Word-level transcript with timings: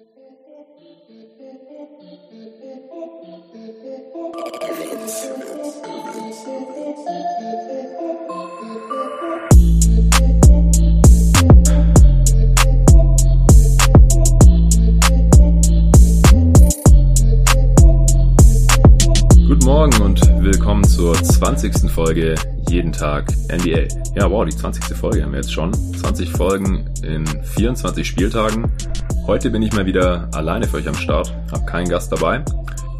Guten 0.00 0.08
Morgen 19.64 20.00
und 20.00 20.20
willkommen 20.42 20.84
zur 20.84 21.12
20. 21.12 21.90
Folge 21.90 22.34
Jeden 22.70 22.92
Tag 22.92 23.30
NBA. 23.52 23.88
Ja, 24.14 24.30
wow, 24.30 24.46
die 24.46 24.56
20. 24.56 24.96
Folge 24.96 25.22
haben 25.22 25.32
wir 25.32 25.40
jetzt 25.40 25.52
schon. 25.52 25.74
20 25.74 26.30
Folgen 26.30 26.88
in 27.02 27.26
24 27.26 28.06
Spieltagen. 28.06 28.72
Heute 29.30 29.48
bin 29.48 29.62
ich 29.62 29.72
mal 29.72 29.86
wieder 29.86 30.28
alleine 30.34 30.66
für 30.66 30.78
euch 30.78 30.88
am 30.88 30.94
Start, 30.96 31.32
habe 31.52 31.64
keinen 31.64 31.88
Gast 31.88 32.10
dabei 32.10 32.42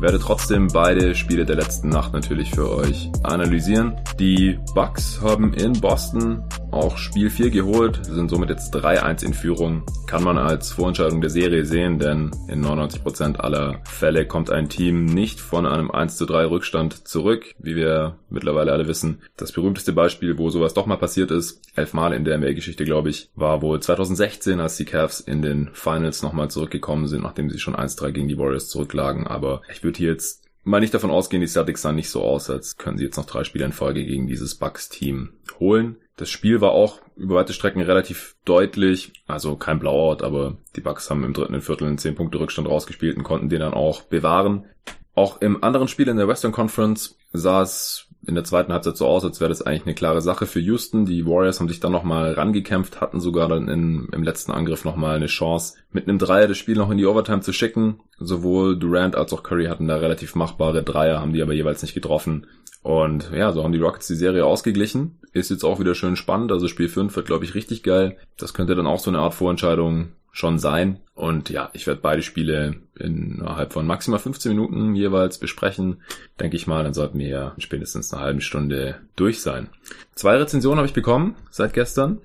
werde 0.01 0.19
trotzdem 0.19 0.69
beide 0.69 1.15
Spiele 1.15 1.45
der 1.45 1.57
letzten 1.57 1.89
Nacht 1.89 2.13
natürlich 2.13 2.51
für 2.51 2.71
euch 2.71 3.11
analysieren. 3.23 3.97
Die 4.19 4.59
Bucks 4.75 5.21
haben 5.23 5.53
in 5.53 5.73
Boston 5.75 6.43
auch 6.73 6.97
Spiel 6.97 7.31
4 7.31 7.51
geholt, 7.51 8.01
sind 8.05 8.29
somit 8.29 8.51
jetzt 8.51 8.75
3-1 8.75 9.25
in 9.25 9.35
Führung. 9.35 9.83
Kann 10.07 10.23
man 10.23 10.39
als 10.39 10.73
Vorentscheidung 10.73 11.21
der 11.21 11.31
Serie 11.31 11.65
sehen, 11.65 11.99
denn 11.99 12.31
in 12.49 12.65
99% 12.65 13.37
aller 13.37 13.81
Fälle 13.85 14.27
kommt 14.27 14.51
ein 14.51 14.69
Team 14.69 15.05
nicht 15.05 15.41
von 15.41 15.67
einem 15.67 15.91
1 15.91 16.19
3 16.19 16.47
Rückstand 16.47 17.09
zurück, 17.09 17.55
wie 17.59 17.77
wir 17.77 18.19
mittlerweile 18.29 18.73
alle 18.73 18.89
wissen. 18.89 19.23
Das 19.37 19.53
berühmteste 19.53 19.93
Beispiel, 19.93 20.39
wo 20.39 20.51
sowas 20.51 20.75
doch 20.75 20.87
mal 20.87 20.97
passiert 20.97 21.31
ist, 21.31 21.63
elfmal 21.77 22.13
in 22.13 22.25
der 22.25 22.39
NBA-Geschichte, 22.39 22.85
glaube 22.85 23.11
ich, 23.11 23.31
war 23.35 23.63
wohl 23.63 23.81
2016, 23.81 24.61
als 24.61 24.77
die 24.77 24.85
Cavs 24.85 25.21
in 25.21 25.43
den 25.43 25.71
Finals 25.73 26.23
nochmal 26.23 26.51
zurückgekommen 26.51 27.07
sind, 27.07 27.23
nachdem 27.23 27.51
sie 27.51 27.59
schon 27.59 27.77
1-3 27.77 28.13
gegen 28.13 28.29
die 28.29 28.39
Warriors 28.39 28.69
zurücklagen. 28.69 29.27
Aber 29.27 29.63
ich 29.73 29.83
würde 29.83 29.99
hier 29.99 30.11
jetzt 30.11 30.45
mal 30.63 30.81
nicht 30.81 30.95
davon 30.95 31.11
ausgehen, 31.11 31.41
die 31.41 31.49
Celtics 31.49 31.83
sahen 31.83 31.97
nicht 31.97 32.11
so 32.11 32.23
aus, 32.23 32.51
als 32.51 32.77
können 32.77 32.99
sie 32.99 33.05
jetzt 33.05 33.17
noch 33.17 33.27
drei 33.27 33.45
Spiele 33.45 33.65
in 33.65 33.73
Folge 33.73 34.05
gegen 34.05 34.27
dieses 34.27 34.55
Bucks-Team 34.55 35.31
holen. 35.59 35.97
Das 36.21 36.29
Spiel 36.29 36.61
war 36.61 36.73
auch 36.73 37.01
über 37.17 37.37
weite 37.37 37.55
Strecken 37.55 37.81
relativ 37.81 38.37
deutlich, 38.45 39.15
also 39.27 39.57
kein 39.57 39.79
Blowout, 39.79 40.23
aber 40.23 40.59
die 40.77 40.83
Bucks 40.83 41.09
haben 41.09 41.25
im 41.25 41.33
dritten 41.33 41.59
Viertel 41.63 41.87
einen 41.87 41.97
10 41.97 42.15
Punkte 42.15 42.39
Rückstand 42.39 42.69
rausgespielt 42.69 43.17
und 43.17 43.23
konnten 43.23 43.49
den 43.49 43.61
dann 43.61 43.73
auch 43.73 44.03
bewahren. 44.03 44.67
Auch 45.15 45.41
im 45.41 45.65
anderen 45.65 45.89
Spiel 45.89 46.09
in 46.09 46.19
der 46.19 46.29
Western 46.29 46.53
Conference 46.53 47.17
sah 47.33 47.63
es 47.63 48.11
in 48.27 48.35
der 48.35 48.45
zweiten 48.45 48.71
Halbzeit 48.71 48.99
so 48.99 49.07
aus, 49.07 49.25
als 49.25 49.41
wäre 49.41 49.49
das 49.49 49.63
eigentlich 49.63 49.87
eine 49.87 49.95
klare 49.95 50.21
Sache 50.21 50.45
für 50.45 50.61
Houston. 50.61 51.07
Die 51.07 51.25
Warriors 51.25 51.59
haben 51.59 51.69
sich 51.69 51.81
dann 51.81 51.93
nochmal 51.93 52.35
rangekämpft, 52.35 53.01
hatten 53.01 53.19
sogar 53.19 53.49
dann 53.49 53.69
in, 53.69 54.09
im 54.13 54.23
letzten 54.23 54.53
Angriff 54.53 54.85
nochmal 54.85 55.17
eine 55.17 55.27
Chance, 55.27 55.79
mit 55.91 56.07
einem 56.07 56.19
Dreier 56.19 56.49
das 56.49 56.59
Spiel 56.59 56.77
noch 56.77 56.91
in 56.91 56.99
die 56.99 57.07
Overtime 57.07 57.41
zu 57.41 57.55
schicken. 57.55 58.01
Sowohl 58.19 58.79
Durant 58.79 59.17
als 59.17 59.33
auch 59.33 59.43
Curry 59.43 59.67
hatten 59.67 59.89
da 59.89 59.97
relativ 59.97 60.35
machbare 60.35 60.83
Dreier, 60.83 61.19
haben 61.21 61.33
die 61.33 61.41
aber 61.41 61.55
jeweils 61.55 61.81
nicht 61.81 61.95
getroffen. 61.95 62.47
Und 62.83 63.31
ja, 63.33 63.53
so 63.53 63.63
haben 63.63 63.73
die 63.73 63.81
Rockets 63.81 64.07
die 64.07 64.15
Serie 64.15 64.45
ausgeglichen. 64.45 65.19
Ist 65.33 65.51
jetzt 65.51 65.65
auch 65.65 65.81
wieder 65.81 65.95
schön 65.95 66.17
spannend. 66.17 66.51
Also 66.51 66.67
Spiel 66.67 66.89
5 66.89 67.15
wird, 67.15 67.27
glaube 67.27 67.45
ich, 67.45 67.55
richtig 67.55 67.83
geil. 67.83 68.17
Das 68.37 68.55
könnte 68.55 68.75
dann 68.75 68.87
auch 68.87 69.01
so 69.01 69.11
eine 69.11 69.19
Art 69.19 69.35
Vorentscheidung 69.35 70.13
schon 70.33 70.59
sein. 70.59 71.01
Und 71.15 71.51
ja, 71.51 71.71
ich 71.73 71.87
werde 71.87 72.01
beide 72.01 72.23
Spiele 72.23 72.77
innerhalb 72.99 73.73
von 73.73 73.87
maximal 73.87 74.19
15 74.19 74.53
Minuten 74.53 74.95
jeweils 74.95 75.39
besprechen. 75.39 76.03
Denke 76.39 76.57
ich 76.57 76.67
mal, 76.67 76.85
dann 76.85 76.95
sollten 76.95 77.19
wir 77.19 77.29
ja 77.29 77.55
spätestens 77.59 78.13
eine 78.13 78.23
halbe 78.23 78.41
Stunde 78.41 78.97
durch 79.17 79.43
sein. 79.43 79.69
Zwei 80.15 80.37
Rezensionen 80.37 80.79
habe 80.79 80.89
ich 80.89 80.95
bekommen 80.95 81.37
seit 81.51 81.75
gestern. 81.75 82.19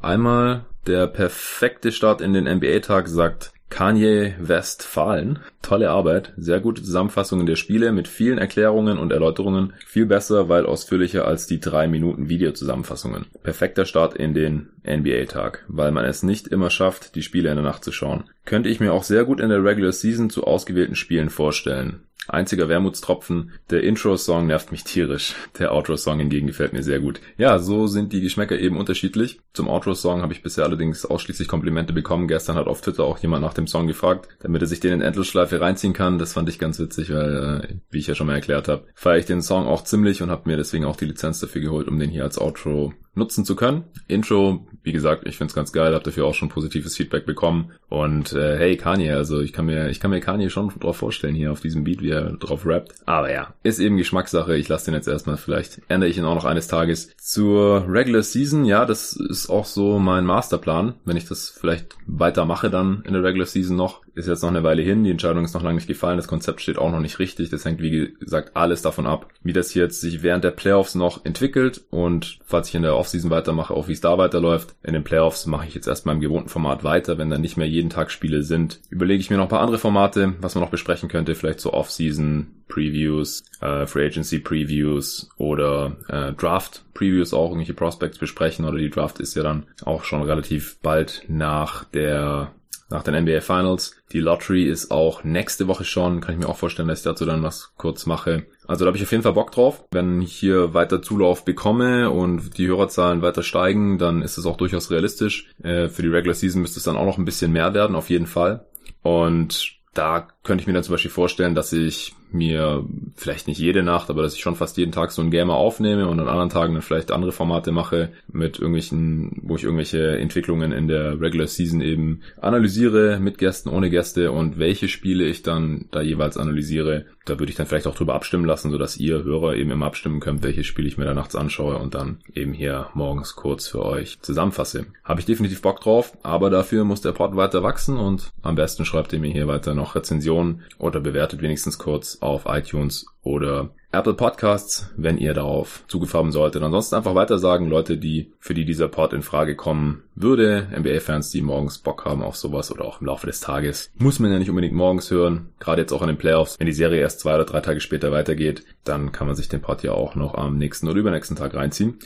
Einmal 0.00 0.64
der 0.86 1.06
perfekte 1.06 1.92
Start 1.92 2.20
in 2.20 2.32
den 2.32 2.44
NBA-Tag 2.44 3.08
sagt 3.08 3.52
Kanye 3.70 4.34
Westfalen. 4.38 5.38
Tolle 5.62 5.90
Arbeit, 5.90 6.32
sehr 6.36 6.60
gute 6.60 6.82
Zusammenfassungen 6.82 7.46
der 7.46 7.56
Spiele 7.56 7.92
mit 7.92 8.08
vielen 8.08 8.38
Erklärungen 8.38 8.98
und 8.98 9.12
Erläuterungen. 9.12 9.72
Viel 9.86 10.06
besser, 10.06 10.48
weil 10.48 10.66
ausführlicher 10.66 11.24
als 11.26 11.46
die 11.46 11.60
drei 11.60 11.86
Minuten 11.86 12.28
Videozusammenfassungen. 12.28 13.26
Perfekter 13.42 13.84
Start 13.84 14.14
in 14.14 14.34
den 14.34 14.70
NBA-Tag, 14.84 15.64
weil 15.68 15.92
man 15.92 16.04
es 16.04 16.22
nicht 16.22 16.48
immer 16.48 16.70
schafft, 16.70 17.14
die 17.14 17.22
Spiele 17.22 17.48
in 17.48 17.56
der 17.56 17.64
Nacht 17.64 17.84
zu 17.84 17.92
schauen. 17.92 18.24
Könnte 18.44 18.68
ich 18.68 18.80
mir 18.80 18.92
auch 18.92 19.04
sehr 19.04 19.24
gut 19.24 19.40
in 19.40 19.48
der 19.48 19.64
Regular 19.64 19.92
Season 19.92 20.28
zu 20.28 20.44
ausgewählten 20.44 20.96
Spielen 20.96 21.30
vorstellen. 21.30 22.00
Einziger 22.30 22.68
Wermutstropfen, 22.68 23.52
der 23.70 23.82
Intro-Song 23.82 24.46
nervt 24.46 24.72
mich 24.72 24.84
tierisch. 24.84 25.34
Der 25.58 25.72
Outro-Song 25.72 26.18
hingegen 26.18 26.46
gefällt 26.46 26.72
mir 26.72 26.82
sehr 26.82 27.00
gut. 27.00 27.20
Ja, 27.36 27.58
so 27.58 27.86
sind 27.86 28.12
die 28.12 28.20
Geschmäcker 28.20 28.58
eben 28.58 28.76
unterschiedlich. 28.76 29.40
Zum 29.52 29.68
Outro-Song 29.68 30.22
habe 30.22 30.32
ich 30.32 30.42
bisher 30.42 30.64
allerdings 30.64 31.04
ausschließlich 31.04 31.48
Komplimente 31.48 31.92
bekommen. 31.92 32.28
Gestern 32.28 32.56
hat 32.56 32.66
auf 32.66 32.80
Twitter 32.80 33.04
auch 33.04 33.18
jemand 33.18 33.42
nach 33.42 33.54
dem 33.54 33.66
Song 33.66 33.86
gefragt, 33.86 34.28
damit 34.40 34.62
er 34.62 34.68
sich 34.68 34.80
den 34.80 34.92
in 34.92 35.00
Endlosschleife 35.00 35.60
reinziehen 35.60 35.92
kann. 35.92 36.18
Das 36.18 36.32
fand 36.32 36.48
ich 36.48 36.58
ganz 36.58 36.78
witzig, 36.78 37.12
weil, 37.12 37.64
äh, 37.64 37.74
wie 37.90 37.98
ich 37.98 38.06
ja 38.06 38.14
schon 38.14 38.26
mal 38.26 38.34
erklärt 38.34 38.68
habe, 38.68 38.84
feiere 38.94 39.18
ich 39.18 39.26
den 39.26 39.42
Song 39.42 39.66
auch 39.66 39.84
ziemlich 39.84 40.22
und 40.22 40.30
habe 40.30 40.48
mir 40.48 40.56
deswegen 40.56 40.84
auch 40.84 40.96
die 40.96 41.06
Lizenz 41.06 41.40
dafür 41.40 41.60
geholt, 41.60 41.88
um 41.88 41.98
den 41.98 42.10
hier 42.10 42.24
als 42.24 42.38
Outro 42.38 42.92
nutzen 43.14 43.44
zu 43.44 43.56
können. 43.56 43.84
Intro, 44.06 44.66
wie 44.82 44.92
gesagt, 44.92 45.26
ich 45.26 45.36
find's 45.36 45.54
ganz 45.54 45.72
geil, 45.72 45.94
habe 45.94 46.04
dafür 46.04 46.26
auch 46.26 46.34
schon 46.34 46.48
positives 46.48 46.96
Feedback 46.96 47.26
bekommen. 47.26 47.72
Und 47.88 48.32
äh, 48.32 48.56
hey, 48.56 48.76
Kanye, 48.76 49.12
also 49.12 49.40
ich 49.40 49.52
kann 49.52 49.66
mir, 49.66 49.90
ich 49.90 50.00
kann 50.00 50.10
mir 50.10 50.20
Kanye 50.20 50.48
schon 50.48 50.68
drauf 50.78 50.96
vorstellen 50.96 51.34
hier 51.34 51.52
auf 51.52 51.60
diesem 51.60 51.84
Beat, 51.84 52.02
wie 52.02 52.10
er 52.10 52.19
drauf 52.38 52.66
rappt. 52.66 52.94
Aber 53.06 53.32
ja, 53.32 53.54
ist 53.62 53.78
eben 53.78 53.96
Geschmackssache. 53.96 54.56
Ich 54.56 54.68
lasse 54.68 54.86
den 54.86 54.94
jetzt 54.94 55.08
erstmal, 55.08 55.36
vielleicht 55.36 55.80
ändere 55.88 56.10
ich 56.10 56.18
ihn 56.18 56.24
auch 56.24 56.34
noch 56.34 56.44
eines 56.44 56.68
Tages. 56.68 57.16
Zur 57.16 57.84
Regular 57.88 58.22
Season, 58.22 58.64
ja, 58.64 58.84
das 58.84 59.12
ist 59.12 59.48
auch 59.48 59.64
so 59.64 59.98
mein 59.98 60.24
Masterplan. 60.24 60.94
Wenn 61.04 61.16
ich 61.16 61.26
das 61.26 61.48
vielleicht 61.48 61.96
weitermache 62.06 62.70
dann 62.70 63.02
in 63.06 63.12
der 63.12 63.22
Regular 63.22 63.46
Season 63.46 63.76
noch, 63.76 64.02
ist 64.14 64.28
jetzt 64.28 64.42
noch 64.42 64.50
eine 64.50 64.62
Weile 64.62 64.82
hin, 64.82 65.04
die 65.04 65.10
Entscheidung 65.10 65.44
ist 65.44 65.54
noch 65.54 65.62
lange 65.62 65.76
nicht 65.76 65.86
gefallen, 65.86 66.16
das 66.16 66.28
Konzept 66.28 66.60
steht 66.60 66.78
auch 66.78 66.90
noch 66.90 67.00
nicht 67.00 67.18
richtig, 67.18 67.50
das 67.50 67.64
hängt 67.64 67.80
wie 67.80 68.14
gesagt 68.18 68.52
alles 68.54 68.82
davon 68.82 69.06
ab, 69.06 69.28
wie 69.42 69.52
das 69.52 69.74
jetzt 69.74 70.00
sich 70.00 70.22
während 70.22 70.44
der 70.44 70.50
Playoffs 70.50 70.94
noch 70.94 71.24
entwickelt 71.24 71.82
und 71.90 72.38
falls 72.44 72.68
ich 72.68 72.74
in 72.74 72.82
der 72.82 72.96
Offseason 72.96 73.30
weitermache, 73.30 73.74
auch 73.74 73.88
wie 73.88 73.92
es 73.92 74.00
da 74.00 74.18
weiterläuft. 74.18 74.74
In 74.82 74.94
den 74.94 75.04
Playoffs 75.04 75.46
mache 75.46 75.66
ich 75.66 75.74
jetzt 75.74 75.88
erstmal 75.88 76.14
im 76.14 76.20
gewohnten 76.20 76.48
Format 76.48 76.84
weiter, 76.84 77.18
wenn 77.18 77.30
dann 77.30 77.40
nicht 77.40 77.56
mehr 77.56 77.68
jeden 77.68 77.90
Tag 77.90 78.10
Spiele 78.10 78.42
sind. 78.42 78.80
Überlege 78.90 79.20
ich 79.20 79.30
mir 79.30 79.36
noch 79.36 79.44
ein 79.44 79.50
paar 79.50 79.60
andere 79.60 79.78
Formate, 79.78 80.34
was 80.40 80.54
man 80.54 80.64
noch 80.64 80.70
besprechen 80.70 81.08
könnte, 81.08 81.34
vielleicht 81.34 81.60
so 81.60 81.72
Offseason 81.72 82.48
Previews, 82.68 83.44
äh, 83.60 83.86
Free 83.86 84.06
Agency 84.06 84.38
Previews 84.38 85.28
oder 85.36 85.96
äh, 86.08 86.32
Draft 86.32 86.84
Previews 86.94 87.34
auch 87.34 87.46
irgendwelche 87.48 87.74
Prospects 87.74 88.18
besprechen 88.18 88.64
oder 88.64 88.78
die 88.78 88.90
Draft 88.90 89.20
ist 89.20 89.34
ja 89.34 89.42
dann 89.42 89.66
auch 89.84 90.04
schon 90.04 90.22
relativ 90.22 90.78
bald 90.80 91.24
nach 91.28 91.84
der 91.84 92.52
nach 92.90 93.02
den 93.02 93.14
NBA 93.14 93.40
Finals. 93.40 93.96
Die 94.12 94.20
Lottery 94.20 94.64
ist 94.64 94.90
auch 94.90 95.24
nächste 95.24 95.68
Woche 95.68 95.84
schon. 95.84 96.20
Kann 96.20 96.34
ich 96.34 96.40
mir 96.40 96.48
auch 96.48 96.56
vorstellen, 96.56 96.88
dass 96.88 97.00
ich 97.00 97.04
dazu 97.04 97.24
dann 97.24 97.42
was 97.42 97.72
kurz 97.76 98.06
mache. 98.06 98.46
Also 98.66 98.84
da 98.84 98.88
habe 98.88 98.96
ich 98.96 99.02
auf 99.02 99.10
jeden 99.10 99.22
Fall 99.22 99.32
Bock 99.32 99.52
drauf. 99.52 99.84
Wenn 99.90 100.20
ich 100.20 100.32
hier 100.32 100.74
weiter 100.74 101.00
Zulauf 101.00 101.44
bekomme 101.44 102.10
und 102.10 102.58
die 102.58 102.66
Hörerzahlen 102.66 103.22
weiter 103.22 103.42
steigen, 103.42 103.98
dann 103.98 104.22
ist 104.22 104.38
es 104.38 104.46
auch 104.46 104.56
durchaus 104.56 104.90
realistisch. 104.90 105.50
Äh, 105.62 105.88
für 105.88 106.02
die 106.02 106.08
Regular 106.08 106.34
Season 106.34 106.60
müsste 106.60 106.78
es 106.78 106.84
dann 106.84 106.96
auch 106.96 107.06
noch 107.06 107.18
ein 107.18 107.24
bisschen 107.24 107.52
mehr 107.52 107.74
werden, 107.74 107.96
auf 107.96 108.10
jeden 108.10 108.26
Fall. 108.26 108.66
Und 109.02 109.78
da 109.94 110.28
könnte 110.42 110.62
ich 110.62 110.66
mir 110.66 110.72
dann 110.72 110.84
zum 110.84 110.94
Beispiel 110.94 111.10
vorstellen, 111.10 111.54
dass 111.54 111.72
ich 111.72 112.14
mir 112.32 112.84
vielleicht 113.14 113.48
nicht 113.48 113.58
jede 113.58 113.82
Nacht, 113.82 114.10
aber 114.10 114.22
dass 114.22 114.34
ich 114.34 114.40
schon 114.40 114.56
fast 114.56 114.76
jeden 114.76 114.92
Tag 114.92 115.12
so 115.12 115.22
ein 115.22 115.30
Gamer 115.30 115.54
aufnehme 115.54 116.08
und 116.08 116.20
an 116.20 116.28
anderen 116.28 116.48
Tagen 116.48 116.74
dann 116.74 116.82
vielleicht 116.82 117.10
andere 117.10 117.32
Formate 117.32 117.72
mache 117.72 118.10
mit 118.32 118.58
irgendwelchen, 118.58 119.40
wo 119.42 119.56
ich 119.56 119.64
irgendwelche 119.64 120.18
Entwicklungen 120.18 120.72
in 120.72 120.88
der 120.88 121.20
Regular 121.20 121.46
Season 121.46 121.80
eben 121.80 122.20
analysiere, 122.40 123.18
mit 123.20 123.38
Gästen, 123.38 123.68
ohne 123.68 123.90
Gäste 123.90 124.32
und 124.32 124.58
welche 124.58 124.88
Spiele 124.88 125.24
ich 125.24 125.42
dann 125.42 125.86
da 125.90 126.00
jeweils 126.00 126.36
analysiere. 126.36 127.06
Da 127.26 127.38
würde 127.38 127.50
ich 127.50 127.56
dann 127.56 127.66
vielleicht 127.66 127.86
auch 127.86 127.94
drüber 127.94 128.14
abstimmen 128.14 128.44
lassen, 128.44 128.70
sodass 128.70 128.96
ihr 128.96 129.22
Hörer 129.22 129.54
eben 129.54 129.70
immer 129.70 129.86
abstimmen 129.86 130.20
könnt, 130.20 130.42
welche 130.42 130.64
Spiele 130.64 130.88
ich 130.88 130.98
mir 130.98 131.04
da 131.04 131.14
nachts 131.14 131.36
anschaue 131.36 131.78
und 131.78 131.94
dann 131.94 132.18
eben 132.34 132.52
hier 132.52 132.88
morgens 132.94 133.36
kurz 133.36 133.68
für 133.68 133.84
euch 133.84 134.18
zusammenfasse. 134.20 134.86
Habe 135.04 135.20
ich 135.20 135.26
definitiv 135.26 135.62
Bock 135.62 135.80
drauf, 135.80 136.16
aber 136.22 136.50
dafür 136.50 136.84
muss 136.84 137.02
der 137.02 137.12
Pod 137.12 137.36
weiter 137.36 137.62
wachsen 137.62 137.98
und 137.98 138.32
am 138.42 138.54
besten 138.54 138.84
schreibt 138.84 139.12
ihr 139.12 139.20
mir 139.20 139.30
hier 139.30 139.48
weiter 139.48 139.74
noch 139.74 139.94
Rezensionen 139.94 140.62
oder 140.78 141.00
bewertet 141.00 141.42
wenigstens 141.42 141.78
kurz 141.78 142.18
auf 142.20 142.44
iTunes 142.46 143.06
oder 143.22 143.70
Apple 143.92 144.14
Podcasts, 144.14 144.88
wenn 144.96 145.18
ihr 145.18 145.34
darauf 145.34 145.82
zugefahren 145.88 146.30
solltet. 146.30 146.62
Ansonsten 146.62 146.94
einfach 146.94 147.16
weiter 147.16 147.38
sagen, 147.38 147.68
Leute, 147.68 147.98
die, 147.98 148.32
für 148.38 148.54
die 148.54 148.64
dieser 148.64 148.86
Pod 148.86 149.12
in 149.12 149.22
Frage 149.22 149.56
kommen 149.56 150.04
würde, 150.14 150.68
NBA-Fans, 150.78 151.30
die 151.30 151.42
morgens 151.42 151.78
Bock 151.78 152.04
haben 152.04 152.22
auf 152.22 152.36
sowas 152.36 152.70
oder 152.70 152.84
auch 152.84 153.00
im 153.00 153.08
Laufe 153.08 153.26
des 153.26 153.40
Tages. 153.40 153.90
Muss 153.98 154.20
man 154.20 154.30
ja 154.30 154.38
nicht 154.38 154.50
unbedingt 154.50 154.74
morgens 154.74 155.10
hören, 155.10 155.48
gerade 155.58 155.82
jetzt 155.82 155.92
auch 155.92 156.02
in 156.02 156.08
den 156.08 156.18
Playoffs. 156.18 156.56
Wenn 156.58 156.68
die 156.68 156.72
Serie 156.72 157.00
erst 157.00 157.18
zwei 157.20 157.34
oder 157.34 157.44
drei 157.44 157.60
Tage 157.60 157.80
später 157.80 158.12
weitergeht, 158.12 158.64
dann 158.84 159.10
kann 159.10 159.26
man 159.26 159.34
sich 159.34 159.48
den 159.48 159.60
Pod 159.60 159.82
ja 159.82 159.92
auch 159.92 160.14
noch 160.14 160.34
am 160.34 160.56
nächsten 160.56 160.88
oder 160.88 161.00
übernächsten 161.00 161.36
Tag 161.36 161.54
reinziehen. 161.54 161.98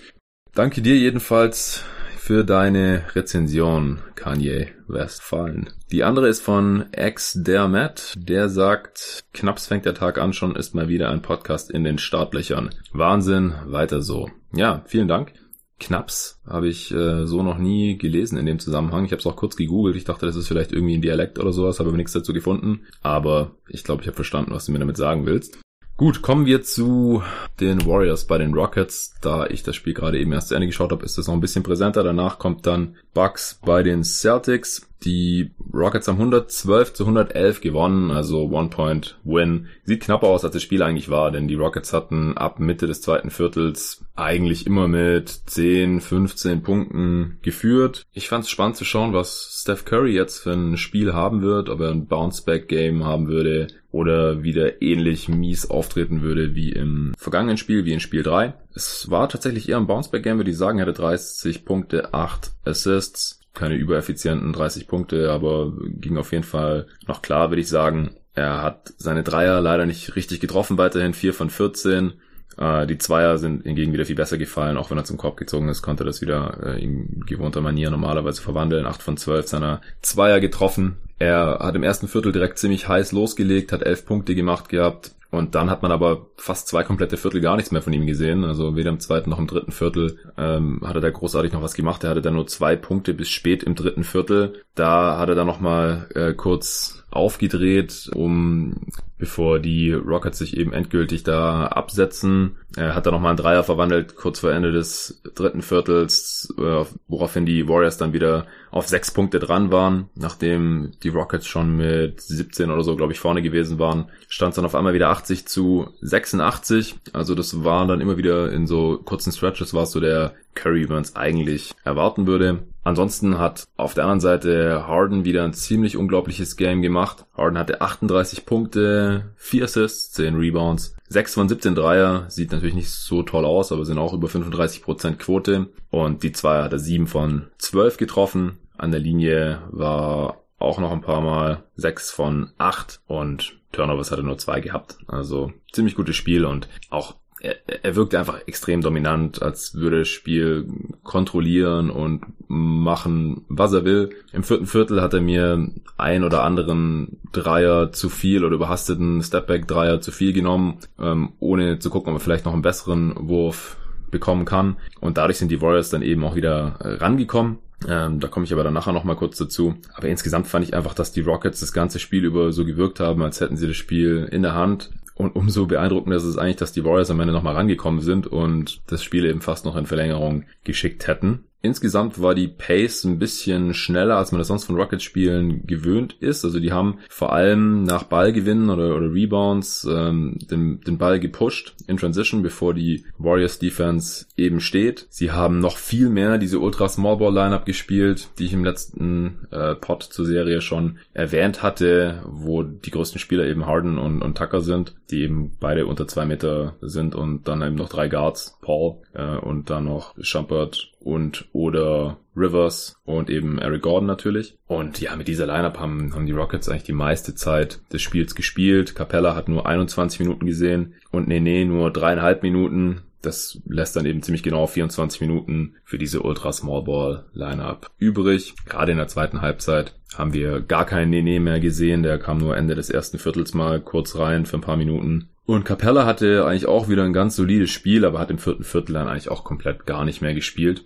Danke 0.54 0.80
dir 0.80 0.96
jedenfalls 0.96 1.84
für 2.24 2.42
deine 2.42 3.04
Rezension, 3.14 4.00
Kanye 4.14 4.68
Westfalen. 4.88 5.68
Die 5.92 6.04
andere 6.04 6.28
ist 6.28 6.40
von 6.40 6.86
Ex 6.90 7.34
der 7.38 7.68
Matt, 7.68 8.14
der 8.16 8.48
sagt, 8.48 9.24
knapps 9.34 9.66
fängt 9.66 9.84
der 9.84 9.92
Tag 9.92 10.16
an, 10.16 10.32
schon 10.32 10.56
ist 10.56 10.74
mal 10.74 10.88
wieder 10.88 11.10
ein 11.10 11.20
Podcast 11.20 11.70
in 11.70 11.84
den 11.84 11.98
Startlöchern. 11.98 12.70
Wahnsinn, 12.94 13.52
weiter 13.66 14.00
so. 14.00 14.30
Ja, 14.54 14.84
vielen 14.86 15.06
Dank. 15.06 15.34
Knaps 15.78 16.40
habe 16.46 16.68
ich 16.68 16.90
äh, 16.94 17.26
so 17.26 17.42
noch 17.42 17.58
nie 17.58 17.98
gelesen 17.98 18.38
in 18.38 18.46
dem 18.46 18.58
Zusammenhang. 18.58 19.04
Ich 19.04 19.12
habe 19.12 19.20
es 19.20 19.26
auch 19.26 19.36
kurz 19.36 19.54
gegoogelt. 19.54 19.96
Ich 19.96 20.04
dachte, 20.04 20.24
das 20.24 20.36
ist 20.36 20.48
vielleicht 20.48 20.72
irgendwie 20.72 20.94
ein 20.94 21.02
Dialekt 21.02 21.38
oder 21.38 21.52
sowas, 21.52 21.78
habe 21.78 21.90
aber 21.90 21.98
nichts 21.98 22.14
dazu 22.14 22.32
gefunden. 22.32 22.86
Aber 23.02 23.56
ich 23.68 23.84
glaube, 23.84 24.00
ich 24.00 24.08
habe 24.08 24.16
verstanden, 24.16 24.52
was 24.54 24.64
du 24.64 24.72
mir 24.72 24.78
damit 24.78 24.96
sagen 24.96 25.26
willst. 25.26 25.58
Gut, 25.96 26.22
kommen 26.22 26.44
wir 26.44 26.62
zu 26.62 27.22
den 27.60 27.86
Warriors 27.86 28.26
bei 28.26 28.36
den 28.36 28.52
Rockets. 28.52 29.14
Da 29.22 29.46
ich 29.46 29.62
das 29.62 29.76
Spiel 29.76 29.94
gerade 29.94 30.18
eben 30.18 30.32
erst 30.32 30.48
zu 30.48 30.56
Ende 30.56 30.66
geschaut 30.66 30.90
habe, 30.90 31.04
ist 31.04 31.18
das 31.18 31.28
noch 31.28 31.34
ein 31.34 31.40
bisschen 31.40 31.62
präsenter. 31.62 32.02
Danach 32.02 32.40
kommt 32.40 32.66
dann 32.66 32.96
Bucks 33.14 33.60
bei 33.64 33.84
den 33.84 34.02
Celtics. 34.02 34.88
Die 35.04 35.52
Rockets 35.72 36.08
haben 36.08 36.16
112 36.16 36.94
zu 36.94 37.04
111 37.04 37.60
gewonnen, 37.60 38.10
also 38.10 38.48
One-Point-Win. 38.48 39.68
Sieht 39.84 40.02
knapper 40.02 40.26
aus, 40.26 40.44
als 40.44 40.54
das 40.54 40.62
Spiel 40.62 40.82
eigentlich 40.82 41.10
war, 41.10 41.30
denn 41.30 41.46
die 41.46 41.54
Rockets 41.54 41.92
hatten 41.92 42.36
ab 42.36 42.58
Mitte 42.58 42.88
des 42.88 43.00
zweiten 43.02 43.30
Viertels 43.30 44.04
eigentlich 44.16 44.66
immer 44.66 44.88
mit 44.88 45.28
10, 45.28 46.00
15 46.00 46.62
Punkten 46.62 47.38
geführt. 47.42 48.02
Ich 48.12 48.28
fand 48.28 48.44
es 48.44 48.50
spannend 48.50 48.76
zu 48.76 48.84
schauen, 48.84 49.12
was 49.12 49.60
Steph 49.60 49.84
Curry 49.84 50.12
jetzt 50.12 50.38
für 50.38 50.52
ein 50.52 50.76
Spiel 50.76 51.12
haben 51.12 51.42
wird, 51.42 51.68
ob 51.68 51.80
er 51.80 51.90
ein 51.90 52.06
Bounce-Back-Game 52.06 53.04
haben 53.04 53.28
würde 53.28 53.68
oder 53.94 54.42
wieder 54.42 54.82
ähnlich 54.82 55.28
mies 55.28 55.70
auftreten 55.70 56.20
würde 56.20 56.56
wie 56.56 56.72
im 56.72 57.14
vergangenen 57.16 57.56
Spiel, 57.56 57.84
wie 57.84 57.92
in 57.92 58.00
Spiel 58.00 58.24
3. 58.24 58.52
Es 58.74 59.08
war 59.08 59.28
tatsächlich 59.28 59.68
eher 59.68 59.76
ein 59.76 59.86
Bounce-Back-Game, 59.86 60.38
würde 60.38 60.50
ich 60.50 60.58
sagen, 60.58 60.78
er 60.78 60.86
hatte 60.86 61.00
30 61.00 61.64
Punkte, 61.64 62.12
8 62.12 62.50
Assists 62.64 63.40
keine 63.54 63.76
übereffizienten 63.76 64.52
30 64.52 64.88
Punkte, 64.88 65.30
aber 65.30 65.72
ging 65.86 66.18
auf 66.18 66.32
jeden 66.32 66.42
Fall 66.42 66.88
noch 67.06 67.22
klar, 67.22 67.50
würde 67.50 67.60
ich 67.60 67.68
sagen. 67.68 68.16
Er 68.34 68.62
hat 68.62 68.92
seine 68.98 69.22
Dreier 69.22 69.60
leider 69.60 69.86
nicht 69.86 70.16
richtig 70.16 70.40
getroffen, 70.40 70.76
weiterhin 70.76 71.14
4 71.14 71.32
von 71.32 71.50
14. 71.50 72.14
Äh, 72.58 72.88
die 72.88 72.98
Zweier 72.98 73.38
sind 73.38 73.62
hingegen 73.62 73.92
wieder 73.92 74.06
viel 74.06 74.16
besser 74.16 74.38
gefallen, 74.38 74.76
auch 74.76 74.90
wenn 74.90 74.98
er 74.98 75.04
zum 75.04 75.18
Korb 75.18 75.36
gezogen 75.36 75.68
ist, 75.68 75.82
konnte 75.82 76.02
er 76.02 76.06
das 76.06 76.20
wieder 76.20 76.58
äh, 76.64 76.82
in 76.82 77.24
gewohnter 77.26 77.60
Manier 77.60 77.90
normalerweise 77.90 78.42
verwandeln. 78.42 78.86
8 78.86 79.02
von 79.02 79.16
12 79.16 79.46
seiner 79.46 79.80
Zweier 80.02 80.40
getroffen. 80.40 80.96
Er 81.18 81.58
hat 81.60 81.74
im 81.74 81.82
ersten 81.82 82.08
Viertel 82.08 82.32
direkt 82.32 82.58
ziemlich 82.58 82.88
heiß 82.88 83.12
losgelegt, 83.12 83.72
hat 83.72 83.82
11 83.82 84.06
Punkte 84.06 84.34
gemacht 84.34 84.68
gehabt, 84.68 85.14
und 85.34 85.54
dann 85.54 85.70
hat 85.70 85.82
man 85.82 85.92
aber 85.92 86.28
fast 86.36 86.68
zwei 86.68 86.82
komplette 86.82 87.16
Viertel 87.16 87.40
gar 87.40 87.56
nichts 87.56 87.70
mehr 87.70 87.82
von 87.82 87.92
ihm 87.92 88.06
gesehen. 88.06 88.44
Also 88.44 88.76
weder 88.76 88.90
im 88.90 89.00
zweiten 89.00 89.30
noch 89.30 89.38
im 89.38 89.46
dritten 89.46 89.72
Viertel 89.72 90.18
ähm, 90.36 90.80
hat 90.84 90.94
er 90.94 91.00
da 91.00 91.10
großartig 91.10 91.52
noch 91.52 91.62
was 91.62 91.74
gemacht. 91.74 92.04
Er 92.04 92.10
hatte 92.10 92.22
da 92.22 92.30
nur 92.30 92.46
zwei 92.46 92.76
Punkte 92.76 93.14
bis 93.14 93.28
spät 93.28 93.62
im 93.62 93.74
dritten 93.74 94.04
Viertel. 94.04 94.62
Da 94.74 95.18
hat 95.18 95.28
er 95.28 95.34
dann 95.34 95.46
nochmal 95.46 96.08
äh, 96.14 96.32
kurz 96.34 97.04
aufgedreht, 97.10 98.10
um 98.14 98.74
bevor 99.16 99.60
die 99.60 99.92
Rockets 99.92 100.38
sich 100.38 100.56
eben 100.56 100.72
endgültig 100.72 101.22
da 101.22 101.66
absetzen. 101.68 102.56
Er 102.76 102.94
hat 102.94 103.06
da 103.06 103.12
nochmal 103.12 103.30
einen 103.30 103.38
Dreier 103.38 103.62
verwandelt, 103.62 104.16
kurz 104.16 104.40
vor 104.40 104.52
Ende 104.52 104.72
des 104.72 105.22
dritten 105.34 105.62
Viertels, 105.62 106.52
äh, 106.58 106.84
woraufhin 107.06 107.46
die 107.46 107.68
Warriors 107.68 107.96
dann 107.96 108.12
wieder 108.12 108.46
auf 108.72 108.88
sechs 108.88 109.12
Punkte 109.12 109.38
dran 109.38 109.70
waren. 109.70 110.10
Nachdem 110.16 110.92
die 111.02 111.08
Rockets 111.08 111.46
schon 111.46 111.76
mit 111.76 112.20
17 112.20 112.70
oder 112.70 112.82
so, 112.82 112.96
glaube 112.96 113.12
ich, 113.12 113.20
vorne 113.20 113.40
gewesen 113.40 113.78
waren, 113.78 114.10
stand 114.28 114.50
es 114.50 114.56
dann 114.56 114.64
auf 114.64 114.74
einmal 114.74 114.94
wieder 114.94 115.08
80 115.24 115.46
zu 115.46 115.88
86. 116.02 116.96
Also 117.14 117.34
das 117.34 117.64
war 117.64 117.86
dann 117.86 118.02
immer 118.02 118.18
wieder 118.18 118.52
in 118.52 118.66
so 118.66 118.98
kurzen 119.02 119.32
Stretches 119.32 119.72
war 119.72 119.84
es 119.84 119.92
so 119.92 120.00
der 120.00 120.34
Curry, 120.54 120.84
wie 120.84 120.92
man 120.92 121.02
es 121.02 121.16
eigentlich 121.16 121.72
erwarten 121.82 122.26
würde. 122.26 122.64
Ansonsten 122.82 123.38
hat 123.38 123.64
auf 123.78 123.94
der 123.94 124.04
anderen 124.04 124.20
Seite 124.20 124.86
Harden 124.86 125.24
wieder 125.24 125.44
ein 125.44 125.54
ziemlich 125.54 125.96
unglaubliches 125.96 126.56
Game 126.56 126.82
gemacht. 126.82 127.24
Harden 127.34 127.58
hatte 127.58 127.80
38 127.80 128.44
Punkte, 128.44 129.32
4 129.36 129.64
Assists, 129.64 130.12
10 130.12 130.34
Rebounds, 130.34 130.94
6 131.08 131.34
von 131.34 131.48
17 131.48 131.74
Dreier. 131.74 132.26
Sieht 132.28 132.52
natürlich 132.52 132.74
nicht 132.74 132.90
so 132.90 133.22
toll 133.22 133.46
aus, 133.46 133.72
aber 133.72 133.86
sind 133.86 133.96
auch 133.96 134.12
über 134.12 134.28
35% 134.28 135.14
Quote. 135.14 135.68
Und 135.88 136.22
die 136.22 136.32
Zweier 136.32 136.64
hat 136.64 136.72
er 136.72 136.78
7 136.78 137.06
von 137.06 137.46
12 137.56 137.96
getroffen. 137.96 138.58
An 138.76 138.90
der 138.90 139.00
Linie 139.00 139.62
war 139.70 140.44
auch 140.58 140.78
noch 140.78 140.92
ein 140.92 141.00
paar 141.00 141.22
Mal 141.22 141.64
6 141.76 142.10
von 142.10 142.50
8 142.58 143.00
und 143.06 143.56
Turnovers 143.74 144.10
hat 144.10 144.18
er 144.18 144.24
nur 144.24 144.38
2 144.38 144.60
gehabt. 144.60 144.96
Also 145.06 145.52
ziemlich 145.72 145.94
gutes 145.94 146.16
Spiel 146.16 146.44
und 146.44 146.68
auch 146.90 147.16
er, 147.44 147.56
er 147.84 147.94
wirkte 147.94 148.18
einfach 148.18 148.40
extrem 148.46 148.80
dominant, 148.80 149.42
als 149.42 149.74
würde 149.74 150.00
das 150.00 150.08
Spiel 150.08 150.66
kontrollieren 151.02 151.90
und 151.90 152.22
machen, 152.48 153.44
was 153.48 153.72
er 153.72 153.84
will. 153.84 154.10
Im 154.32 154.42
vierten 154.42 154.66
Viertel 154.66 155.02
hat 155.02 155.12
er 155.12 155.20
mir 155.20 155.68
ein 155.98 156.24
oder 156.24 156.42
anderen 156.42 157.20
Dreier 157.32 157.92
zu 157.92 158.08
viel 158.08 158.44
oder 158.44 158.54
überhasteten 158.54 159.22
Stepback-Dreier 159.22 160.00
zu 160.00 160.10
viel 160.10 160.32
genommen, 160.32 160.78
ähm, 160.98 161.32
ohne 161.38 161.78
zu 161.78 161.90
gucken, 161.90 162.12
ob 162.12 162.18
er 162.18 162.24
vielleicht 162.24 162.46
noch 162.46 162.52
einen 162.52 162.62
besseren 162.62 163.14
Wurf 163.28 163.76
bekommen 164.10 164.44
kann. 164.44 164.76
Und 165.00 165.18
dadurch 165.18 165.38
sind 165.38 165.50
die 165.50 165.60
Warriors 165.60 165.90
dann 165.90 166.02
eben 166.02 166.24
auch 166.24 166.36
wieder 166.36 166.76
rangekommen. 166.80 167.58
Ähm, 167.88 168.20
da 168.20 168.28
komme 168.28 168.44
ich 168.44 168.52
aber 168.52 168.64
dann 168.64 168.74
nachher 168.74 168.92
nochmal 168.92 169.16
kurz 169.16 169.36
dazu. 169.36 169.74
Aber 169.94 170.08
insgesamt 170.08 170.46
fand 170.46 170.66
ich 170.66 170.74
einfach, 170.74 170.94
dass 170.94 171.12
die 171.12 171.20
Rockets 171.20 171.60
das 171.60 171.72
ganze 171.72 171.98
Spiel 171.98 172.24
über 172.24 172.52
so 172.52 172.64
gewirkt 172.64 173.00
haben, 173.00 173.22
als 173.22 173.40
hätten 173.40 173.56
sie 173.56 173.66
das 173.66 173.76
Spiel 173.76 174.28
in 174.30 174.42
der 174.42 174.54
Hand. 174.54 174.90
Und 175.14 175.36
umso 175.36 175.66
beeindruckender 175.66 176.16
ist 176.16 176.24
es 176.24 176.38
eigentlich, 176.38 176.56
dass 176.56 176.72
die 176.72 176.84
Warriors 176.84 177.10
am 177.10 177.20
Ende 177.20 177.32
nochmal 177.32 177.54
rangekommen 177.54 178.00
sind 178.00 178.26
und 178.26 178.80
das 178.88 179.04
Spiel 179.04 179.24
eben 179.24 179.40
fast 179.40 179.64
noch 179.64 179.76
in 179.76 179.86
Verlängerung 179.86 180.44
geschickt 180.64 181.06
hätten. 181.06 181.44
Insgesamt 181.64 182.20
war 182.20 182.34
die 182.34 182.48
Pace 182.48 183.04
ein 183.04 183.18
bisschen 183.18 183.72
schneller, 183.72 184.18
als 184.18 184.32
man 184.32 184.38
das 184.38 184.48
sonst 184.48 184.64
von 184.64 184.76
Rockets-Spielen 184.76 185.66
gewöhnt 185.66 186.14
ist. 186.20 186.44
Also 186.44 186.60
die 186.60 186.72
haben 186.72 186.98
vor 187.08 187.32
allem 187.32 187.84
nach 187.84 188.02
Ballgewinnen 188.02 188.68
oder, 188.68 188.94
oder 188.94 189.10
Rebounds 189.10 189.88
ähm, 189.90 190.36
den, 190.50 190.82
den 190.82 190.98
Ball 190.98 191.18
gepusht 191.18 191.74
in 191.86 191.96
Transition, 191.96 192.42
bevor 192.42 192.74
die 192.74 193.06
Warriors 193.16 193.58
Defense 193.58 194.26
eben 194.36 194.60
steht. 194.60 195.06
Sie 195.08 195.30
haben 195.30 195.58
noch 195.58 195.78
viel 195.78 196.10
mehr 196.10 196.36
diese 196.36 196.58
Ultra 196.58 196.86
Small 196.86 197.16
Ball 197.16 197.32
Lineup 197.32 197.64
gespielt, 197.64 198.28
die 198.38 198.44
ich 198.44 198.52
im 198.52 198.66
letzten 198.66 199.48
äh, 199.50 199.74
Pod 199.74 200.02
zur 200.02 200.26
Serie 200.26 200.60
schon 200.60 200.98
erwähnt 201.14 201.62
hatte, 201.62 202.24
wo 202.26 202.62
die 202.62 202.90
größten 202.90 203.18
Spieler 203.18 203.46
eben 203.46 203.64
Harden 203.64 203.96
und, 203.96 204.20
und 204.20 204.36
Tucker 204.36 204.60
sind, 204.60 204.96
die 205.10 205.22
eben 205.22 205.56
beide 205.60 205.86
unter 205.86 206.06
zwei 206.06 206.26
Meter 206.26 206.74
sind 206.82 207.14
und 207.14 207.48
dann 207.48 207.62
eben 207.62 207.76
noch 207.76 207.88
drei 207.88 208.08
Guards, 208.08 208.58
Paul 208.60 208.96
äh, 209.14 209.38
und 209.38 209.70
dann 209.70 209.86
noch 209.86 210.14
Shumpert 210.20 210.90
und 211.04 211.46
oder 211.52 212.18
Rivers 212.36 212.96
und 213.04 213.30
eben 213.30 213.58
Eric 213.58 213.82
Gordon 213.82 214.06
natürlich. 214.06 214.56
Und 214.66 215.00
ja, 215.00 215.14
mit 215.16 215.28
dieser 215.28 215.46
Lineup 215.46 215.78
haben, 215.78 216.14
haben 216.14 216.26
die 216.26 216.32
Rockets 216.32 216.68
eigentlich 216.68 216.84
die 216.84 216.92
meiste 216.92 217.34
Zeit 217.34 217.80
des 217.92 218.02
Spiels 218.02 218.34
gespielt. 218.34 218.94
Capella 218.94 219.36
hat 219.36 219.48
nur 219.48 219.66
21 219.66 220.20
Minuten 220.20 220.46
gesehen 220.46 220.94
und 221.10 221.28
Nene 221.28 221.64
nur 221.66 221.90
dreieinhalb 221.92 222.42
Minuten. 222.42 223.02
Das 223.22 223.60
lässt 223.66 223.96
dann 223.96 224.04
eben 224.04 224.22
ziemlich 224.22 224.42
genau 224.42 224.66
24 224.66 225.20
Minuten 225.20 225.74
für 225.84 225.96
diese 225.96 226.22
Ultra 226.22 226.52
Small 226.52 226.82
Ball 226.82 227.24
Lineup 227.32 227.90
übrig. 227.98 228.54
Gerade 228.66 228.92
in 228.92 228.98
der 228.98 229.08
zweiten 229.08 229.40
Halbzeit 229.40 229.94
haben 230.16 230.34
wir 230.34 230.60
gar 230.60 230.84
keinen 230.84 231.10
Nene 231.10 231.40
mehr 231.40 231.60
gesehen. 231.60 232.02
Der 232.02 232.18
kam 232.18 232.38
nur 232.38 232.56
Ende 232.56 232.74
des 232.74 232.90
ersten 232.90 233.18
Viertels 233.18 233.54
mal 233.54 233.80
kurz 233.80 234.16
rein 234.16 234.46
für 234.46 234.58
ein 234.58 234.62
paar 234.62 234.76
Minuten. 234.76 235.30
Und 235.46 235.64
Capella 235.64 236.06
hatte 236.06 236.46
eigentlich 236.46 236.66
auch 236.66 236.88
wieder 236.88 237.04
ein 237.04 237.12
ganz 237.12 237.36
solides 237.36 237.70
Spiel, 237.70 238.04
aber 238.04 238.18
hat 238.18 238.30
im 238.30 238.38
vierten 238.38 238.64
Viertel 238.64 238.94
dann 238.94 239.08
eigentlich 239.08 239.28
auch 239.28 239.44
komplett 239.44 239.84
gar 239.84 240.04
nicht 240.04 240.22
mehr 240.22 240.34
gespielt. 240.34 240.84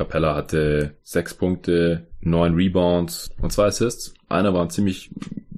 Capella 0.00 0.34
hatte 0.34 0.94
sechs 1.02 1.34
Punkte, 1.34 2.06
neun 2.22 2.54
Rebounds 2.54 3.28
und 3.42 3.52
zwei 3.52 3.66
Assists. 3.66 4.14
Einer 4.30 4.54
war 4.54 4.62
ein 4.62 4.70
ziemlich 4.70 5.10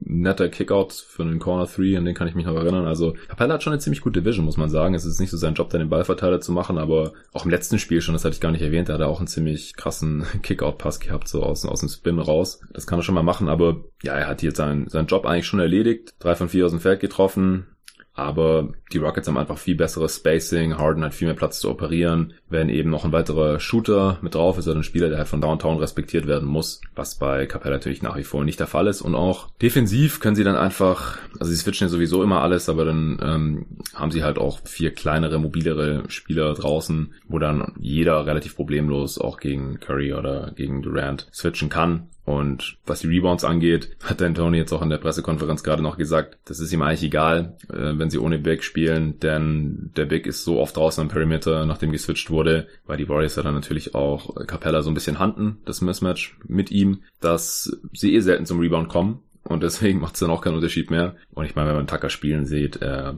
netter 0.05 0.49
Kickout 0.49 0.93
für 0.93 1.23
einen 1.23 1.39
Corner 1.39 1.67
3, 1.67 1.97
an 1.97 2.05
den 2.05 2.17
kann 2.17 2.27
ich 2.27 2.35
mich 2.35 2.45
noch 2.45 2.57
erinnern. 2.57 2.85
Also 2.85 3.15
Capella 3.29 3.55
hat 3.55 3.63
schon 3.63 3.73
eine 3.73 3.79
ziemlich 3.79 4.01
gute 4.01 4.25
Vision, 4.25 4.45
muss 4.45 4.57
man 4.57 4.69
sagen. 4.69 4.97
Es 4.97 5.05
ist 5.05 5.21
nicht 5.21 5.31
so 5.31 5.37
sein 5.37 5.55
Job, 5.55 5.71
da 5.71 5.79
den 5.79 5.91
Ballverteiler 5.91 6.41
zu 6.41 6.51
machen, 6.51 6.77
aber 6.77 7.13
auch 7.33 7.45
im 7.45 7.53
letzten 7.53 7.79
Spiel 7.79 8.01
schon, 8.01 8.15
das 8.15 8.25
hatte 8.25 8.35
ich 8.35 8.41
gar 8.41 8.51
nicht 8.51 8.63
erwähnt, 8.63 8.89
da 8.89 8.95
hat 8.95 9.01
er 9.01 9.09
auch 9.09 9.21
einen 9.21 9.29
ziemlich 9.29 9.77
krassen 9.77 10.27
Kickout-Pass 10.43 10.99
gehabt, 10.99 11.29
so 11.29 11.45
aus, 11.45 11.65
aus 11.65 11.79
dem 11.79 11.89
Spin 11.89 12.19
raus. 12.19 12.63
Das 12.73 12.89
kann 12.89 12.99
er 12.99 13.05
schon 13.05 13.15
mal 13.15 13.23
machen, 13.23 13.49
aber 13.49 13.85
ja, 14.03 14.15
er 14.15 14.27
hat 14.27 14.43
jetzt 14.43 14.57
seinen, 14.57 14.89
seinen 14.89 15.07
Job 15.07 15.25
eigentlich 15.25 15.47
schon 15.47 15.61
erledigt. 15.61 16.15
Drei 16.19 16.35
von 16.35 16.49
vier 16.49 16.65
aus 16.65 16.73
dem 16.73 16.81
Feld 16.81 16.99
getroffen, 16.99 17.69
aber 18.15 18.73
die 18.93 18.99
Rockets 18.99 19.27
haben 19.27 19.39
einfach 19.39 19.57
viel 19.57 19.75
besseres 19.75 20.17
Spacing, 20.17 20.77
Harden 20.77 21.05
hat 21.05 21.15
viel 21.15 21.29
mehr 21.29 21.37
Platz 21.37 21.61
zu 21.61 21.71
operieren. 21.71 22.35
Wenn 22.51 22.69
eben 22.69 22.91
noch 22.91 23.07
ein 23.07 23.13
weiterer 23.13 23.59
Shooter 23.59 24.19
mit 24.21 24.35
drauf 24.35 24.59
ist 24.59 24.69
oder 24.69 24.81
ein 24.81 24.83
Spieler, 24.83 25.09
der 25.09 25.19
halt 25.19 25.29
von 25.29 25.41
Downtown 25.41 25.79
respektiert 25.79 26.27
werden 26.27 26.47
muss, 26.47 26.83
was 26.95 27.15
bei 27.15 27.47
Capella 27.47 27.77
natürlich 27.77 28.03
nach 28.03 28.17
wie 28.17 28.25
vor 28.25 28.45
nicht 28.45 28.61
der 28.61 28.67
Fall 28.67 28.87
ist. 28.87 29.01
Und 29.01 29.15
auch 29.15 29.49
defensiv 29.63 30.21
können 30.21 30.37
sie 30.37 30.45
dann 30.45 30.57
einfach, 30.57 31.19
also 31.41 31.51
sie 31.51 31.57
switchen 31.57 31.87
ja 31.87 31.91
sowieso 31.91 32.23
immer 32.23 32.43
alles, 32.43 32.69
aber 32.69 32.85
dann 32.85 33.19
ähm, 33.23 33.67
haben 33.95 34.11
sie 34.11 34.23
halt 34.23 34.39
auch 34.39 34.61
vier 34.65 34.93
kleinere, 34.93 35.39
mobilere 35.39 36.05
Spieler 36.09 36.53
draußen, 36.53 37.15
wo 37.29 37.39
dann 37.39 37.73
jeder 37.79 38.27
relativ 38.27 38.57
problemlos 38.57 39.19
auch 39.19 39.39
gegen 39.39 39.81
Curry 39.81 40.13
oder 40.13 40.53
gegen 40.55 40.83
Durant 40.83 41.29
switchen 41.33 41.71
kann. 41.71 42.09
Und 42.25 42.79
was 42.87 43.01
die 43.01 43.09
Rebounds 43.09 43.43
angeht, 43.43 43.97
hat 44.03 44.21
Dan 44.21 44.35
Tony 44.35 44.59
jetzt 44.59 44.73
auch 44.73 44.83
in 44.83 44.91
der 44.91 44.99
Pressekonferenz 44.99 45.65
gerade 45.65 45.83
noch 45.83 45.99
gesagt, 45.99 46.39
das 46.45 46.61
ist 46.61 46.73
ihm 46.73 46.83
eigentlich 46.83 47.03
egal, 47.03 47.57
äh, 47.69 47.99
wenn 47.99 48.11
sie 48.11 48.19
ohne 48.19 48.39
Big 48.39 48.63
spielen, 48.63 49.19
denn 49.19 49.91
der 49.97 50.07
Big 50.07 50.27
ist 50.27 50.45
so 50.45 50.61
oft 50.61 50.77
draußen 50.77 51.03
am 51.03 51.09
Perimeter, 51.09 51.67
nachdem 51.67 51.91
geswitcht 51.91 52.31
wurde, 52.31 52.69
weil 52.87 52.97
die 52.97 53.09
Warriors 53.09 53.37
ja 53.37 53.43
dann 53.43 53.55
natürlich 53.55 53.97
auch 53.97 54.37
Capella 54.47 54.83
so 54.83 54.91
ein 54.91 54.95
bisschen 54.95 55.19
handen, 55.19 55.59
das 55.65 55.81
Mismatch 55.81 56.39
mit 56.47 56.71
ihm, 56.71 57.03
dass 57.21 57.77
sie 57.93 58.15
eh 58.15 58.21
selten 58.21 58.47
zum 58.47 58.61
Rebound 58.61 58.89
kommen 58.89 59.21
und 59.45 59.63
deswegen 59.63 60.01
macht 60.01 60.15
es 60.15 60.21
dann 60.21 60.31
auch 60.31 60.41
keinen 60.41 60.55
Unterschied 60.55 60.91
mehr. 60.91 61.17
Und 61.35 61.45
ich 61.45 61.55
meine, 61.55 61.69
wenn 61.69 61.77
man 61.77 61.87
Tucker 61.87 62.11
spielen 62.11 62.47
sieht, 62.47 62.81
äh, 62.83 63.13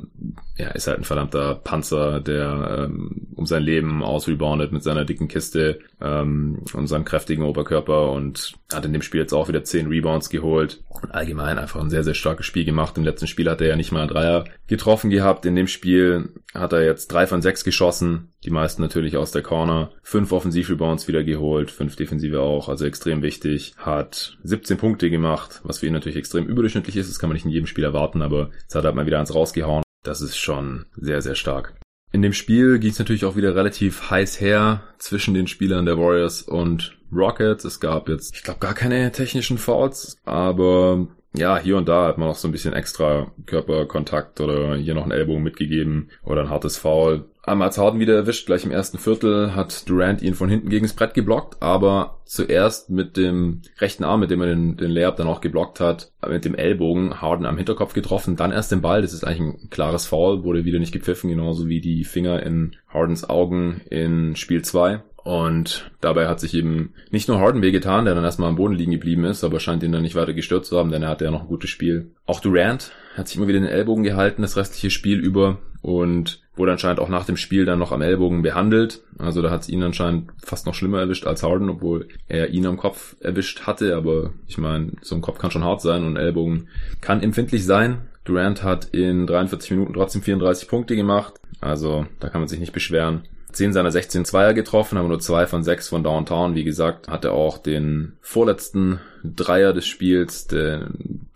er 0.57 0.75
ist 0.75 0.87
halt 0.87 0.99
ein 0.99 1.05
verdammter 1.05 1.55
Panzer, 1.57 2.21
der 2.21 2.87
ähm, 2.89 3.29
um 3.35 3.47
sein 3.47 3.63
Leben 3.63 4.03
ausreboundet 4.03 4.73
mit 4.73 4.83
seiner 4.83 5.05
dicken 5.05 5.29
Kiste 5.29 5.81
ähm, 6.05 6.63
seinem 6.85 7.05
kräftigen 7.05 7.45
Oberkörper 7.45 8.13
und 8.13 8.55
hat 8.73 8.85
in 8.85 8.93
dem 8.93 9.03
Spiel 9.03 9.21
jetzt 9.21 9.33
auch 9.33 9.49
wieder 9.49 9.65
10 9.65 9.89
Rebounds 9.89 10.29
geholt 10.29 10.83
und 10.89 11.15
allgemein 11.15 11.59
einfach 11.59 11.81
ein 11.81 11.91
sehr, 11.91 12.05
sehr 12.05 12.15
starkes 12.15 12.47
Spiel 12.47 12.65
gemacht. 12.65 12.97
Im 12.99 13.05
letzten 13.05 13.27
Spiel 13.27 13.49
hat 13.49 13.61
er 13.61 13.69
ja 13.69 13.77
nicht 13.77 13.93
mal 13.93 14.01
einen 14.01 14.11
Dreier 14.11 14.45
getroffen 14.67 15.11
gehabt. 15.11 15.47
In 15.47 15.57
dem 15.57 15.67
Spiel 15.67 16.29
hat 16.53 16.73
er 16.73 16.85
jetzt 16.85 17.09
drei 17.09 17.27
von 17.27 17.43
sechs 17.43 17.65
geschossen, 17.65 18.33
die 18.45 18.51
meisten 18.51 18.83
natürlich 18.83 19.17
aus 19.17 19.33
der 19.33 19.43
Corner. 19.43 19.91
Fünf 20.03 20.31
Offensivrebounds 20.33 21.09
wieder 21.09 21.25
geholt, 21.25 21.71
fünf 21.71 21.97
Defensive 21.97 22.41
auch, 22.41 22.69
also 22.69 22.85
extrem 22.85 23.23
wichtig. 23.23 23.75
Hat 23.79 24.37
17 24.43 24.77
Punkte 24.77 25.11
gemacht, 25.11 25.61
was 25.65 25.79
für 25.79 25.87
ihn 25.87 25.95
natürlich 25.95 26.19
extrem 26.19 26.47
überdurchschnittlich 26.47 26.97
ist. 26.97 27.11
Das 27.11 27.19
kann 27.19 27.31
man 27.31 27.35
nicht 27.35 27.47
in 27.47 27.51
jedem 27.51 27.67
Spiel 27.67 27.85
erwarten, 27.85 28.23
aber 28.23 28.51
jetzt 28.61 28.75
hat 28.75 28.85
er 28.85 28.93
mal 28.93 29.07
wieder 29.07 29.21
eins 29.21 29.35
rausgehauen. 29.35 29.83
Das 30.03 30.21
ist 30.21 30.37
schon 30.37 30.85
sehr, 30.97 31.23
sehr 31.23 31.35
stark. 31.35 31.75
In 32.15 32.23
dem 32.23 32.33
Spiel 32.33 32.79
ging 32.79 32.93
es 32.93 33.01
natürlich 33.01 33.25
auch 33.25 33.35
wieder 33.35 33.57
relativ 33.57 34.09
heiß 34.09 34.41
her 34.41 34.85
zwischen 34.99 35.35
den 35.35 35.49
Spielern 35.49 35.85
der 35.85 35.99
Warriors 35.99 36.43
und 36.43 36.97
Rockets. 37.13 37.65
Es 37.65 37.81
gab 37.81 38.09
jetzt, 38.09 38.37
ich 38.37 38.45
glaube, 38.45 38.61
gar 38.61 38.73
keine 38.73 39.11
technischen 39.11 39.59
Fouls, 39.59 40.17
aber 40.25 41.09
ja, 41.37 41.59
hier 41.59 41.77
und 41.77 41.89
da 41.89 42.07
hat 42.07 42.17
man 42.17 42.29
auch 42.29 42.37
so 42.37 42.47
ein 42.47 42.53
bisschen 42.53 42.73
extra 42.73 43.33
Körperkontakt 43.47 44.41
oder 44.41 44.77
hier 44.77 44.95
noch 44.95 45.03
einen 45.03 45.11
Ellbogen 45.11 45.43
mitgegeben 45.43 46.09
oder 46.23 46.43
ein 46.43 46.51
hartes 46.51 46.77
Foul. 46.77 47.25
Hat 47.47 47.79
Harden 47.79 48.01
wieder 48.01 48.15
erwischt, 48.15 48.47
gleich 48.47 48.65
im 48.65 48.71
ersten 48.71 48.99
Viertel 48.99 49.55
hat 49.55 49.89
Durant 49.89 50.23
ihn 50.23 50.35
von 50.35 50.49
hinten 50.49 50.71
gegen 50.71 50.85
das 50.87 50.95
Brett 50.95 51.15
geblockt, 51.15 51.63
aber 51.63 52.21
zuerst 52.25 52.89
mit 52.89 53.17
dem 53.17 53.61
rechten 53.79 54.05
Arm, 54.05 54.21
mit 54.21 54.31
dem 54.31 54.41
er 54.41 54.47
den, 54.47 54.77
den 54.77 54.91
Layup 54.91 55.17
dann 55.17 55.27
auch 55.27 55.41
geblockt 55.41 55.79
hat, 55.79 56.11
mit 56.27 56.45
dem 56.45 56.55
Ellbogen 56.55 57.21
Harden 57.21 57.47
am 57.47 57.57
Hinterkopf 57.57 57.93
getroffen, 57.93 58.37
dann 58.37 58.53
erst 58.53 58.73
den 58.73 58.81
Ball, 58.81 59.03
das 59.03 59.13
ist 59.13 59.25
eigentlich 59.25 59.41
ein 59.41 59.71
klares 59.71 60.07
Foul, 60.07 60.43
wurde 60.43 60.65
wieder 60.65 60.79
nicht 60.79 60.93
gepfiffen, 60.93 61.29
genauso 61.29 61.69
wie 61.69 61.81
die 61.81 62.05
Finger 62.05 62.43
in 62.43 62.77
Hardens 62.89 63.29
Augen 63.29 63.83
in 63.91 64.37
Spiel 64.37 64.63
2. 64.63 65.03
Und 65.25 65.91
dabei 66.03 66.29
hat 66.29 66.39
sich 66.39 66.53
eben 66.53 66.93
nicht 67.11 67.29
nur 67.29 67.41
Harden 67.41 67.63
wehgetan, 67.63 68.05
der 68.05 68.15
dann 68.15 68.25
erstmal 68.25 68.51
am 68.51 68.57
Boden 68.57 68.75
liegen 68.75 68.93
geblieben 68.93 69.25
ist, 69.25 69.43
aber 69.43 69.59
scheint 69.59 69.83
ihn 69.83 69.93
dann 69.93 70.03
nicht 70.03 70.15
weiter 70.15 70.35
gestört 70.35 70.67
zu 70.67 70.79
haben, 70.79 70.91
denn 70.91 71.03
er 71.03 71.09
hatte 71.09 71.25
ja 71.25 71.31
noch 71.31 71.43
ein 71.43 71.49
gutes 71.49 71.71
Spiel. 71.71 72.11
Auch 72.27 72.41
Durant 72.41 72.93
hat 73.17 73.29
sich 73.29 73.39
immer 73.39 73.49
wieder 73.49 73.61
den 73.61 73.69
Ellbogen 73.69 74.05
gehalten, 74.05 74.43
das 74.43 74.59
restliche 74.59 74.91
Spiel 74.91 75.19
über 75.19 75.59
und 75.81 76.44
wurde 76.57 76.73
anscheinend 76.73 77.01
auch 77.01 77.09
nach 77.09 77.27
dem 77.27 77.37
Spiel 77.37 77.65
dann 77.65 77.79
noch 77.79 77.93
am 77.93 78.03
Ellbogen 78.03 78.43
behandelt. 78.43 79.03
Also 79.19 79.43
da 79.43 79.51
hat 79.51 79.63
es 79.63 79.69
ihn 79.69 79.83
anscheinend 79.83 80.31
fast 80.43 80.67
noch 80.67 80.75
schlimmer 80.75 81.01
erwischt 81.01 81.27
als 81.27 81.43
Harden, 81.43 81.69
obwohl 81.69 82.09
er 82.29 82.51
ihn 82.51 82.67
am 82.67 82.77
Kopf 82.77 83.17
erwischt 83.21 83.63
hatte. 83.63 83.97
Aber 83.97 84.33
ich 84.47 84.59
meine, 84.59 84.93
so 85.03 85.15
ein 85.15 85.21
Kopf 85.21 85.39
kann 85.39 85.51
schon 85.51 85.65
hart 85.65 85.81
sein 85.81 86.05
und 86.05 86.17
Ellbogen 86.17 86.69
kann 87.01 87.23
empfindlich 87.23 87.65
sein. 87.65 88.03
Durant 88.25 88.63
hat 88.63 88.87
in 88.87 89.27
43 89.27 89.73
Minuten 89.73 89.95
trotzdem 89.95 90.23
34 90.23 90.69
Punkte 90.69 90.97
gemacht. 90.97 91.35
Also 91.61 92.07
da 92.21 92.29
kann 92.29 92.41
man 92.41 92.49
sich 92.49 92.61
nicht 92.61 92.73
beschweren. 92.73 93.25
10 93.55 93.73
seiner 93.73 93.91
16 93.91 94.25
Zweier 94.25 94.55
getroffen, 94.55 94.99
aber 94.99 95.09
nur 95.09 95.21
zwei 95.21 95.47
von 95.47 95.63
sechs 95.63 95.89
von 95.89 96.03
Downtown. 96.03 96.55
Wie 96.55 96.65
gesagt, 96.65 97.09
hatte 97.09 97.33
auch 97.33 97.59
den 97.59 98.15
vorletzten 98.21 99.01
Dreier 99.23 99.73
des 99.73 99.87
Spiels, 99.87 100.47
der, 100.47 100.91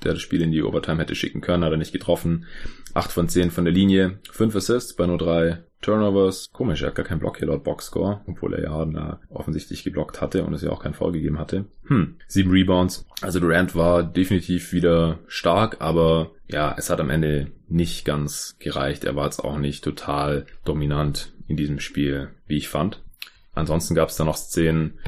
der 0.04 0.12
das 0.12 0.20
Spiel 0.20 0.42
in 0.42 0.52
die 0.52 0.62
Overtime 0.62 1.00
hätte 1.00 1.14
schicken 1.14 1.40
können, 1.40 1.64
hat 1.64 1.72
er 1.72 1.78
nicht 1.78 1.92
getroffen. 1.92 2.46
8 2.94 3.12
von 3.12 3.28
10 3.28 3.50
von 3.50 3.64
der 3.64 3.72
Linie, 3.72 4.18
5 4.30 4.56
Assists 4.56 4.94
bei 4.94 5.06
nur 5.06 5.18
drei 5.18 5.58
Turnovers. 5.80 6.50
Komisch, 6.52 6.82
er 6.82 6.88
hat 6.88 6.96
gar 6.96 7.04
keinen 7.04 7.20
Block 7.20 7.38
hier 7.38 7.46
laut 7.46 7.62
Boxscore, 7.62 8.20
obwohl 8.26 8.54
er 8.54 8.64
ja 8.64 8.84
da 8.84 9.20
offensichtlich 9.28 9.84
geblockt 9.84 10.20
hatte 10.20 10.44
und 10.44 10.52
es 10.52 10.62
ja 10.62 10.70
auch 10.70 10.82
keinen 10.82 10.94
Foul 10.94 11.12
gegeben 11.12 11.38
hatte. 11.38 11.66
Hm, 11.86 12.16
sieben 12.26 12.50
Rebounds. 12.50 13.06
Also 13.20 13.38
Durant 13.38 13.76
war 13.76 14.02
definitiv 14.02 14.72
wieder 14.72 15.20
stark, 15.28 15.76
aber 15.80 16.32
ja, 16.48 16.74
es 16.76 16.90
hat 16.90 17.00
am 17.00 17.10
Ende 17.10 17.52
nicht 17.68 18.04
ganz 18.04 18.56
gereicht. 18.58 19.04
Er 19.04 19.14
war 19.14 19.26
jetzt 19.26 19.44
auch 19.44 19.58
nicht 19.58 19.84
total 19.84 20.46
dominant 20.64 21.32
in 21.48 21.56
diesem 21.56 21.80
Spiel, 21.80 22.28
wie 22.46 22.56
ich 22.56 22.68
fand. 22.68 23.02
Ansonsten 23.54 23.94
gab 23.94 24.10
es 24.10 24.16
da 24.16 24.24
noch 24.24 24.36
Szenen, 24.36 24.98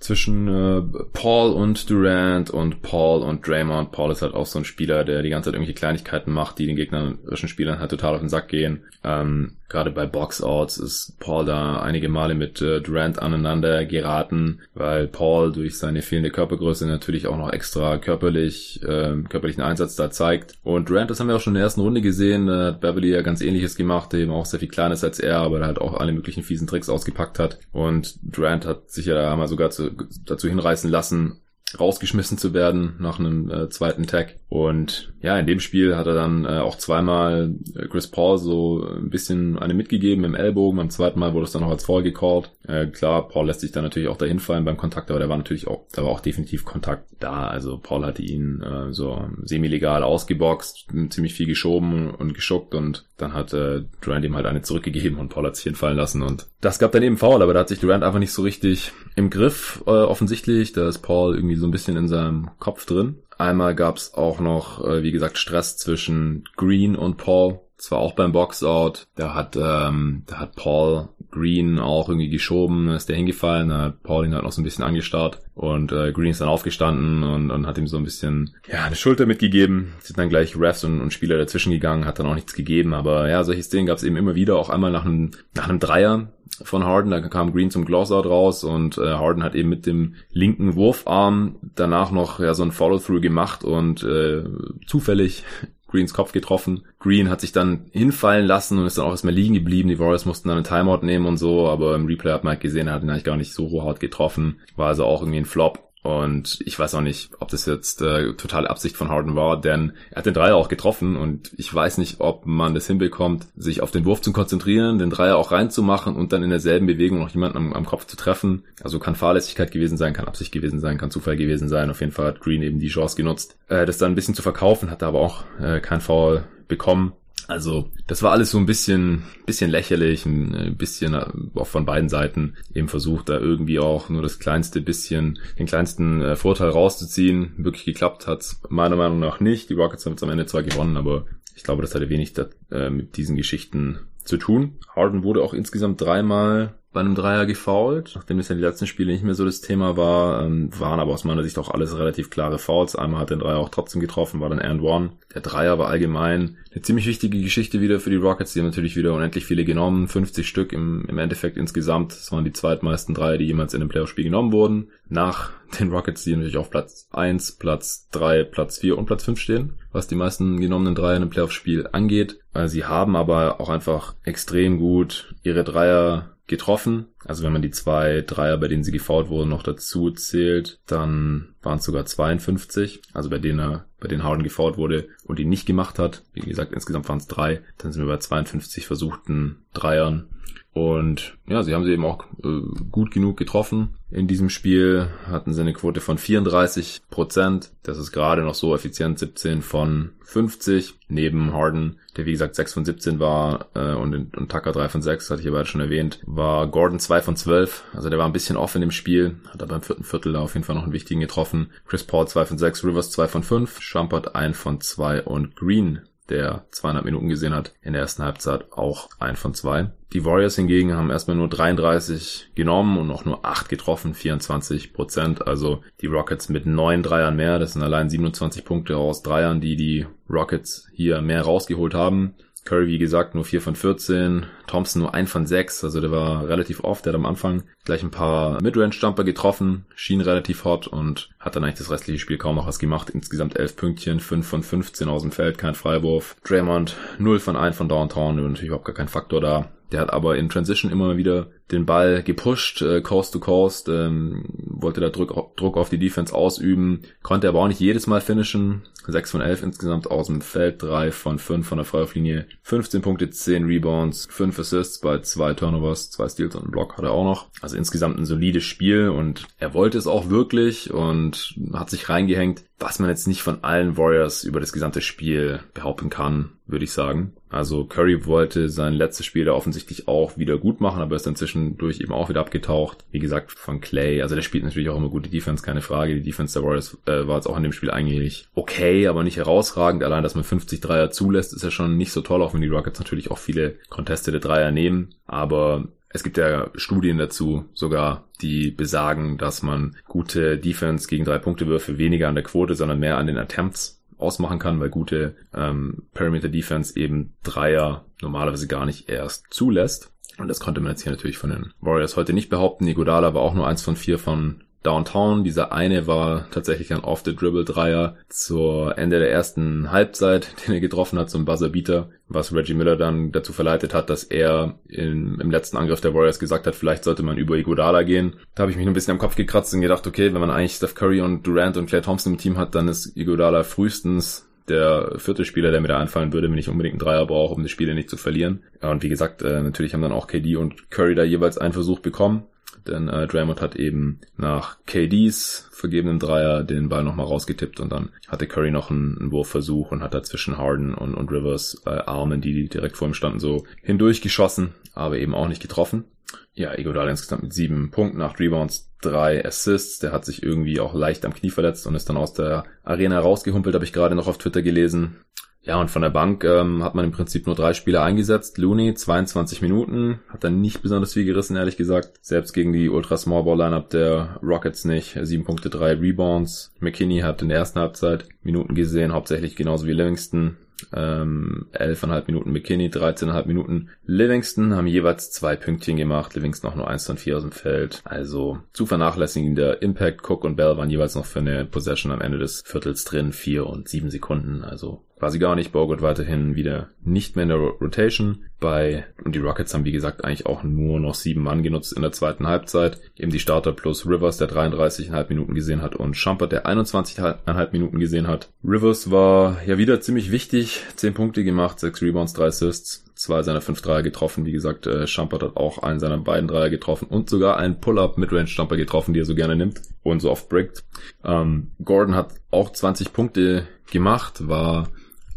zwischen 0.00 0.48
äh, 0.48 0.82
Paul 1.12 1.52
und 1.52 1.88
Durant 1.88 2.50
und 2.50 2.82
Paul 2.82 3.22
und 3.22 3.46
Draymond. 3.46 3.92
Paul 3.92 4.10
ist 4.10 4.22
halt 4.22 4.34
auch 4.34 4.46
so 4.46 4.58
ein 4.58 4.64
Spieler, 4.64 5.04
der 5.04 5.22
die 5.22 5.28
ganze 5.28 5.48
Zeit 5.48 5.54
irgendwelche 5.54 5.78
Kleinigkeiten 5.78 6.32
macht, 6.32 6.58
die 6.58 6.66
den 6.66 6.76
gegnerischen 6.76 7.48
Spielern 7.48 7.78
halt 7.78 7.90
total 7.90 8.14
auf 8.14 8.20
den 8.20 8.30
Sack 8.30 8.48
gehen. 8.48 8.84
Ähm, 9.04 9.56
Gerade 9.70 9.92
bei 9.92 10.04
Boxouts 10.04 10.78
ist 10.78 11.20
Paul 11.20 11.44
da 11.46 11.80
einige 11.80 12.08
Male 12.08 12.34
mit 12.34 12.60
äh, 12.60 12.80
Durant 12.80 13.20
aneinander 13.20 13.84
geraten, 13.84 14.58
weil 14.74 15.06
Paul 15.06 15.52
durch 15.52 15.78
seine 15.78 16.02
fehlende 16.02 16.30
Körpergröße 16.30 16.86
natürlich 16.86 17.28
auch 17.28 17.38
noch 17.38 17.52
extra 17.52 17.98
körperlich 17.98 18.82
äh, 18.82 19.22
körperlichen 19.28 19.62
Einsatz 19.62 19.94
da 19.94 20.10
zeigt. 20.10 20.54
Und 20.64 20.90
Durant, 20.90 21.08
das 21.08 21.20
haben 21.20 21.28
wir 21.28 21.36
auch 21.36 21.40
schon 21.40 21.52
in 21.52 21.58
der 21.58 21.64
ersten 21.64 21.82
Runde 21.82 22.00
gesehen, 22.00 22.48
da 22.48 22.66
hat 22.66 22.80
Beverly 22.80 23.12
ja 23.12 23.22
ganz 23.22 23.42
ähnliches 23.42 23.76
gemacht, 23.76 24.12
eben 24.12 24.32
auch 24.32 24.44
sehr 24.44 24.58
viel 24.58 24.68
kleiner 24.68 24.94
ist 24.94 25.04
als 25.04 25.20
er, 25.20 25.38
aber 25.38 25.64
halt 25.64 25.80
auch 25.80 25.94
alle 25.94 26.12
möglichen 26.12 26.42
fiesen 26.42 26.66
Tricks 26.66 26.88
ausgepackt 26.88 27.38
hat. 27.38 27.60
Und 27.70 28.18
Durant 28.22 28.66
hat 28.66 28.90
sich 28.90 29.06
ja 29.06 29.14
da 29.14 29.36
mal 29.36 29.46
sogar 29.46 29.70
zu, 29.70 29.92
dazu 30.26 30.48
hinreißen 30.48 30.90
lassen, 30.90 31.42
rausgeschmissen 31.78 32.38
zu 32.38 32.54
werden 32.54 32.94
nach 32.98 33.18
einem 33.18 33.50
äh, 33.50 33.68
zweiten 33.68 34.06
Tag. 34.06 34.36
Und 34.48 35.12
ja, 35.22 35.38
in 35.38 35.46
dem 35.46 35.60
Spiel 35.60 35.96
hat 35.96 36.06
er 36.06 36.14
dann 36.14 36.44
äh, 36.44 36.58
auch 36.58 36.76
zweimal 36.76 37.54
äh, 37.76 37.86
Chris 37.86 38.08
Paul 38.08 38.38
so 38.38 38.84
ein 38.84 39.10
bisschen 39.10 39.58
eine 39.58 39.74
mitgegeben 39.74 40.24
im 40.24 40.34
Ellbogen. 40.34 40.78
Beim 40.78 40.90
zweiten 40.90 41.20
Mal 41.20 41.34
wurde 41.34 41.44
es 41.44 41.52
dann 41.52 41.62
noch 41.62 41.70
als 41.70 41.84
Foul 41.84 42.02
gecallt. 42.02 42.50
Äh, 42.66 42.86
klar, 42.86 43.28
Paul 43.28 43.46
lässt 43.46 43.60
sich 43.60 43.72
dann 43.72 43.84
natürlich 43.84 44.08
auch 44.08 44.16
dahin 44.16 44.40
fallen 44.40 44.64
beim 44.64 44.76
Kontakt, 44.76 45.10
aber 45.10 45.18
der 45.20 45.28
war 45.28 45.36
natürlich 45.36 45.68
auch, 45.68 45.86
da 45.92 46.02
war 46.02 46.10
auch 46.10 46.20
definitiv 46.20 46.64
Kontakt 46.64 47.04
da. 47.20 47.46
Also 47.48 47.78
Paul 47.78 48.04
hatte 48.04 48.22
ihn 48.22 48.62
äh, 48.62 48.92
so 48.92 49.28
semi-legal 49.44 50.02
ausgeboxt, 50.02 50.86
ziemlich 51.10 51.34
viel 51.34 51.46
geschoben 51.46 52.10
und 52.10 52.34
geschuckt 52.34 52.74
und 52.74 53.06
dann 53.18 53.34
hat 53.34 53.52
äh, 53.52 53.82
Durant 54.00 54.24
ihm 54.24 54.34
halt 54.34 54.46
eine 54.46 54.62
zurückgegeben 54.62 55.18
und 55.18 55.28
Paul 55.28 55.46
hat 55.46 55.56
sich 55.56 55.64
hinfallen 55.64 55.96
lassen 55.96 56.22
und 56.22 56.46
das 56.60 56.78
gab 56.78 56.92
dann 56.92 57.02
eben 57.02 57.16
Foul, 57.16 57.42
aber 57.42 57.54
da 57.54 57.60
hat 57.60 57.68
sich 57.68 57.80
Durant 57.80 58.02
einfach 58.02 58.18
nicht 58.18 58.32
so 58.32 58.42
richtig 58.42 58.92
im 59.16 59.30
Griff 59.30 59.82
äh, 59.86 59.90
offensichtlich. 59.90 60.72
Da 60.72 60.88
ist 60.88 60.98
Paul 60.98 61.34
irgendwie 61.34 61.56
so 61.60 61.66
ein 61.66 61.70
bisschen 61.70 61.96
in 61.96 62.08
seinem 62.08 62.50
Kopf 62.58 62.86
drin. 62.86 63.18
Einmal 63.38 63.74
gab 63.74 63.96
es 63.96 64.14
auch 64.14 64.40
noch, 64.40 64.84
äh, 64.84 65.02
wie 65.02 65.12
gesagt, 65.12 65.38
Stress 65.38 65.76
zwischen 65.76 66.44
Green 66.56 66.96
und 66.96 67.16
Paul. 67.16 67.60
Das 67.76 67.90
war 67.90 67.98
auch 67.98 68.12
beim 68.12 68.32
Boxout. 68.32 69.06
Da 69.14 69.34
hat, 69.34 69.56
ähm, 69.56 70.24
da 70.26 70.38
hat 70.38 70.56
Paul 70.56 71.08
Green 71.30 71.78
auch 71.78 72.08
irgendwie 72.08 72.28
geschoben, 72.28 72.88
ist 72.88 73.08
der 73.08 73.16
hingefallen, 73.16 73.68
da 73.68 73.78
hat 73.82 74.02
Paul 74.02 74.26
ihn 74.26 74.34
halt 74.34 74.44
noch 74.44 74.52
so 74.52 74.60
ein 74.60 74.64
bisschen 74.64 74.84
angestarrt 74.84 75.40
und 75.54 75.92
äh, 75.92 76.12
Green 76.12 76.30
ist 76.30 76.40
dann 76.40 76.48
aufgestanden 76.48 77.22
und, 77.22 77.50
und 77.50 77.66
hat 77.66 77.78
ihm 77.78 77.86
so 77.86 77.96
ein 77.96 78.04
bisschen 78.04 78.54
ja 78.68 78.84
eine 78.84 78.96
Schulter 78.96 79.26
mitgegeben. 79.26 79.92
Sind 80.00 80.18
dann 80.18 80.28
gleich 80.28 80.58
Refs 80.58 80.84
und, 80.84 81.00
und 81.00 81.12
Spieler 81.12 81.38
dazwischen 81.38 81.70
gegangen, 81.70 82.04
hat 82.04 82.18
dann 82.18 82.26
auch 82.26 82.34
nichts 82.34 82.54
gegeben, 82.54 82.94
aber 82.94 83.28
ja, 83.28 83.44
solche 83.44 83.62
Szenen 83.62 83.86
gab 83.86 83.98
es 83.98 84.04
eben 84.04 84.16
immer 84.16 84.34
wieder, 84.34 84.56
auch 84.56 84.70
einmal 84.70 84.90
nach 84.90 85.04
einem 85.04 85.30
nach 85.54 85.68
einem 85.68 85.78
Dreier 85.78 86.32
von 86.64 86.84
Harden, 86.84 87.10
da 87.10 87.20
kam 87.20 87.52
Green 87.52 87.70
zum 87.70 87.84
Closeout 87.84 88.28
raus 88.28 88.64
und 88.64 88.98
äh, 88.98 89.12
Harden 89.12 89.42
hat 89.42 89.54
eben 89.54 89.68
mit 89.68 89.86
dem 89.86 90.14
linken 90.32 90.74
Wurfarm 90.74 91.56
danach 91.74 92.10
noch 92.10 92.40
ja 92.40 92.54
so 92.54 92.62
ein 92.62 92.72
Follow-through 92.72 93.20
gemacht 93.20 93.64
und 93.64 94.02
äh, 94.02 94.44
zufällig 94.86 95.44
Greens 95.88 96.14
Kopf 96.14 96.32
getroffen. 96.32 96.84
Green 97.00 97.28
hat 97.30 97.40
sich 97.40 97.50
dann 97.50 97.86
hinfallen 97.90 98.46
lassen 98.46 98.78
und 98.78 98.86
ist 98.86 98.96
dann 98.96 99.06
auch 99.06 99.10
erstmal 99.10 99.34
liegen 99.34 99.54
geblieben. 99.54 99.88
Die 99.88 99.98
Warriors 99.98 100.24
mussten 100.24 100.48
dann 100.48 100.58
einen 100.58 100.64
Timeout 100.64 101.04
nehmen 101.04 101.26
und 101.26 101.36
so, 101.36 101.68
aber 101.68 101.96
im 101.96 102.06
Replay 102.06 102.30
hat 102.30 102.44
man 102.44 102.52
halt 102.52 102.60
gesehen, 102.60 102.86
er 102.86 102.94
hat 102.94 103.02
ihn 103.02 103.10
eigentlich 103.10 103.24
gar 103.24 103.36
nicht 103.36 103.52
so 103.52 103.82
hart 103.82 103.98
getroffen. 103.98 104.60
War 104.76 104.88
also 104.88 105.04
auch 105.04 105.22
irgendwie 105.22 105.38
ein 105.38 105.46
Flop. 105.46 105.89
Und 106.02 106.60
ich 106.64 106.78
weiß 106.78 106.94
auch 106.94 107.02
nicht, 107.02 107.30
ob 107.40 107.48
das 107.48 107.66
jetzt 107.66 108.00
äh, 108.00 108.32
totale 108.34 108.70
Absicht 108.70 108.96
von 108.96 109.10
Harden 109.10 109.36
war, 109.36 109.60
denn 109.60 109.92
er 110.10 110.16
hat 110.16 110.26
den 110.26 110.32
Dreier 110.32 110.56
auch 110.56 110.68
getroffen 110.68 111.16
und 111.16 111.52
ich 111.58 111.72
weiß 111.72 111.98
nicht, 111.98 112.20
ob 112.20 112.46
man 112.46 112.74
das 112.74 112.86
hinbekommt, 112.86 113.46
sich 113.54 113.82
auf 113.82 113.90
den 113.90 114.06
Wurf 114.06 114.22
zu 114.22 114.32
konzentrieren, 114.32 114.98
den 114.98 115.10
Dreier 115.10 115.36
auch 115.36 115.52
reinzumachen 115.52 116.16
und 116.16 116.32
dann 116.32 116.42
in 116.42 116.48
derselben 116.48 116.86
Bewegung 116.86 117.18
noch 117.18 117.28
jemanden 117.28 117.58
am, 117.58 117.72
am 117.74 117.84
Kopf 117.84 118.06
zu 118.06 118.16
treffen. 118.16 118.64
Also 118.82 118.98
kann 118.98 119.14
Fahrlässigkeit 119.14 119.72
gewesen 119.72 119.98
sein, 119.98 120.14
kann 120.14 120.26
Absicht 120.26 120.52
gewesen 120.52 120.80
sein, 120.80 120.96
kann 120.96 121.10
Zufall 121.10 121.36
gewesen 121.36 121.68
sein. 121.68 121.90
Auf 121.90 122.00
jeden 122.00 122.12
Fall 122.12 122.28
hat 122.28 122.40
Green 122.40 122.62
eben 122.62 122.78
die 122.78 122.88
Chance 122.88 123.16
genutzt, 123.16 123.58
äh, 123.68 123.84
das 123.84 123.98
dann 123.98 124.12
ein 124.12 124.14
bisschen 124.14 124.34
zu 124.34 124.42
verkaufen, 124.42 124.90
hat 124.90 125.02
aber 125.02 125.20
auch 125.20 125.44
äh, 125.60 125.80
kein 125.80 126.00
Foul 126.00 126.44
bekommen. 126.66 127.12
Also 127.48 127.90
das 128.06 128.22
war 128.22 128.32
alles 128.32 128.50
so 128.50 128.58
ein 128.58 128.66
bisschen, 128.66 129.22
bisschen 129.46 129.70
lächerlich, 129.70 130.26
ein 130.26 130.76
bisschen 130.76 131.14
äh, 131.14 131.26
auch 131.54 131.66
von 131.66 131.84
beiden 131.84 132.08
Seiten 132.08 132.54
eben 132.74 132.88
versucht, 132.88 133.28
da 133.28 133.38
irgendwie 133.38 133.78
auch 133.78 134.08
nur 134.08 134.22
das 134.22 134.38
kleinste 134.38 134.80
bisschen, 134.80 135.38
den 135.58 135.66
kleinsten 135.66 136.22
äh, 136.22 136.36
Vorteil 136.36 136.70
rauszuziehen. 136.70 137.52
Wirklich 137.56 137.84
geklappt 137.84 138.26
hat's 138.26 138.60
meiner 138.68 138.96
Meinung 138.96 139.18
nach 139.18 139.40
nicht. 139.40 139.70
Die 139.70 139.74
Rockets 139.74 140.06
haben 140.06 140.12
jetzt 140.12 140.22
am 140.22 140.30
Ende 140.30 140.46
zwar 140.46 140.62
gewonnen, 140.62 140.96
aber 140.96 141.26
ich 141.54 141.62
glaube, 141.62 141.82
das 141.82 141.94
hatte 141.94 142.08
wenig 142.08 142.34
äh, 142.70 142.90
mit 142.90 143.16
diesen 143.16 143.36
Geschichten 143.36 143.98
zu 144.24 144.36
tun. 144.36 144.78
Harden 144.94 145.22
wurde 145.22 145.42
auch 145.42 145.54
insgesamt 145.54 146.00
dreimal 146.00 146.74
bei 146.92 147.00
einem 147.00 147.14
Dreier 147.14 147.46
gefoult, 147.46 148.12
nachdem 148.16 148.38
das 148.38 148.48
ja 148.48 148.56
die 148.56 148.62
letzten 148.62 148.88
Spiele 148.88 149.12
nicht 149.12 149.22
mehr 149.22 149.34
so 149.34 149.44
das 149.44 149.60
Thema 149.60 149.96
war, 149.96 150.44
ähm, 150.44 150.70
waren 150.78 150.98
aber 150.98 151.12
aus 151.12 151.22
meiner 151.22 151.44
Sicht 151.44 151.56
auch 151.58 151.70
alles 151.70 151.96
relativ 151.96 152.30
klare 152.30 152.58
Fouls. 152.58 152.96
Einmal 152.96 153.20
hat 153.20 153.30
den 153.30 153.38
Dreier 153.38 153.58
auch 153.58 153.68
trotzdem 153.68 154.00
getroffen, 154.00 154.40
war 154.40 154.48
dann 154.48 154.58
and 154.58 154.82
one. 154.82 155.10
Der 155.32 155.40
Dreier 155.40 155.78
war 155.78 155.88
allgemein 155.88 156.56
eine 156.72 156.82
ziemlich 156.82 157.06
wichtige 157.06 157.40
Geschichte 157.40 157.80
wieder 157.80 158.00
für 158.00 158.10
die 158.10 158.16
Rockets. 158.16 158.52
Die 158.52 158.58
haben 158.58 158.66
natürlich 158.66 158.96
wieder 158.96 159.14
unendlich 159.14 159.46
viele 159.46 159.64
genommen, 159.64 160.08
50 160.08 160.48
Stück 160.48 160.72
im, 160.72 161.04
im 161.08 161.18
Endeffekt 161.18 161.56
insgesamt. 161.56 162.10
Das 162.10 162.32
waren 162.32 162.44
die 162.44 162.52
zweitmeisten 162.52 163.14
Dreier, 163.14 163.38
die 163.38 163.46
jemals 163.46 163.72
in 163.72 163.80
einem 163.80 163.88
Playoff-Spiel 163.88 164.24
genommen 164.24 164.50
wurden. 164.50 164.90
Nach 165.08 165.50
den 165.78 165.92
Rockets, 165.92 166.24
die 166.24 166.34
natürlich 166.34 166.56
auf 166.56 166.70
Platz 166.70 167.08
1, 167.12 167.52
Platz 167.52 168.08
3, 168.10 168.44
Platz 168.44 168.78
4 168.78 168.98
und 168.98 169.06
Platz 169.06 169.24
5 169.24 169.38
stehen, 169.38 169.74
was 169.92 170.08
die 170.08 170.16
meisten 170.16 170.60
genommenen 170.60 170.96
Dreier 170.96 171.16
in 171.16 171.22
einem 171.22 171.30
Playoff-Spiel 171.30 171.88
angeht. 171.92 172.40
Äh, 172.52 172.66
sie 172.66 172.84
haben 172.84 173.14
aber 173.14 173.60
auch 173.60 173.68
einfach 173.68 174.14
extrem 174.24 174.78
gut 174.78 175.34
ihre 175.44 175.62
Dreier 175.62 176.30
getroffen. 176.50 177.06
Also 177.24 177.42
wenn 177.42 177.52
man 177.52 177.62
die 177.62 177.70
zwei 177.70 178.20
Dreier, 178.20 178.58
bei 178.58 178.68
denen 178.68 178.84
sie 178.84 178.92
gefault 178.92 179.28
wurden, 179.28 179.48
noch 179.48 179.62
dazu 179.62 180.10
zählt, 180.10 180.78
dann 180.86 181.54
waren 181.62 181.78
es 181.78 181.84
sogar 181.84 182.04
52. 182.04 183.00
Also 183.14 183.30
bei 183.30 183.38
denen 183.38 183.80
bei 184.00 184.08
denen 184.08 184.24
Harden 184.24 184.42
gefault 184.42 184.76
wurde 184.76 185.08
und 185.24 185.38
ihn 185.38 185.48
nicht 185.48 185.66
gemacht 185.66 185.98
hat. 185.98 186.22
Wie 186.32 186.40
gesagt, 186.40 186.72
insgesamt 186.72 187.08
waren 187.08 187.18
es 187.18 187.26
drei. 187.26 187.62
Dann 187.78 187.92
sind 187.92 188.02
wir 188.02 188.12
bei 188.12 188.18
52 188.18 188.86
versuchten 188.86 189.58
Dreiern. 189.74 190.28
Und 190.72 191.36
ja, 191.46 191.62
sie 191.62 191.74
haben 191.74 191.84
sie 191.84 191.92
eben 191.92 192.04
auch 192.04 192.24
äh, 192.44 192.60
gut 192.90 193.10
genug 193.10 193.36
getroffen. 193.36 193.96
In 194.10 194.28
diesem 194.28 194.50
Spiel 194.50 195.08
hatten 195.26 195.52
sie 195.52 195.60
eine 195.60 195.72
Quote 195.72 196.00
von 196.00 196.16
34 196.16 197.02
Prozent. 197.10 197.72
Das 197.82 197.98
ist 197.98 198.12
gerade 198.12 198.42
noch 198.42 198.54
so 198.54 198.74
effizient, 198.74 199.18
17 199.18 199.62
von 199.62 200.12
50. 200.22 200.94
Neben 201.08 201.52
Harden, 201.52 201.98
der 202.16 202.26
wie 202.26 202.32
gesagt 202.32 202.54
6 202.54 202.74
von 202.74 202.84
17 202.84 203.18
war 203.18 203.66
äh, 203.74 203.94
und, 203.94 204.36
und 204.36 204.50
Tucker 204.50 204.72
3 204.72 204.88
von 204.88 205.02
6, 205.02 205.30
hatte 205.30 205.40
ich 205.40 205.46
ja 205.46 205.52
beide 205.52 205.66
schon 205.66 205.80
erwähnt, 205.80 206.20
war 206.24 206.68
Gordon 206.68 207.00
2 207.00 207.20
von 207.20 207.36
12. 207.36 207.84
Also 207.92 208.08
der 208.08 208.18
war 208.18 208.26
ein 208.26 208.32
bisschen 208.32 208.56
off 208.56 208.74
in 208.74 208.80
dem 208.80 208.92
Spiel. 208.92 209.36
Hat 209.48 209.62
aber 209.62 209.76
im 209.76 209.82
vierten 209.82 210.04
Viertel 210.04 210.36
auf 210.36 210.54
jeden 210.54 210.64
Fall 210.64 210.76
noch 210.76 210.84
einen 210.84 210.92
wichtigen 210.92 211.20
getroffen. 211.20 211.70
Chris 211.86 212.04
Paul 212.04 212.28
2 212.28 212.46
von 212.46 212.58
6, 212.58 212.84
Rivers 212.84 213.10
2 213.10 213.28
von 213.28 213.42
5, 213.42 213.80
Schumpert 213.80 214.34
1 214.34 214.56
von 214.56 214.80
2 214.80 215.22
und 215.22 215.56
Green 215.56 216.02
der 216.30 216.64
zweieinhalb 216.70 217.04
Minuten 217.04 217.28
gesehen 217.28 217.54
hat, 217.54 217.74
in 217.82 217.92
der 217.92 218.02
ersten 218.02 218.22
Halbzeit 218.22 218.72
auch 218.72 219.08
ein 219.18 219.36
von 219.36 219.54
zwei. 219.54 219.90
Die 220.12 220.24
Warriors 220.24 220.56
hingegen 220.56 220.94
haben 220.94 221.10
erstmal 221.10 221.36
nur 221.36 221.48
33 221.48 222.50
genommen 222.54 222.98
und 222.98 223.10
auch 223.12 223.24
nur 223.24 223.44
8 223.44 223.68
getroffen, 223.68 224.14
24 224.14 224.92
Prozent. 224.92 225.46
Also 225.46 225.82
die 226.00 226.06
Rockets 226.06 226.48
mit 226.48 226.66
neun 226.66 227.04
Dreiern 227.04 227.36
mehr. 227.36 227.60
Das 227.60 227.74
sind 227.74 227.82
allein 227.82 228.10
27 228.10 228.64
Punkte 228.64 228.96
aus 228.96 229.22
Dreiern, 229.22 229.60
die 229.60 229.76
die 229.76 230.06
Rockets 230.28 230.88
hier 230.92 231.20
mehr 231.20 231.42
rausgeholt 231.42 231.94
haben. 231.94 232.34
Curry, 232.64 232.86
wie 232.86 232.98
gesagt, 232.98 233.34
nur 233.34 233.44
4 233.44 233.60
von 233.60 233.74
14. 233.74 234.46
Thompson 234.66 235.02
nur 235.02 235.14
1 235.14 235.30
von 235.30 235.46
6. 235.46 235.84
Also 235.84 236.00
der 236.00 236.10
war 236.10 236.48
relativ 236.48 236.84
oft. 236.84 237.04
Der 237.04 237.12
hat 237.12 237.18
am 237.18 237.26
Anfang 237.26 237.64
gleich 237.84 238.02
ein 238.02 238.10
paar 238.10 238.60
Midrange-Jumper 238.62 239.24
getroffen, 239.24 239.86
schien 239.94 240.20
relativ 240.20 240.64
hot 240.64 240.86
und 240.86 241.30
hat 241.38 241.56
dann 241.56 241.64
eigentlich 241.64 241.78
das 241.78 241.90
restliche 241.90 242.20
Spiel 242.20 242.38
kaum 242.38 242.56
noch 242.56 242.66
was 242.66 242.78
gemacht. 242.78 243.10
Insgesamt 243.10 243.58
11 243.58 243.76
Pünktchen, 243.76 244.20
5 244.20 244.46
von 244.46 244.62
15 244.62 245.08
aus 245.08 245.22
dem 245.22 245.32
Feld, 245.32 245.58
kein 245.58 245.74
Freiwurf. 245.74 246.36
Draymond 246.44 246.96
0 247.18 247.38
von 247.38 247.56
1 247.56 247.76
von 247.76 247.88
Downtown, 247.88 248.36
natürlich 248.36 248.68
überhaupt 248.68 248.86
gar 248.86 248.94
kein 248.94 249.08
Faktor 249.08 249.40
da. 249.40 249.70
Der 249.92 250.00
hat 250.00 250.12
aber 250.12 250.36
in 250.36 250.48
Transition 250.48 250.92
immer 250.92 251.16
wieder 251.16 251.48
den 251.72 251.86
Ball 251.86 252.22
gepusht, 252.22 252.82
äh, 252.82 253.00
Coast 253.00 253.32
to 253.32 253.40
Coast, 253.40 253.88
ähm, 253.88 254.44
wollte 254.58 255.00
da 255.00 255.10
Druck, 255.10 255.56
Druck 255.56 255.76
auf 255.76 255.88
die 255.88 255.98
Defense 255.98 256.34
ausüben, 256.34 257.02
konnte 257.22 257.48
aber 257.48 257.60
auch 257.60 257.68
nicht 257.68 257.80
jedes 257.80 258.06
Mal 258.06 258.20
finishen. 258.20 258.82
6 259.06 259.30
von 259.30 259.40
11 259.40 259.62
insgesamt 259.62 260.10
aus 260.10 260.26
dem 260.26 260.40
Feld, 260.40 260.82
3 260.82 261.10
von 261.10 261.38
5 261.38 261.66
von 261.66 261.78
der 261.78 261.84
Freiwurflinie, 261.84 262.46
15 262.62 263.02
Punkte, 263.02 263.30
10 263.30 263.64
Rebounds, 263.64 264.26
5 264.30 264.58
Assists 264.58 265.00
bei 265.00 265.18
2 265.18 265.54
Turnovers, 265.54 266.10
2 266.10 266.28
Steals 266.28 266.54
und 266.54 266.64
einen 266.64 266.70
Block 266.70 266.96
hat 266.96 267.04
er 267.04 267.12
auch 267.12 267.24
noch. 267.24 267.48
Also 267.60 267.76
insgesamt 267.76 268.18
ein 268.18 268.26
solides 268.26 268.64
Spiel 268.64 269.08
und 269.08 269.46
er 269.58 269.74
wollte 269.74 269.98
es 269.98 270.06
auch 270.06 270.30
wirklich 270.30 270.92
und 270.92 271.54
hat 271.72 271.90
sich 271.90 272.08
reingehängt, 272.08 272.64
was 272.78 272.98
man 272.98 273.10
jetzt 273.10 273.26
nicht 273.26 273.42
von 273.42 273.62
allen 273.62 273.96
Warriors 273.96 274.44
über 274.44 274.60
das 274.60 274.72
gesamte 274.72 275.00
Spiel 275.02 275.60
behaupten 275.74 276.08
kann, 276.08 276.52
würde 276.66 276.84
ich 276.84 276.92
sagen. 276.92 277.34
Also 277.50 277.84
Curry 277.84 278.26
wollte 278.26 278.68
sein 278.68 278.94
letztes 278.94 279.26
Spiel 279.26 279.44
da 279.44 279.52
offensichtlich 279.52 280.08
auch 280.08 280.38
wieder 280.38 280.56
gut 280.56 280.80
machen, 280.80 281.02
aber 281.02 281.16
ist 281.16 281.26
dann 281.26 281.36
zwischendurch 281.60 282.00
eben 282.00 282.12
auch 282.12 282.28
wieder 282.28 282.40
abgetaucht. 282.40 283.04
Wie 283.10 283.18
gesagt, 283.18 283.52
von 283.52 283.80
Clay. 283.80 284.22
Also 284.22 284.34
der 284.34 284.42
spielt 284.42 284.64
natürlich 284.64 284.88
auch 284.88 284.96
immer 284.96 285.08
gute 285.08 285.30
Defense, 285.30 285.64
keine 285.64 285.82
Frage. 285.82 286.14
Die 286.14 286.22
Defense 286.22 286.58
der 286.58 286.66
Warriors 286.66 286.98
äh, 287.06 287.26
war 287.26 287.36
jetzt 287.36 287.46
auch 287.46 287.56
in 287.56 287.62
dem 287.62 287.72
Spiel 287.72 287.90
eigentlich 287.90 288.48
okay, 288.54 289.06
aber 289.06 289.22
nicht 289.22 289.36
herausragend. 289.36 290.02
Allein, 290.02 290.22
dass 290.22 290.34
man 290.34 290.44
50 290.44 290.80
Dreier 290.80 291.10
zulässt, 291.10 291.52
ist 291.52 291.64
ja 291.64 291.70
schon 291.70 291.96
nicht 291.96 292.12
so 292.12 292.20
toll, 292.20 292.42
auch 292.42 292.54
wenn 292.54 292.60
die 292.60 292.68
Rockets 292.68 292.98
natürlich 292.98 293.30
auch 293.30 293.38
viele 293.38 293.76
contestete 293.88 294.40
Dreier 294.40 294.70
nehmen. 294.70 295.14
Aber 295.26 295.88
es 296.08 296.22
gibt 296.22 296.38
ja 296.38 296.70
Studien 296.74 297.18
dazu 297.18 297.66
sogar, 297.72 298.24
die 298.40 298.70
besagen, 298.70 299.38
dass 299.38 299.62
man 299.62 299.96
gute 300.08 300.58
Defense 300.58 301.08
gegen 301.08 301.24
drei 301.24 301.38
Punkte 301.38 301.66
Würfe 301.66 301.98
weniger 301.98 302.28
an 302.28 302.34
der 302.34 302.44
Quote, 302.44 302.74
sondern 302.74 302.98
mehr 302.98 303.18
an 303.18 303.26
den 303.26 303.38
Attempts 303.38 303.98
ausmachen 304.18 304.58
kann, 304.58 304.80
weil 304.80 304.90
gute 304.90 305.34
ähm, 305.54 306.02
Perimeter 306.12 306.48
Defense 306.48 306.98
eben 306.98 307.32
Dreier 307.42 308.04
normalerweise 308.20 308.66
gar 308.66 308.86
nicht 308.86 309.08
erst 309.08 309.46
zulässt. 309.50 310.12
Und 310.40 310.48
das 310.48 310.60
konnte 310.60 310.80
man 310.80 310.92
jetzt 310.92 311.02
hier 311.02 311.12
natürlich 311.12 311.38
von 311.38 311.50
den 311.50 311.72
Warriors 311.80 312.16
heute 312.16 312.32
nicht 312.32 312.48
behaupten. 312.48 312.86
Iguodala 312.86 313.34
war 313.34 313.42
auch 313.42 313.54
nur 313.54 313.68
eins 313.68 313.82
von 313.82 313.94
vier 313.94 314.18
von 314.18 314.62
Downtown. 314.82 315.44
Dieser 315.44 315.72
eine 315.72 316.06
war 316.06 316.48
tatsächlich 316.50 316.92
ein 316.94 317.00
Off-the-Dribble-Dreier 317.00 318.16
zur 318.30 318.96
Ende 318.96 319.18
der 319.18 319.30
ersten 319.30 319.90
Halbzeit, 319.90 320.54
den 320.66 320.74
er 320.74 320.80
getroffen 320.80 321.18
hat, 321.18 321.28
zum 321.28 321.44
Buzzer-Beater, 321.44 322.08
was 322.28 322.54
Reggie 322.54 322.72
Miller 322.72 322.96
dann 322.96 323.32
dazu 323.32 323.52
verleitet 323.52 323.92
hat, 323.92 324.08
dass 324.08 324.24
er 324.24 324.78
in, 324.88 325.38
im 325.38 325.50
letzten 325.50 325.76
Angriff 325.76 326.00
der 326.00 326.14
Warriors 326.14 326.38
gesagt 326.38 326.66
hat, 326.66 326.74
vielleicht 326.74 327.04
sollte 327.04 327.22
man 327.22 327.36
über 327.36 327.56
Iguodala 327.56 328.02
gehen. 328.02 328.36
Da 328.54 328.62
habe 328.62 328.70
ich 328.70 328.78
mich 328.78 328.86
ein 328.86 328.94
bisschen 328.94 329.12
am 329.12 329.18
Kopf 329.18 329.36
gekratzt 329.36 329.74
und 329.74 329.82
gedacht, 329.82 330.06
okay, 330.06 330.32
wenn 330.32 330.40
man 330.40 330.50
eigentlich 330.50 330.76
Steph 330.76 330.94
Curry 330.94 331.20
und 331.20 331.46
Durant 331.46 331.76
und 331.76 331.86
Clay 331.86 332.00
Thompson 332.00 332.32
im 332.32 332.38
Team 332.38 332.56
hat, 332.56 332.74
dann 332.74 332.88
ist 332.88 333.14
Iguodala 333.14 333.62
frühestens 333.62 334.49
der 334.68 335.14
vierte 335.18 335.44
Spieler, 335.44 335.70
der 335.70 335.80
mir 335.80 335.88
da 335.88 335.98
einfallen 335.98 336.32
würde, 336.32 336.50
wenn 336.50 336.58
ich 336.58 336.68
unbedingt 336.68 336.94
einen 336.94 337.00
Dreier 337.00 337.26
brauche, 337.26 337.54
um 337.54 337.62
die 337.62 337.68
Spiele 337.68 337.94
nicht 337.94 338.10
zu 338.10 338.16
verlieren. 338.16 338.62
Und 338.80 339.02
wie 339.02 339.08
gesagt, 339.08 339.42
äh, 339.42 339.62
natürlich 339.62 339.94
haben 339.94 340.02
dann 340.02 340.12
auch 340.12 340.26
KD 340.26 340.56
und 340.56 340.90
Curry 340.90 341.14
da 341.14 341.22
jeweils 341.22 341.58
einen 341.58 341.72
Versuch 341.72 342.00
bekommen 342.00 342.44
denn 342.86 343.08
äh, 343.08 343.26
Draymond 343.26 343.60
hat 343.60 343.76
eben 343.76 344.20
nach 344.36 344.78
KDs 344.86 345.68
vergebenen 345.72 346.18
Dreier 346.18 346.62
den 346.62 346.88
Ball 346.88 347.04
nochmal 347.04 347.26
rausgetippt 347.26 347.80
und 347.80 347.90
dann 347.90 348.10
hatte 348.28 348.46
Curry 348.46 348.70
noch 348.70 348.90
einen, 348.90 349.18
einen 349.18 349.32
Wurfversuch 349.32 349.90
und 349.92 350.02
hat 350.02 350.14
da 350.14 350.22
zwischen 350.22 350.58
Harden 350.58 350.94
und, 350.94 351.14
und 351.14 351.30
Rivers 351.30 351.82
äh, 351.86 351.90
Armen, 351.90 352.40
die 352.40 352.68
direkt 352.68 352.96
vor 352.96 353.08
ihm 353.08 353.14
standen, 353.14 353.40
so 353.40 353.64
hindurchgeschossen, 353.82 354.74
aber 354.94 355.18
eben 355.18 355.34
auch 355.34 355.48
nicht 355.48 355.62
getroffen. 355.62 356.04
Ja, 356.52 356.76
Iguodala 356.76 357.10
insgesamt 357.10 357.42
mit 357.42 357.54
sieben 357.54 357.90
Punkten, 357.90 358.20
acht 358.20 358.38
Rebounds, 358.38 358.90
drei 359.00 359.44
Assists. 359.44 359.98
Der 360.00 360.12
hat 360.12 360.24
sich 360.24 360.42
irgendwie 360.42 360.80
auch 360.80 360.94
leicht 360.94 361.24
am 361.24 361.32
Knie 361.32 361.50
verletzt 361.50 361.86
und 361.86 361.94
ist 361.94 362.08
dann 362.08 362.16
aus 362.16 362.34
der 362.34 362.64
Arena 362.82 363.18
rausgehumpelt, 363.18 363.74
habe 363.74 363.84
ich 363.84 363.92
gerade 363.92 364.14
noch 364.14 364.26
auf 364.26 364.38
Twitter 364.38 364.62
gelesen. 364.62 365.24
Ja, 365.62 365.78
und 365.78 365.90
von 365.90 366.02
der 366.02 366.10
Bank 366.10 366.42
ähm, 366.44 366.82
hat 366.82 366.94
man 366.94 367.04
im 367.04 367.10
Prinzip 367.10 367.46
nur 367.46 367.54
drei 367.54 367.74
Spieler 367.74 368.02
eingesetzt. 368.02 368.56
Looney 368.56 368.94
22 368.94 369.60
Minuten, 369.60 370.20
hat 370.28 370.42
dann 370.42 370.60
nicht 370.60 370.80
besonders 370.80 371.12
viel 371.12 371.26
gerissen, 371.26 371.56
ehrlich 371.56 371.76
gesagt. 371.76 372.12
Selbst 372.22 372.54
gegen 372.54 372.72
die 372.72 372.88
Ultra 372.88 373.18
Small 373.18 373.44
Ball 373.44 373.58
Lineup 373.58 373.90
der 373.90 374.38
Rockets 374.42 374.86
nicht. 374.86 375.18
Sieben 375.22 375.44
Punkte, 375.44 375.68
drei 375.68 375.92
Rebounds. 375.92 376.72
McKinney 376.80 377.20
hat 377.20 377.42
in 377.42 377.50
der 377.50 377.58
ersten 377.58 377.78
Halbzeit 377.78 378.26
Minuten 378.42 378.74
gesehen, 378.74 379.12
hauptsächlich 379.12 379.54
genauso 379.54 379.86
wie 379.86 379.92
Livingston. 379.92 380.56
Ähm, 380.94 381.66
11,5 381.72 382.24
Minuten 382.26 382.52
McKinney, 382.52 382.88
13,5 382.88 383.46
Minuten 383.46 383.90
Livingston 384.06 384.74
haben 384.74 384.86
jeweils 384.86 385.30
zwei 385.30 385.56
Pünktchen 385.56 385.98
gemacht. 385.98 386.34
Livingston 386.34 386.70
auch 386.70 386.76
nur 386.76 386.88
eins 386.88 387.06
von 387.06 387.18
vier 387.18 387.36
aus 387.36 387.42
dem 387.42 387.52
Feld. 387.52 388.00
Also 388.04 388.60
zu 388.72 388.86
vernachlässigender 388.86 389.82
Impact. 389.82 390.22
Cook 390.28 390.44
und 390.44 390.56
Bell 390.56 390.78
waren 390.78 390.88
jeweils 390.88 391.14
noch 391.14 391.26
für 391.26 391.40
eine 391.40 391.66
Possession 391.66 392.12
am 392.12 392.22
Ende 392.22 392.38
des 392.38 392.62
Viertels 392.64 393.04
drin. 393.04 393.32
Vier 393.32 393.66
und 393.66 393.88
sieben 393.88 394.10
Sekunden. 394.10 394.64
Also 394.64 395.04
quasi 395.20 395.38
gar 395.38 395.54
nicht. 395.54 395.70
Bogut 395.70 396.02
weiterhin 396.02 396.56
wieder 396.56 396.88
nicht 397.04 397.36
mehr 397.36 397.44
in 397.44 397.50
der 397.50 397.58
Rotation. 397.58 398.46
Bei, 398.58 399.04
und 399.22 399.34
die 399.34 399.38
Rockets 399.38 399.72
haben 399.72 399.84
wie 399.84 399.92
gesagt 399.92 400.24
eigentlich 400.24 400.46
auch 400.46 400.64
nur 400.64 400.98
noch 400.98 401.14
sieben 401.14 401.42
Mann 401.42 401.62
genutzt 401.62 401.92
in 401.92 402.02
der 402.02 402.12
zweiten 402.12 402.46
Halbzeit. 402.46 402.98
Eben 403.16 403.30
die 403.30 403.38
Starter 403.38 403.72
plus 403.72 404.06
Rivers, 404.06 404.38
der 404.38 404.48
33,5 404.48 405.28
Minuten 405.28 405.54
gesehen 405.54 405.82
hat 405.82 405.94
und 405.94 406.16
Schumpert, 406.16 406.52
der 406.52 406.66
21,5 406.66 407.68
Minuten 407.72 408.00
gesehen 408.00 408.26
hat. 408.26 408.48
Rivers 408.64 409.10
war 409.10 409.58
ja 409.66 409.78
wieder 409.78 410.00
ziemlich 410.00 410.32
wichtig. 410.32 410.82
Zehn 410.96 411.14
Punkte 411.14 411.44
gemacht, 411.44 411.78
sechs 411.78 412.02
Rebounds, 412.02 412.32
drei 412.32 412.46
Assists 412.46 413.04
zwei 413.20 413.42
seiner 413.42 413.60
fünf 413.60 413.82
Dreier 413.82 414.02
getroffen. 414.02 414.46
Wie 414.46 414.52
gesagt, 414.52 414.86
äh, 414.86 415.06
Schumpert 415.06 415.42
hat 415.42 415.56
auch 415.56 415.82
einen 415.82 416.00
seiner 416.00 416.16
beiden 416.16 416.48
Dreier 416.48 416.70
getroffen 416.70 417.06
und 417.06 417.28
sogar 417.28 417.58
einen 417.58 417.78
Pull-Up 417.78 418.16
Midrange-Jumper 418.16 418.78
getroffen, 418.78 419.12
die 419.12 419.20
er 419.20 419.26
so 419.26 419.34
gerne 419.34 419.56
nimmt 419.56 419.82
und 420.02 420.20
so 420.20 420.30
oft 420.30 420.48
brickt. 420.48 420.84
Ähm, 421.22 421.72
Gordon 421.84 422.14
hat 422.14 422.32
auch 422.50 422.72
20 422.72 423.12
Punkte 423.12 423.68
gemacht, 423.90 424.48
war 424.48 424.88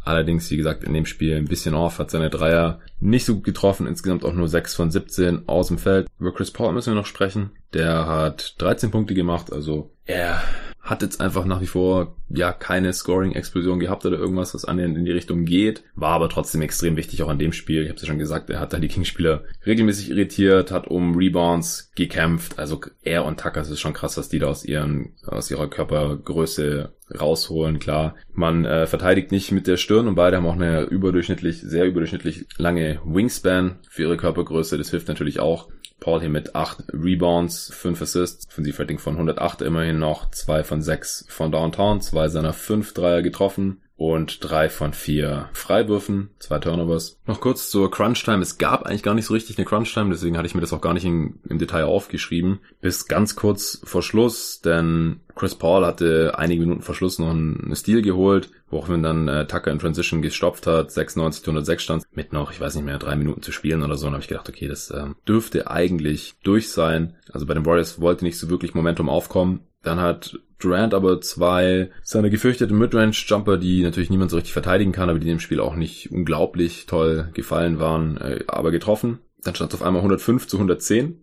Allerdings, 0.04 0.50
wie 0.52 0.58
gesagt, 0.58 0.84
in 0.84 0.94
dem 0.94 1.06
Spiel 1.06 1.36
ein 1.36 1.46
bisschen 1.46 1.76
off, 1.76 2.00
hat 2.00 2.12
seine 2.12 2.30
Dreier 2.30 2.80
nicht 3.00 3.26
so 3.26 3.36
gut 3.36 3.46
getroffen, 3.46 3.88
insgesamt 3.88 4.26
auch 4.26 4.34
nur 4.34 4.48
6 4.48 4.76
von 4.76 4.92
17 4.92 5.48
aus 5.48 5.68
dem 5.68 5.78
Feld. 5.78 6.08
Über 6.20 6.34
Chris 6.34 6.52
Paul 6.52 6.74
müssen 6.74 6.94
wir 6.94 7.00
noch 7.00 7.06
sprechen. 7.06 7.52
Der 7.74 8.06
hat 8.06 8.56
13 8.62 8.92
Punkte 8.92 9.14
gemacht, 9.14 9.52
also 9.52 9.92
er 10.06 10.42
hat 10.94 11.02
jetzt 11.02 11.20
einfach 11.22 11.46
nach 11.46 11.60
wie 11.60 11.68
vor 11.68 12.16
ja 12.30 12.54
keine 12.54 12.94
Scoring-Explosion 12.94 13.80
gehabt 13.80 14.06
oder 14.06 14.18
irgendwas, 14.18 14.54
was 14.54 14.64
annähernd 14.64 14.96
in 14.96 15.06
die 15.06 15.12
Richtung 15.12 15.44
geht. 15.44 15.84
War 15.96 16.12
aber 16.12 16.30
trotzdem 16.30 16.62
extrem 16.62 16.96
wichtig 16.96 17.24
auch 17.24 17.30
an 17.30 17.40
dem 17.40 17.52
Spiel. 17.52 17.82
Ich 17.82 17.90
habe 17.90 17.96
es 17.96 18.04
ja 18.04 18.08
schon 18.08 18.20
gesagt, 18.20 18.50
er 18.50 18.60
hat 18.60 18.74
da 18.74 18.80
die 18.80 18.88
Kings-Spieler 18.88 19.44
regelmäßig 19.66 20.12
irritiert, 20.12 20.72
hat 20.72 20.88
um 20.88 21.16
Rebounds 21.18 21.92
gekämpft. 21.96 22.60
Also 22.60 22.80
er 23.02 23.26
und 23.26 23.40
Tucker, 23.40 23.62
es 23.62 23.72
ist 23.72 23.80
schon 23.80 23.94
krass, 23.94 24.18
was 24.18 24.30
die 24.30 24.40
da 24.40 24.48
aus 24.48 24.64
ihren 24.64 25.14
aus 25.26 25.50
ihrer 25.50 25.68
Körpergröße 25.68 26.94
rausholen. 27.20 27.80
Klar, 27.80 28.16
man 28.34 28.66
äh, 28.66 28.86
verteidigt 28.86 29.32
nicht 29.32 29.52
mit 29.52 29.66
der 29.66 29.78
Stirn 29.78 30.08
und 30.08 30.16
beide 30.16 30.38
haben 30.38 30.46
auch 30.46 30.56
eine 30.56 30.84
überdurchschnittlich, 30.84 31.62
sehr 31.62 31.86
überdurchschnittlich 31.86 32.46
lange 32.58 33.00
Wingspan 33.04 33.80
für 33.90 34.04
ihre 34.04 34.18
Körpergröße. 34.18 34.78
Das 34.78 34.92
hilft 34.92 35.08
natürlich 35.08 35.40
auch. 35.40 35.70
Paul 36.04 36.20
hier 36.20 36.30
mit 36.30 36.54
8 36.54 36.84
Rebounds, 36.92 37.74
5 37.74 38.02
Assists, 38.02 38.46
Offensivrating 38.50 39.00
von 39.00 39.14
108 39.14 39.62
immerhin 39.62 40.00
noch, 40.00 40.30
2 40.30 40.66
von 40.66 40.82
6 40.82 41.28
von 41.30 41.50
Downtown, 41.50 42.02
2 42.02 42.28
seiner 42.28 42.52
5 42.52 42.94
Dreier 42.94 43.22
getroffen 43.22 43.83
und 43.96 44.40
3 44.42 44.70
von 44.70 44.94
4 44.94 45.50
Freiwürfen, 45.54 46.30
2 46.40 46.60
Turnovers. 46.60 47.20
Noch 47.28 47.40
kurz 47.40 47.70
zur 47.70 47.92
Crunch-Time. 47.92 48.42
Es 48.42 48.58
gab 48.58 48.84
eigentlich 48.84 49.04
gar 49.04 49.14
nicht 49.14 49.26
so 49.26 49.34
richtig 49.34 49.58
eine 49.58 49.66
Crunch-Time, 49.66 50.10
deswegen 50.10 50.38
hatte 50.38 50.48
ich 50.48 50.56
mir 50.56 50.62
das 50.62 50.74
auch 50.74 50.82
gar 50.82 50.94
nicht 50.94 51.06
in, 51.06 51.40
im 51.48 51.60
Detail 51.60 51.86
aufgeschrieben. 51.86 52.60
Bis 52.82 53.08
ganz 53.08 53.36
kurz 53.36 53.82
vor 53.84 54.02
Schluss, 54.02 54.62
denn 54.62 55.22
Chris 55.36 55.56
Paul 55.56 55.86
hatte 55.86 56.34
einige 56.38 56.62
Minuten 56.62 56.82
vor 56.82 56.96
Schluss 56.96 57.20
noch 57.20 57.30
einen 57.30 57.76
Stil 57.76 58.02
geholt, 58.02 58.50
woraufhin 58.70 59.04
dann 59.04 59.28
äh, 59.28 59.46
Tucker 59.46 59.72
in 59.72 59.80
Transition 59.80 60.22
gestopft 60.22 60.68
hat, 60.68 60.92
96 60.92 61.44
106 61.44 61.84
stand, 61.84 62.04
mit 62.12 62.34
noch, 62.34 62.52
ich 62.52 62.60
weiß 62.60 62.76
nicht 62.76 62.86
mehr, 62.86 63.00
drei 63.00 63.16
Minuten 63.16 63.42
zu 63.42 63.52
spielen 63.52 63.84
oder 63.84 63.96
so. 63.96 64.08
Und 64.08 64.14
habe 64.14 64.24
ich 64.24 64.28
gedacht, 64.28 64.50
okay, 64.50 64.68
das 64.68 64.90
äh, 64.90 65.06
dürfte 65.28 65.70
eigentlich 65.70 66.36
durch 66.44 66.70
sein. 66.70 67.16
Also 67.32 67.46
bei 67.46 67.54
den 67.54 67.66
Warriors 67.66 68.02
wollte 68.02 68.26
nicht 68.26 68.38
so 68.38 68.50
wirklich 68.50 68.74
Momentum 68.74 69.10
aufkommen. 69.10 69.62
Dann 69.84 70.00
hat 70.00 70.40
Durant 70.64 70.94
aber 70.94 71.20
zwei 71.22 71.90
seine 72.04 72.30
gefürchteten 72.30 72.78
Midrange-Jumper, 72.78 73.58
die 73.58 73.84
natürlich 73.84 74.10
niemand 74.10 74.32
so 74.32 74.38
richtig 74.38 74.54
verteidigen 74.54 74.92
kann, 74.92 75.10
aber 75.10 75.20
die 75.20 75.28
dem 75.28 75.40
Spiel 75.40 75.60
auch 75.60 75.76
nicht 75.76 76.12
unglaublich 76.12 76.86
toll 76.86 77.30
gefallen 77.34 77.80
waren, 77.80 78.18
äh, 78.18 78.44
aber 78.48 78.72
getroffen. 78.72 79.20
Dann 79.44 79.56
stand 79.56 79.74
es 79.74 79.80
auf 79.80 79.86
einmal 79.86 80.02
105 80.02 80.48
zu 80.48 80.58
110. 80.58 81.22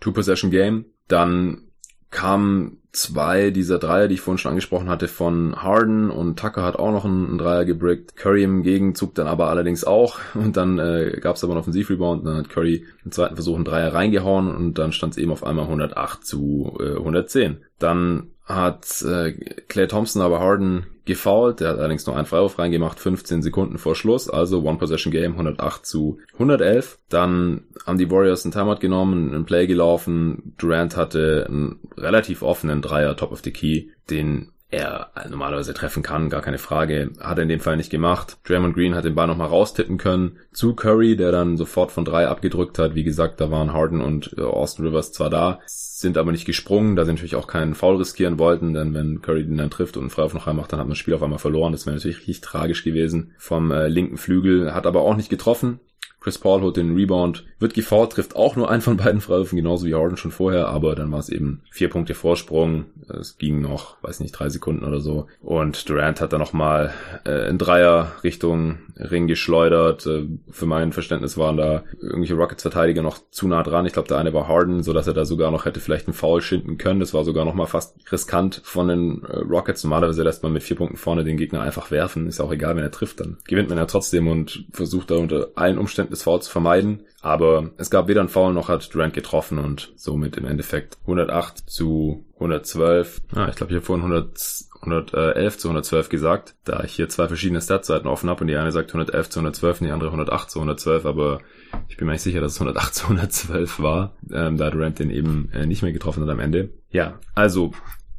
Two-Possession-Game. 0.00 0.84
Dann 1.08 1.62
kamen 2.10 2.78
zwei 2.92 3.50
dieser 3.50 3.78
Dreier, 3.78 4.08
die 4.08 4.14
ich 4.14 4.20
vorhin 4.20 4.38
schon 4.38 4.50
angesprochen 4.50 4.88
hatte, 4.88 5.06
von 5.06 5.62
Harden 5.62 6.10
und 6.10 6.38
Tucker 6.38 6.62
hat 6.62 6.76
auch 6.76 6.90
noch 6.90 7.04
einen, 7.04 7.38
Dreier 7.38 7.64
gebrickt. 7.64 8.16
Curry 8.16 8.42
im 8.42 8.62
Gegenzug 8.62 9.14
dann 9.14 9.26
aber 9.26 9.48
allerdings 9.48 9.84
auch. 9.84 10.18
Und 10.34 10.56
dann 10.56 10.78
äh, 10.78 11.18
gab 11.20 11.36
es 11.36 11.44
aber 11.44 11.52
einen 11.52 11.60
Offensivrebound. 11.60 12.26
Dann 12.26 12.38
hat 12.38 12.48
Curry 12.48 12.86
im 13.04 13.12
zweiten 13.12 13.34
Versuch 13.34 13.56
einen 13.56 13.64
Dreier 13.64 13.92
reingehauen 13.92 14.54
und 14.54 14.78
dann 14.78 14.92
stand 14.92 15.12
es 15.12 15.18
eben 15.18 15.30
auf 15.30 15.44
einmal 15.44 15.66
108 15.66 16.24
zu 16.24 16.78
äh, 16.80 16.96
110. 16.96 17.58
Dann 17.78 18.30
hat 18.44 19.02
äh, 19.02 19.32
Clay 19.68 19.88
Thompson 19.88 20.22
aber 20.22 20.38
Harden 20.40 20.86
gefoult. 21.04 21.60
Der 21.60 21.70
hat 21.70 21.78
allerdings 21.78 22.06
nur 22.06 22.16
einen 22.16 22.26
Freiwurf 22.26 22.58
reingemacht, 22.58 23.00
15 23.00 23.42
Sekunden 23.42 23.78
vor 23.78 23.96
Schluss. 23.96 24.28
Also 24.28 24.62
One-Possession-Game, 24.62 25.32
108 25.32 25.84
zu 25.84 26.18
111. 26.34 26.98
Dann 27.08 27.64
haben 27.86 27.98
die 27.98 28.10
Warriors 28.10 28.44
einen 28.44 28.52
Timeout 28.52 28.80
genommen, 28.80 29.34
einen 29.34 29.46
Play 29.46 29.66
gelaufen. 29.66 30.54
Durant 30.58 30.96
hatte 30.96 31.46
einen 31.48 31.80
relativ 31.96 32.42
offenen 32.42 32.82
Dreier, 32.82 33.16
Top 33.16 33.32
of 33.32 33.40
the 33.42 33.52
Key, 33.52 33.88
den 34.10 34.52
er 34.68 35.10
normalerweise 35.28 35.74
treffen 35.74 36.02
kann, 36.02 36.28
gar 36.28 36.42
keine 36.42 36.58
Frage. 36.58 37.12
Hat 37.20 37.38
er 37.38 37.42
in 37.42 37.48
dem 37.48 37.60
Fall 37.60 37.76
nicht 37.76 37.90
gemacht. 37.90 38.38
Draymond 38.44 38.74
Green 38.74 38.94
hat 38.94 39.04
den 39.04 39.14
Ball 39.14 39.28
nochmal 39.28 39.48
raustippen 39.48 39.96
können 39.96 40.38
zu 40.52 40.74
Curry, 40.74 41.16
der 41.16 41.30
dann 41.30 41.56
sofort 41.56 41.92
von 41.92 42.04
drei 42.04 42.26
abgedrückt 42.26 42.78
hat. 42.78 42.94
Wie 42.94 43.04
gesagt, 43.04 43.40
da 43.40 43.50
waren 43.50 43.72
Harden 43.72 44.00
und 44.00 44.34
äh, 44.36 44.42
Austin 44.42 44.86
Rivers 44.86 45.12
zwar 45.12 45.30
da, 45.30 45.60
sind 45.66 46.18
aber 46.18 46.32
nicht 46.32 46.46
gesprungen, 46.46 46.96
da 46.96 47.04
sie 47.04 47.12
natürlich 47.12 47.36
auch 47.36 47.46
keinen 47.46 47.74
Foul 47.74 47.96
riskieren 47.96 48.38
wollten, 48.38 48.74
denn 48.74 48.92
wenn 48.92 49.22
Curry 49.22 49.44
den 49.44 49.56
dann 49.56 49.70
trifft 49.70 49.96
und 49.96 50.04
einen 50.04 50.10
Freiwurf 50.10 50.34
noch 50.34 50.46
reinmacht, 50.46 50.72
dann 50.72 50.80
hat 50.80 50.86
man 50.86 50.92
das 50.92 50.98
Spiel 50.98 51.14
auf 51.14 51.22
einmal 51.22 51.38
verloren. 51.38 51.72
Das 51.72 51.86
wäre 51.86 51.94
natürlich 51.94 52.18
richtig 52.18 52.40
tragisch 52.40 52.82
gewesen 52.82 53.34
vom 53.38 53.70
äh, 53.70 53.86
linken 53.86 54.16
Flügel, 54.16 54.74
hat 54.74 54.86
aber 54.86 55.02
auch 55.02 55.16
nicht 55.16 55.30
getroffen. 55.30 55.80
Chris 56.26 56.38
Paul 56.38 56.60
holt 56.62 56.76
den 56.76 56.96
Rebound, 56.96 57.44
wird 57.60 57.74
gefault, 57.74 58.10
trifft 58.10 58.34
auch 58.34 58.56
nur 58.56 58.68
einen 58.68 58.82
von 58.82 58.96
beiden 58.96 59.20
Freiwürfen, 59.20 59.54
genauso 59.54 59.86
wie 59.86 59.94
Harden 59.94 60.16
schon 60.16 60.32
vorher, 60.32 60.66
aber 60.66 60.96
dann 60.96 61.12
war 61.12 61.20
es 61.20 61.28
eben 61.28 61.62
vier 61.70 61.88
Punkte 61.88 62.14
Vorsprung. 62.14 62.86
Es 63.08 63.38
ging 63.38 63.60
noch, 63.60 64.02
weiß 64.02 64.18
nicht, 64.18 64.32
drei 64.32 64.48
Sekunden 64.48 64.84
oder 64.84 64.98
so. 64.98 65.28
Und 65.40 65.88
Durant 65.88 66.20
hat 66.20 66.32
dann 66.32 66.40
nochmal 66.40 66.92
äh, 67.24 67.48
in 67.48 67.58
Dreier 67.58 68.10
Richtung 68.24 68.78
Ring 68.96 69.28
geschleudert. 69.28 70.04
Äh, 70.06 70.26
für 70.50 70.66
mein 70.66 70.92
Verständnis 70.92 71.38
waren 71.38 71.56
da 71.56 71.84
irgendwelche 72.00 72.34
Rockets-Verteidiger 72.34 73.02
noch 73.02 73.20
zu 73.30 73.46
nah 73.46 73.62
dran. 73.62 73.86
Ich 73.86 73.92
glaube, 73.92 74.08
der 74.08 74.18
eine 74.18 74.34
war 74.34 74.48
Harden, 74.48 74.82
so 74.82 74.92
er 74.92 75.14
da 75.14 75.24
sogar 75.24 75.52
noch 75.52 75.64
hätte 75.64 75.78
vielleicht 75.78 76.08
einen 76.08 76.14
Foul 76.14 76.42
schinden 76.42 76.76
können. 76.76 76.98
Das 76.98 77.14
war 77.14 77.22
sogar 77.22 77.44
noch 77.44 77.54
mal 77.54 77.66
fast 77.66 77.94
riskant 78.10 78.62
von 78.64 78.88
den 78.88 79.22
äh, 79.22 79.36
Rockets. 79.48 79.84
Normalerweise 79.84 80.24
lässt 80.24 80.42
man 80.42 80.52
mit 80.52 80.64
vier 80.64 80.76
Punkten 80.76 80.96
vorne 80.96 81.22
den 81.22 81.36
Gegner 81.36 81.60
einfach 81.60 81.92
werfen. 81.92 82.26
Ist 82.26 82.40
auch 82.40 82.50
egal, 82.50 82.74
wenn 82.74 82.82
er 82.82 82.90
trifft, 82.90 83.20
dann 83.20 83.36
gewinnt 83.44 83.68
man 83.68 83.78
ja 83.78 83.86
trotzdem 83.86 84.26
und 84.26 84.64
versucht 84.72 85.12
da 85.12 85.14
unter 85.14 85.50
allen 85.54 85.78
Umständen 85.78 86.15
das 86.16 86.24
Foul 86.24 86.42
zu 86.42 86.50
vermeiden. 86.50 87.04
Aber 87.20 87.70
es 87.76 87.90
gab 87.90 88.08
weder 88.08 88.20
ein 88.20 88.28
Foul 88.28 88.52
noch 88.52 88.68
hat 88.68 88.94
Durant 88.94 89.14
getroffen 89.14 89.58
und 89.58 89.92
somit 89.96 90.36
im 90.36 90.46
Endeffekt 90.46 90.98
108 91.02 91.68
zu 91.68 92.24
112. 92.34 93.22
Ah, 93.34 93.48
ich 93.48 93.56
glaube, 93.56 93.72
ich 93.72 93.76
habe 93.76 93.86
vorhin 93.86 94.04
100, 94.04 94.38
111 94.82 95.58
zu 95.58 95.68
112 95.68 96.08
gesagt, 96.08 96.54
da 96.64 96.82
ich 96.84 96.92
hier 96.92 97.08
zwei 97.08 97.28
verschiedene 97.28 97.60
Statseiten 97.60 98.08
offen 98.08 98.30
habe 98.30 98.42
und 98.42 98.46
die 98.46 98.56
eine 98.56 98.72
sagt 98.72 98.90
111 98.90 99.30
zu 99.30 99.40
112 99.40 99.80
und 99.80 99.86
die 99.86 99.92
andere 99.92 100.10
108 100.10 100.50
zu 100.50 100.60
112, 100.60 101.04
aber 101.06 101.40
ich 101.88 101.96
bin 101.96 102.06
mir 102.06 102.12
nicht 102.12 102.22
sicher, 102.22 102.40
dass 102.40 102.52
es 102.52 102.60
108 102.60 102.94
zu 102.94 103.04
112 103.04 103.80
war, 103.80 104.14
ähm, 104.32 104.56
da 104.56 104.70
Durant 104.70 104.98
den 104.98 105.10
eben 105.10 105.50
äh, 105.52 105.66
nicht 105.66 105.82
mehr 105.82 105.92
getroffen 105.92 106.22
hat 106.22 106.30
am 106.30 106.40
Ende. 106.40 106.70
Ja, 106.90 107.18
also 107.34 107.72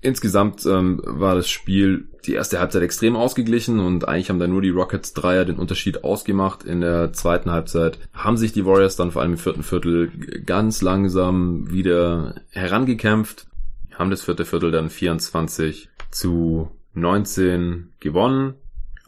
Insgesamt 0.08 0.66
ähm, 0.66 1.02
war 1.04 1.36
das 1.36 1.50
Spiel 1.50 2.08
die 2.26 2.34
erste 2.34 2.62
Halbzeit 2.62 2.82
extrem 2.82 3.18
ausgeglichen 3.18 3.82
und 3.82 4.08
eigentlich 4.08 4.30
haben 4.30 4.40
da 4.40 4.48
nur 4.48 4.62
die 4.62 4.70
Rockets 4.70 5.14
Dreier 5.14 5.44
den 5.44 5.58
Unterschied 5.58 6.06
ausgemacht. 6.06 6.64
In 6.64 6.80
der 6.80 7.12
zweiten 7.12 7.52
Halbzeit 7.52 8.00
haben 8.14 8.38
sich 8.38 8.54
die 8.54 8.66
Warriors 8.66 8.96
dann 8.96 9.12
vor 9.12 9.22
allem 9.22 9.34
im 9.34 9.38
vierten 9.38 9.64
Viertel 9.64 10.10
ganz 10.46 10.82
langsam 10.82 11.70
wieder 11.70 12.36
herangekämpft, 12.52 13.48
haben 13.96 14.10
das 14.10 14.24
vierte 14.24 14.46
Viertel 14.46 14.72
dann 14.72 14.90
24 14.90 15.90
zu 16.10 16.72
19 16.94 17.90
gewonnen. 18.00 18.54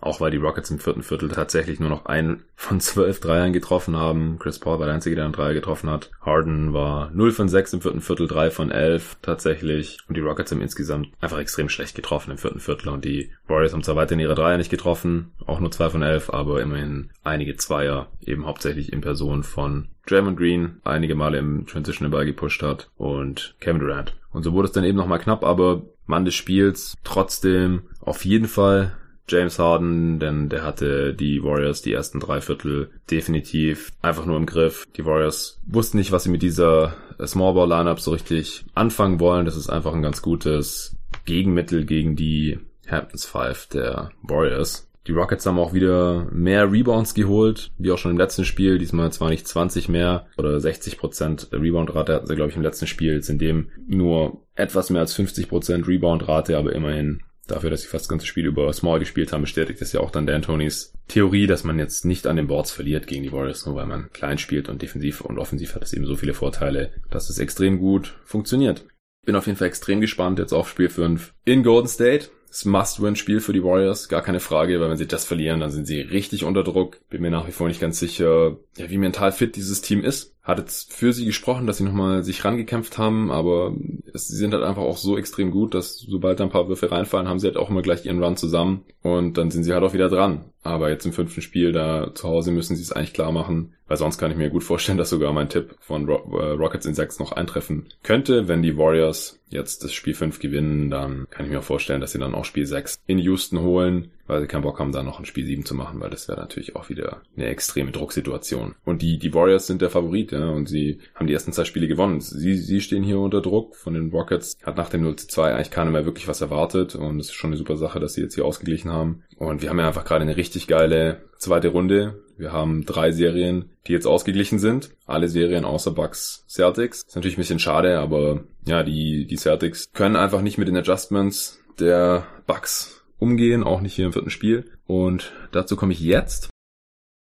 Auch 0.01 0.21
weil 0.21 0.31
die 0.31 0.37
Rockets 0.37 0.71
im 0.71 0.79
vierten 0.79 1.03
Viertel 1.03 1.29
tatsächlich 1.29 1.79
nur 1.79 1.89
noch 1.89 2.05
einen 2.05 2.43
von 2.55 2.79
zwölf 2.79 3.19
Dreiern 3.19 3.53
getroffen 3.53 3.97
haben. 3.97 4.39
Chris 4.39 4.59
Paul 4.59 4.79
war 4.79 4.85
der 4.85 4.95
Einzige, 4.95 5.15
der 5.15 5.25
einen 5.25 5.33
Dreier 5.33 5.53
getroffen 5.53 5.89
hat. 5.89 6.11
Harden 6.21 6.73
war 6.73 7.11
0 7.11 7.31
von 7.31 7.49
6 7.49 7.73
im 7.73 7.81
vierten 7.81 8.01
Viertel, 8.01 8.27
3 8.27 8.51
von 8.51 8.71
11 8.71 9.17
tatsächlich. 9.21 9.97
Und 10.07 10.15
die 10.15 10.21
Rockets 10.21 10.51
haben 10.51 10.61
insgesamt 10.61 11.09
einfach 11.19 11.39
extrem 11.39 11.69
schlecht 11.69 11.95
getroffen 11.95 12.31
im 12.31 12.37
vierten 12.37 12.59
Viertel. 12.59 12.89
Und 12.89 13.03
die 13.03 13.31
Warriors 13.47 13.73
haben 13.73 13.83
zwar 13.83 13.95
weiterhin 13.95 14.21
ihre 14.21 14.35
Dreier 14.35 14.57
nicht 14.57 14.71
getroffen, 14.71 15.31
auch 15.45 15.59
nur 15.59 15.71
2 15.71 15.89
von 15.89 16.01
11, 16.01 16.29
aber 16.29 16.61
immerhin 16.61 17.09
einige 17.23 17.57
Zweier, 17.57 18.07
eben 18.21 18.45
hauptsächlich 18.45 18.93
in 18.93 19.01
Person 19.01 19.43
von 19.43 19.89
Draymond 20.07 20.37
Green, 20.37 20.77
einige 20.83 21.15
Male 21.15 21.37
im 21.37 21.67
Transition 21.67 22.07
den 22.07 22.11
Ball 22.11 22.25
gepusht 22.25 22.63
hat 22.63 22.89
und 22.97 23.55
Kevin 23.59 23.79
Durant. 23.79 24.15
Und 24.31 24.43
so 24.43 24.53
wurde 24.53 24.67
es 24.67 24.71
dann 24.71 24.83
eben 24.83 24.97
nochmal 24.97 25.19
knapp, 25.19 25.43
aber 25.43 25.83
Mann 26.05 26.25
des 26.25 26.35
Spiels 26.35 26.95
trotzdem 27.03 27.83
auf 27.99 28.25
jeden 28.25 28.47
Fall 28.47 28.97
James 29.29 29.59
Harden, 29.59 30.19
denn 30.19 30.49
der 30.49 30.63
hatte 30.63 31.13
die 31.13 31.43
Warriors 31.43 31.81
die 31.81 31.93
ersten 31.93 32.19
drei 32.19 32.41
Viertel 32.41 32.89
definitiv 33.09 33.91
einfach 34.01 34.25
nur 34.25 34.37
im 34.37 34.45
Griff. 34.45 34.87
Die 34.97 35.05
Warriors 35.05 35.59
wussten 35.65 35.97
nicht, 35.97 36.11
was 36.11 36.23
sie 36.23 36.31
mit 36.31 36.41
dieser 36.41 36.95
Small 37.25 37.53
Ball 37.53 37.69
Lineup 37.69 37.99
so 37.99 38.11
richtig 38.11 38.65
anfangen 38.73 39.19
wollen. 39.19 39.45
Das 39.45 39.55
ist 39.55 39.69
einfach 39.69 39.93
ein 39.93 40.01
ganz 40.01 40.21
gutes 40.21 40.97
Gegenmittel 41.25 41.85
gegen 41.85 42.15
die 42.15 42.59
Hamptons 42.89 43.25
Five 43.25 43.67
der 43.67 44.11
Warriors. 44.23 44.89
Die 45.07 45.13
Rockets 45.13 45.45
haben 45.45 45.57
auch 45.57 45.73
wieder 45.73 46.27
mehr 46.31 46.71
Rebounds 46.71 47.13
geholt, 47.13 47.71
wie 47.77 47.91
auch 47.91 47.97
schon 47.97 48.11
im 48.11 48.17
letzten 48.17 48.45
Spiel. 48.45 48.77
Diesmal 48.77 49.11
zwar 49.11 49.29
nicht 49.29 49.47
20 49.47 49.89
mehr 49.89 50.27
oder 50.37 50.57
60% 50.57 51.51
Rebound-Rate 51.51 52.13
hatten 52.13 52.27
sie, 52.27 52.35
glaube 52.35 52.51
ich, 52.51 52.57
im 52.57 52.61
letzten 52.61 52.85
Spiel. 52.85 53.13
Jetzt 53.13 53.29
in 53.29 53.39
dem 53.39 53.69
nur 53.87 54.43
etwas 54.55 54.89
mehr 54.89 55.01
als 55.01 55.17
50% 55.17 55.87
Rebound-Rate, 55.87 56.57
aber 56.57 56.73
immerhin 56.73 57.23
dafür, 57.51 57.69
dass 57.69 57.81
sie 57.81 57.87
fast 57.87 58.05
das 58.05 58.09
ganze 58.09 58.25
Spiel 58.25 58.45
über 58.45 58.71
Small 58.73 58.99
gespielt 58.99 59.31
haben, 59.31 59.41
bestätigt 59.41 59.81
das 59.81 59.93
ja 59.93 59.99
auch 59.99 60.11
dann 60.11 60.25
Dan 60.27 60.41
Tonys 60.41 60.93
Theorie, 61.07 61.47
dass 61.47 61.63
man 61.63 61.79
jetzt 61.79 62.05
nicht 62.05 62.27
an 62.27 62.35
den 62.35 62.47
Boards 62.47 62.71
verliert 62.71 63.07
gegen 63.07 63.23
die 63.23 63.31
Warriors, 63.31 63.65
nur 63.65 63.75
weil 63.75 63.85
man 63.85 64.11
klein 64.11 64.37
spielt 64.37 64.69
und 64.69 64.81
defensiv 64.81 65.21
und 65.21 65.39
offensiv 65.39 65.75
hat 65.75 65.83
es 65.83 65.93
eben 65.93 66.05
so 66.05 66.15
viele 66.15 66.33
Vorteile, 66.33 66.91
dass 67.09 67.29
es 67.29 67.39
extrem 67.39 67.79
gut 67.79 68.15
funktioniert. 68.23 68.85
Bin 69.25 69.35
auf 69.35 69.47
jeden 69.47 69.57
Fall 69.57 69.67
extrem 69.67 70.01
gespannt 70.01 70.39
jetzt 70.39 70.53
auf 70.53 70.69
Spiel 70.69 70.89
5 70.89 71.33
in 71.45 71.63
Golden 71.63 71.87
State. 71.87 72.29
Das 72.47 72.65
Must-Win-Spiel 72.65 73.41
für 73.41 73.53
die 73.53 73.63
Warriors, 73.63 74.09
gar 74.09 74.23
keine 74.23 74.39
Frage, 74.39 74.79
weil 74.79 74.89
wenn 74.89 74.97
sie 74.97 75.05
das 75.05 75.23
verlieren, 75.23 75.59
dann 75.59 75.69
sind 75.69 75.85
sie 75.85 76.01
richtig 76.01 76.43
unter 76.45 76.63
Druck. 76.63 76.99
Bin 77.09 77.21
mir 77.21 77.29
nach 77.29 77.47
wie 77.47 77.51
vor 77.51 77.67
nicht 77.67 77.79
ganz 77.79 77.99
sicher, 77.99 78.57
ja, 78.75 78.89
wie 78.89 78.97
mental 78.97 79.31
fit 79.31 79.55
dieses 79.55 79.81
Team 79.81 80.03
ist 80.03 80.35
hat 80.49 80.59
jetzt 80.59 80.93
für 80.93 81.13
sie 81.13 81.25
gesprochen, 81.25 81.67
dass 81.67 81.77
sie 81.77 81.83
nochmal 81.83 82.23
sich 82.23 82.43
rangekämpft 82.43 82.97
haben, 82.97 83.31
aber 83.31 83.73
sie 84.13 84.35
sind 84.35 84.53
halt 84.53 84.63
einfach 84.63 84.81
auch 84.81 84.97
so 84.97 85.17
extrem 85.17 85.51
gut, 85.51 85.73
dass 85.73 85.99
sobald 85.99 86.39
da 86.39 86.43
ein 86.43 86.49
paar 86.49 86.67
Würfe 86.67 86.91
reinfallen, 86.91 87.27
haben 87.27 87.39
sie 87.39 87.47
halt 87.47 87.57
auch 87.57 87.69
immer 87.69 87.81
gleich 87.81 88.05
ihren 88.05 88.21
Run 88.21 88.35
zusammen 88.35 88.83
und 89.01 89.37
dann 89.37 89.51
sind 89.51 89.63
sie 89.63 89.73
halt 89.73 89.83
auch 89.83 89.93
wieder 89.93 90.09
dran. 90.09 90.45
Aber 90.61 90.89
jetzt 90.89 91.05
im 91.05 91.13
fünften 91.13 91.41
Spiel 91.41 91.71
da 91.71 92.11
zu 92.13 92.27
Hause 92.27 92.51
müssen 92.51 92.75
sie 92.75 92.81
es 92.81 92.91
eigentlich 92.91 93.13
klar 93.13 93.31
machen, 93.31 93.73
weil 93.87 93.97
sonst 93.97 94.17
kann 94.17 94.31
ich 94.31 94.37
mir 94.37 94.49
gut 94.49 94.63
vorstellen, 94.63 94.97
dass 94.99 95.09
sogar 95.09 95.31
mein 95.31 95.49
Tipp 95.49 95.75
von 95.79 96.09
äh, 96.09 96.11
Rockets 96.11 96.85
in 96.85 96.95
6 96.95 97.19
noch 97.19 97.31
eintreffen 97.31 97.85
könnte. 98.03 98.47
Wenn 98.47 98.61
die 98.61 98.77
Warriors 98.77 99.39
jetzt 99.49 99.83
das 99.83 99.93
Spiel 99.93 100.13
5 100.13 100.39
gewinnen, 100.39 100.89
dann 100.89 101.27
kann 101.29 101.45
ich 101.45 101.51
mir 101.51 101.59
auch 101.59 101.63
vorstellen, 101.63 102.01
dass 102.01 102.11
sie 102.11 102.19
dann 102.19 102.35
auch 102.35 102.45
Spiel 102.45 102.65
6 102.65 102.99
in 103.07 103.19
Houston 103.19 103.61
holen, 103.61 104.11
weil 104.29 104.41
sie 104.41 104.47
keinen 104.47 104.61
Bock 104.61 104.79
haben, 104.79 104.91
da 104.91 105.01
noch 105.03 105.19
ein 105.19 105.25
Spiel 105.25 105.45
7 105.45 105.65
zu 105.65 105.73
machen, 105.73 105.99
weil 105.99 106.11
das 106.11 106.27
wäre 106.27 106.39
natürlich 106.39 106.75
auch 106.75 106.89
wieder 106.89 107.21
eine 107.35 107.47
extreme 107.47 107.91
Drucksituation. 107.91 108.75
Und 108.85 109.01
die, 109.01 109.17
die 109.17 109.33
Warriors 109.33 109.67
sind 109.67 109.81
der 109.81 109.89
Favorit, 109.89 110.31
ja, 110.31 110.49
und 110.49 110.69
sie 110.69 110.99
haben 111.15 111.27
die 111.27 111.33
ersten 111.33 111.51
zwei 111.51 111.65
Spiele 111.65 111.87
gewonnen. 111.87 112.21
Sie, 112.21 112.55
sie 112.55 112.79
stehen 112.79 113.03
hier 113.03 113.19
unter 113.19 113.41
Druck 113.41 113.75
von 113.75 113.95
den 113.95 114.11
Rockets, 114.11 114.57
hat 114.63 114.77
nach 114.77 114.89
dem 114.89 115.01
0 115.01 115.15
zu 115.15 115.27
2 115.27 115.53
eigentlich 115.53 115.71
keiner 115.71 115.91
mehr 115.91 116.05
wirklich 116.05 116.27
was 116.27 116.41
erwartet 116.41 116.95
und 116.95 117.19
es 117.19 117.27
ist 117.27 117.33
schon 117.33 117.49
eine 117.49 117.57
super 117.57 117.75
Sache, 117.75 117.99
dass 117.99 118.13
sie 118.13 118.21
jetzt 118.21 118.35
hier 118.35 118.45
ausgeglichen 118.45 118.91
haben. 118.91 119.23
Und 119.37 119.61
wir 119.61 119.69
haben 119.69 119.79
ja 119.79 119.87
einfach 119.87 120.05
gerade 120.05 120.21
eine 120.21 120.37
richtig 120.37 120.67
geile 120.67 121.21
zweite 121.37 121.69
Runde. 121.69 122.23
Wir 122.37 122.53
haben 122.53 122.85
drei 122.85 123.11
Serien, 123.11 123.71
die 123.87 123.93
jetzt 123.93 124.05
ausgeglichen 124.05 124.59
sind. 124.59 124.91
Alle 125.07 125.27
Serien 125.27 125.65
außer 125.65 125.91
Bucks 125.91 126.45
Celtics. 126.47 127.03
Ist 127.03 127.15
natürlich 127.15 127.37
ein 127.37 127.41
bisschen 127.41 127.59
schade, 127.59 127.99
aber 127.99 128.43
ja, 128.65 128.83
die, 128.83 129.25
die 129.25 129.37
Celtics 129.37 129.91
können 129.93 130.15
einfach 130.15 130.41
nicht 130.41 130.57
mit 130.57 130.67
den 130.67 130.77
Adjustments 130.77 131.59
der 131.79 132.27
Bucks 132.45 132.98
umgehen, 133.19 133.63
auch 133.63 133.81
nicht 133.81 133.93
hier 133.93 134.05
im 134.05 134.13
vierten 134.13 134.29
Spiel. 134.29 134.71
Und 134.85 135.31
dazu 135.51 135.75
komme 135.75 135.93
ich 135.93 135.99
jetzt. 135.99 136.49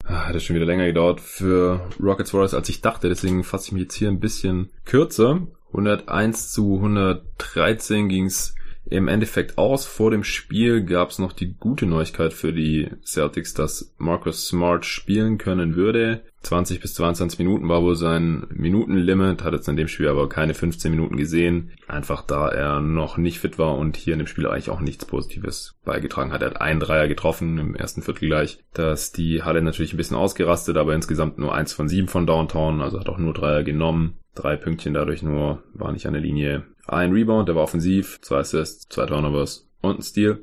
Ah, 0.05 0.27
hat 0.27 0.35
es 0.35 0.43
schon 0.43 0.55
wieder 0.55 0.65
länger 0.65 0.85
gedauert 0.85 1.21
für 1.21 1.89
Rockets 1.99 2.33
Warriors, 2.33 2.53
als 2.53 2.69
ich 2.69 2.81
dachte. 2.81 3.09
Deswegen 3.09 3.43
fasse 3.43 3.67
ich 3.67 3.71
mich 3.73 3.83
jetzt 3.83 3.95
hier 3.95 4.09
ein 4.09 4.19
bisschen 4.19 4.71
kürzer. 4.85 5.47
101 5.67 6.51
zu 6.51 6.75
113 6.75 8.09
ging's 8.09 8.55
im 8.91 9.07
Endeffekt 9.07 9.57
aus. 9.57 9.85
Vor 9.85 10.11
dem 10.11 10.23
Spiel 10.23 10.83
gab 10.83 11.09
es 11.09 11.19
noch 11.19 11.33
die 11.33 11.55
gute 11.57 11.85
Neuigkeit 11.85 12.33
für 12.33 12.53
die 12.53 12.89
Celtics, 13.03 13.53
dass 13.53 13.95
Marcus 13.97 14.47
Smart 14.47 14.85
spielen 14.85 15.37
können 15.37 15.75
würde. 15.75 16.21
20 16.43 16.81
bis 16.81 16.95
22 16.95 17.39
Minuten 17.39 17.69
war 17.69 17.83
wohl 17.83 17.95
sein 17.95 18.47
Minutenlimit, 18.49 19.43
hat 19.43 19.53
jetzt 19.53 19.69
in 19.69 19.75
dem 19.75 19.87
Spiel 19.87 20.07
aber 20.07 20.27
keine 20.27 20.55
15 20.55 20.91
Minuten 20.91 21.15
gesehen, 21.15 21.71
einfach 21.87 22.23
da 22.23 22.49
er 22.49 22.81
noch 22.81 23.17
nicht 23.17 23.39
fit 23.39 23.59
war 23.59 23.77
und 23.77 23.95
hier 23.95 24.13
in 24.13 24.19
dem 24.19 24.27
Spiel 24.27 24.47
eigentlich 24.47 24.71
auch 24.71 24.81
nichts 24.81 25.05
Positives 25.05 25.75
beigetragen 25.85 26.33
hat. 26.33 26.41
Er 26.41 26.49
hat 26.49 26.61
einen 26.61 26.79
Dreier 26.79 27.07
getroffen 27.07 27.59
im 27.59 27.75
ersten 27.75 28.01
Viertel 28.01 28.27
gleich, 28.27 28.59
dass 28.73 29.11
die 29.11 29.43
Halle 29.43 29.61
natürlich 29.61 29.93
ein 29.93 29.97
bisschen 29.97 30.17
ausgerastet, 30.17 30.77
aber 30.77 30.95
insgesamt 30.95 31.37
nur 31.37 31.53
eins 31.53 31.73
von 31.73 31.87
sieben 31.87 32.07
von 32.07 32.25
Downtown, 32.25 32.81
also 32.81 32.99
hat 32.99 33.07
auch 33.07 33.19
nur 33.19 33.33
Dreier 33.33 33.63
genommen. 33.63 34.17
Drei 34.35 34.55
Pünktchen 34.55 34.93
dadurch 34.93 35.23
nur, 35.23 35.63
war 35.73 35.91
nicht 35.91 36.05
an 36.05 36.13
der 36.13 36.21
Linie. 36.21 36.63
Ein 36.87 37.11
Rebound, 37.11 37.47
der 37.47 37.55
war 37.55 37.63
offensiv, 37.63 38.19
zwei 38.21 38.39
Assists, 38.39 38.87
zwei 38.89 39.05
Turnovers 39.05 39.67
und 39.81 39.99
ein 39.99 40.03
Steal. 40.03 40.39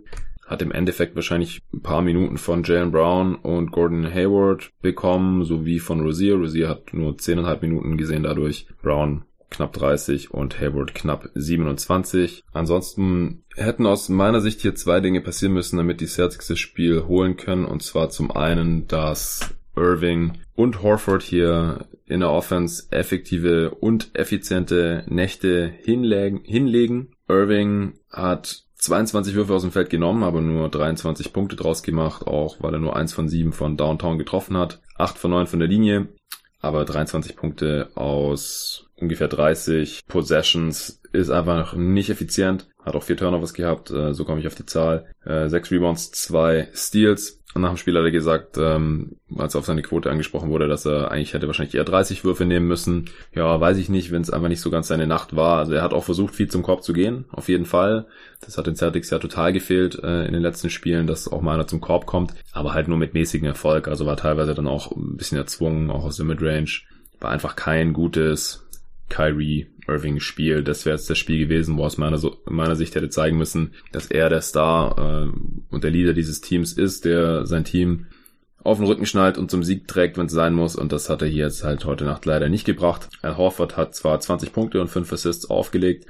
Hat 0.46 0.62
im 0.62 0.72
Endeffekt 0.72 1.14
wahrscheinlich 1.14 1.60
ein 1.74 1.82
paar 1.82 2.00
Minuten 2.00 2.38
von 2.38 2.62
Jalen 2.62 2.90
Brown 2.90 3.34
und 3.34 3.70
Gordon 3.70 4.06
Hayward 4.06 4.70
bekommen, 4.80 5.44
sowie 5.44 5.78
von 5.78 6.00
Rosier. 6.00 6.36
Rosier 6.36 6.68
hat 6.68 6.94
nur 6.94 7.12
10,5 7.12 7.60
Minuten 7.60 7.96
gesehen 7.98 8.22
dadurch. 8.22 8.66
Brown 8.80 9.24
knapp 9.50 9.72
30 9.72 10.30
und 10.30 10.60
Hayward 10.60 10.94
knapp 10.94 11.30
27. 11.34 12.44
Ansonsten 12.52 13.42
hätten 13.56 13.86
aus 13.86 14.08
meiner 14.08 14.40
Sicht 14.40 14.60
hier 14.60 14.74
zwei 14.74 15.00
Dinge 15.00 15.20
passieren 15.20 15.54
müssen, 15.54 15.76
damit 15.76 16.00
die 16.00 16.06
Celtics 16.06 16.48
das 16.48 16.58
Spiel 16.58 17.04
holen 17.06 17.36
können. 17.36 17.64
Und 17.64 17.82
zwar 17.82 18.10
zum 18.10 18.30
einen, 18.30 18.86
dass 18.88 19.54
Irving 19.78 20.38
und 20.54 20.82
Horford 20.82 21.22
hier 21.22 21.86
in 22.06 22.20
der 22.20 22.30
Offense 22.30 22.84
effektive 22.90 23.70
und 23.70 24.10
effiziente 24.14 25.04
Nächte 25.08 25.72
hinlegen. 25.82 26.40
hinlegen. 26.44 27.08
Irving 27.28 27.94
hat 28.10 28.64
22 28.76 29.34
Würfe 29.34 29.54
aus 29.54 29.62
dem 29.62 29.72
Feld 29.72 29.90
genommen, 29.90 30.22
aber 30.22 30.40
nur 30.40 30.68
23 30.68 31.32
Punkte 31.32 31.56
draus 31.56 31.82
gemacht, 31.82 32.26
auch 32.26 32.56
weil 32.60 32.74
er 32.74 32.80
nur 32.80 32.96
eins 32.96 33.12
von 33.12 33.28
sieben 33.28 33.52
von 33.52 33.76
Downtown 33.76 34.18
getroffen 34.18 34.56
hat. 34.56 34.80
8 34.96 35.18
von 35.18 35.30
9 35.32 35.46
von 35.46 35.58
der 35.58 35.68
Linie, 35.68 36.08
aber 36.60 36.84
23 36.84 37.36
Punkte 37.36 37.90
aus 37.94 38.86
ungefähr 38.96 39.28
30 39.28 40.06
Possessions 40.06 41.00
ist 41.12 41.30
einfach 41.30 41.74
nicht 41.74 42.10
effizient. 42.10 42.68
Hat 42.88 42.96
auch 42.96 43.02
vier 43.02 43.18
Turnovers 43.18 43.52
gehabt, 43.52 43.90
äh, 43.90 44.14
so 44.14 44.24
komme 44.24 44.40
ich 44.40 44.46
auf 44.46 44.54
die 44.54 44.64
Zahl. 44.64 45.04
Äh, 45.26 45.50
sechs 45.50 45.70
Rebounds, 45.70 46.10
zwei 46.10 46.68
Steals. 46.72 47.38
Und 47.54 47.60
nach 47.60 47.68
dem 47.68 47.76
Spiel 47.76 47.98
hat 47.98 48.04
er 48.04 48.10
gesagt, 48.10 48.56
ähm, 48.56 49.16
als 49.36 49.56
auf 49.56 49.66
seine 49.66 49.82
Quote 49.82 50.10
angesprochen 50.10 50.48
wurde, 50.48 50.68
dass 50.68 50.86
er 50.86 51.10
eigentlich 51.10 51.34
hätte 51.34 51.46
wahrscheinlich 51.48 51.74
eher 51.74 51.84
30 51.84 52.24
Würfe 52.24 52.46
nehmen 52.46 52.66
müssen. 52.66 53.10
Ja, 53.34 53.60
weiß 53.60 53.76
ich 53.76 53.90
nicht, 53.90 54.10
wenn 54.10 54.22
es 54.22 54.30
einfach 54.30 54.48
nicht 54.48 54.62
so 54.62 54.70
ganz 54.70 54.88
seine 54.88 55.06
Nacht 55.06 55.36
war. 55.36 55.58
Also 55.58 55.74
er 55.74 55.82
hat 55.82 55.92
auch 55.92 56.04
versucht, 56.04 56.34
viel 56.34 56.48
zum 56.48 56.62
Korb 56.62 56.82
zu 56.82 56.94
gehen, 56.94 57.26
auf 57.30 57.50
jeden 57.50 57.66
Fall. 57.66 58.06
Das 58.40 58.56
hat 58.56 58.66
den 58.66 58.76
Celtics 58.76 59.10
ja 59.10 59.18
total 59.18 59.52
gefehlt 59.52 60.02
äh, 60.02 60.24
in 60.24 60.32
den 60.32 60.40
letzten 60.40 60.70
Spielen, 60.70 61.06
dass 61.06 61.30
auch 61.30 61.42
mal 61.42 61.52
einer 61.52 61.66
zum 61.66 61.82
Korb 61.82 62.06
kommt, 62.06 62.32
aber 62.52 62.72
halt 62.72 62.88
nur 62.88 62.96
mit 62.96 63.12
mäßigem 63.12 63.46
Erfolg. 63.46 63.86
Also 63.86 64.06
war 64.06 64.16
teilweise 64.16 64.54
dann 64.54 64.66
auch 64.66 64.92
ein 64.92 65.16
bisschen 65.16 65.36
erzwungen, 65.36 65.90
auch 65.90 66.04
aus 66.04 66.16
der 66.16 66.24
Midrange. 66.24 66.80
War 67.20 67.30
einfach 67.32 67.54
kein 67.54 67.92
gutes 67.92 68.66
Kyrie 69.10 69.66
Irving 69.88 70.20
Spiel. 70.20 70.62
Das 70.62 70.84
wäre 70.84 70.96
jetzt 70.96 71.08
das 71.10 71.18
Spiel 71.18 71.38
gewesen, 71.38 71.76
wo 71.76 71.84
aus 71.84 71.96
meiner, 71.96 72.20
meiner 72.46 72.76
Sicht 72.76 72.94
hätte 72.94 73.08
zeigen 73.08 73.38
müssen, 73.38 73.72
dass 73.92 74.06
er 74.06 74.28
der 74.28 74.42
Star 74.42 75.26
äh, 75.26 75.74
und 75.74 75.84
der 75.84 75.90
Leader 75.90 76.12
dieses 76.12 76.40
Teams 76.40 76.72
ist, 76.72 77.04
der 77.04 77.46
sein 77.46 77.64
Team 77.64 78.06
auf 78.62 78.78
den 78.78 78.86
Rücken 78.86 79.06
schnallt 79.06 79.38
und 79.38 79.50
zum 79.50 79.62
Sieg 79.62 79.88
trägt, 79.88 80.18
wenn 80.18 80.26
es 80.26 80.32
sein 80.32 80.54
muss. 80.54 80.76
Und 80.76 80.92
das 80.92 81.08
hat 81.08 81.22
er 81.22 81.28
hier 81.28 81.44
jetzt 81.44 81.64
halt 81.64 81.84
heute 81.84 82.04
Nacht 82.04 82.26
leider 82.26 82.48
nicht 82.48 82.64
gebracht. 82.64 83.08
Al 83.22 83.36
Horford 83.36 83.76
hat 83.76 83.94
zwar 83.94 84.20
20 84.20 84.52
Punkte 84.52 84.80
und 84.80 84.88
5 84.88 85.12
Assists 85.12 85.48
aufgelegt, 85.48 86.06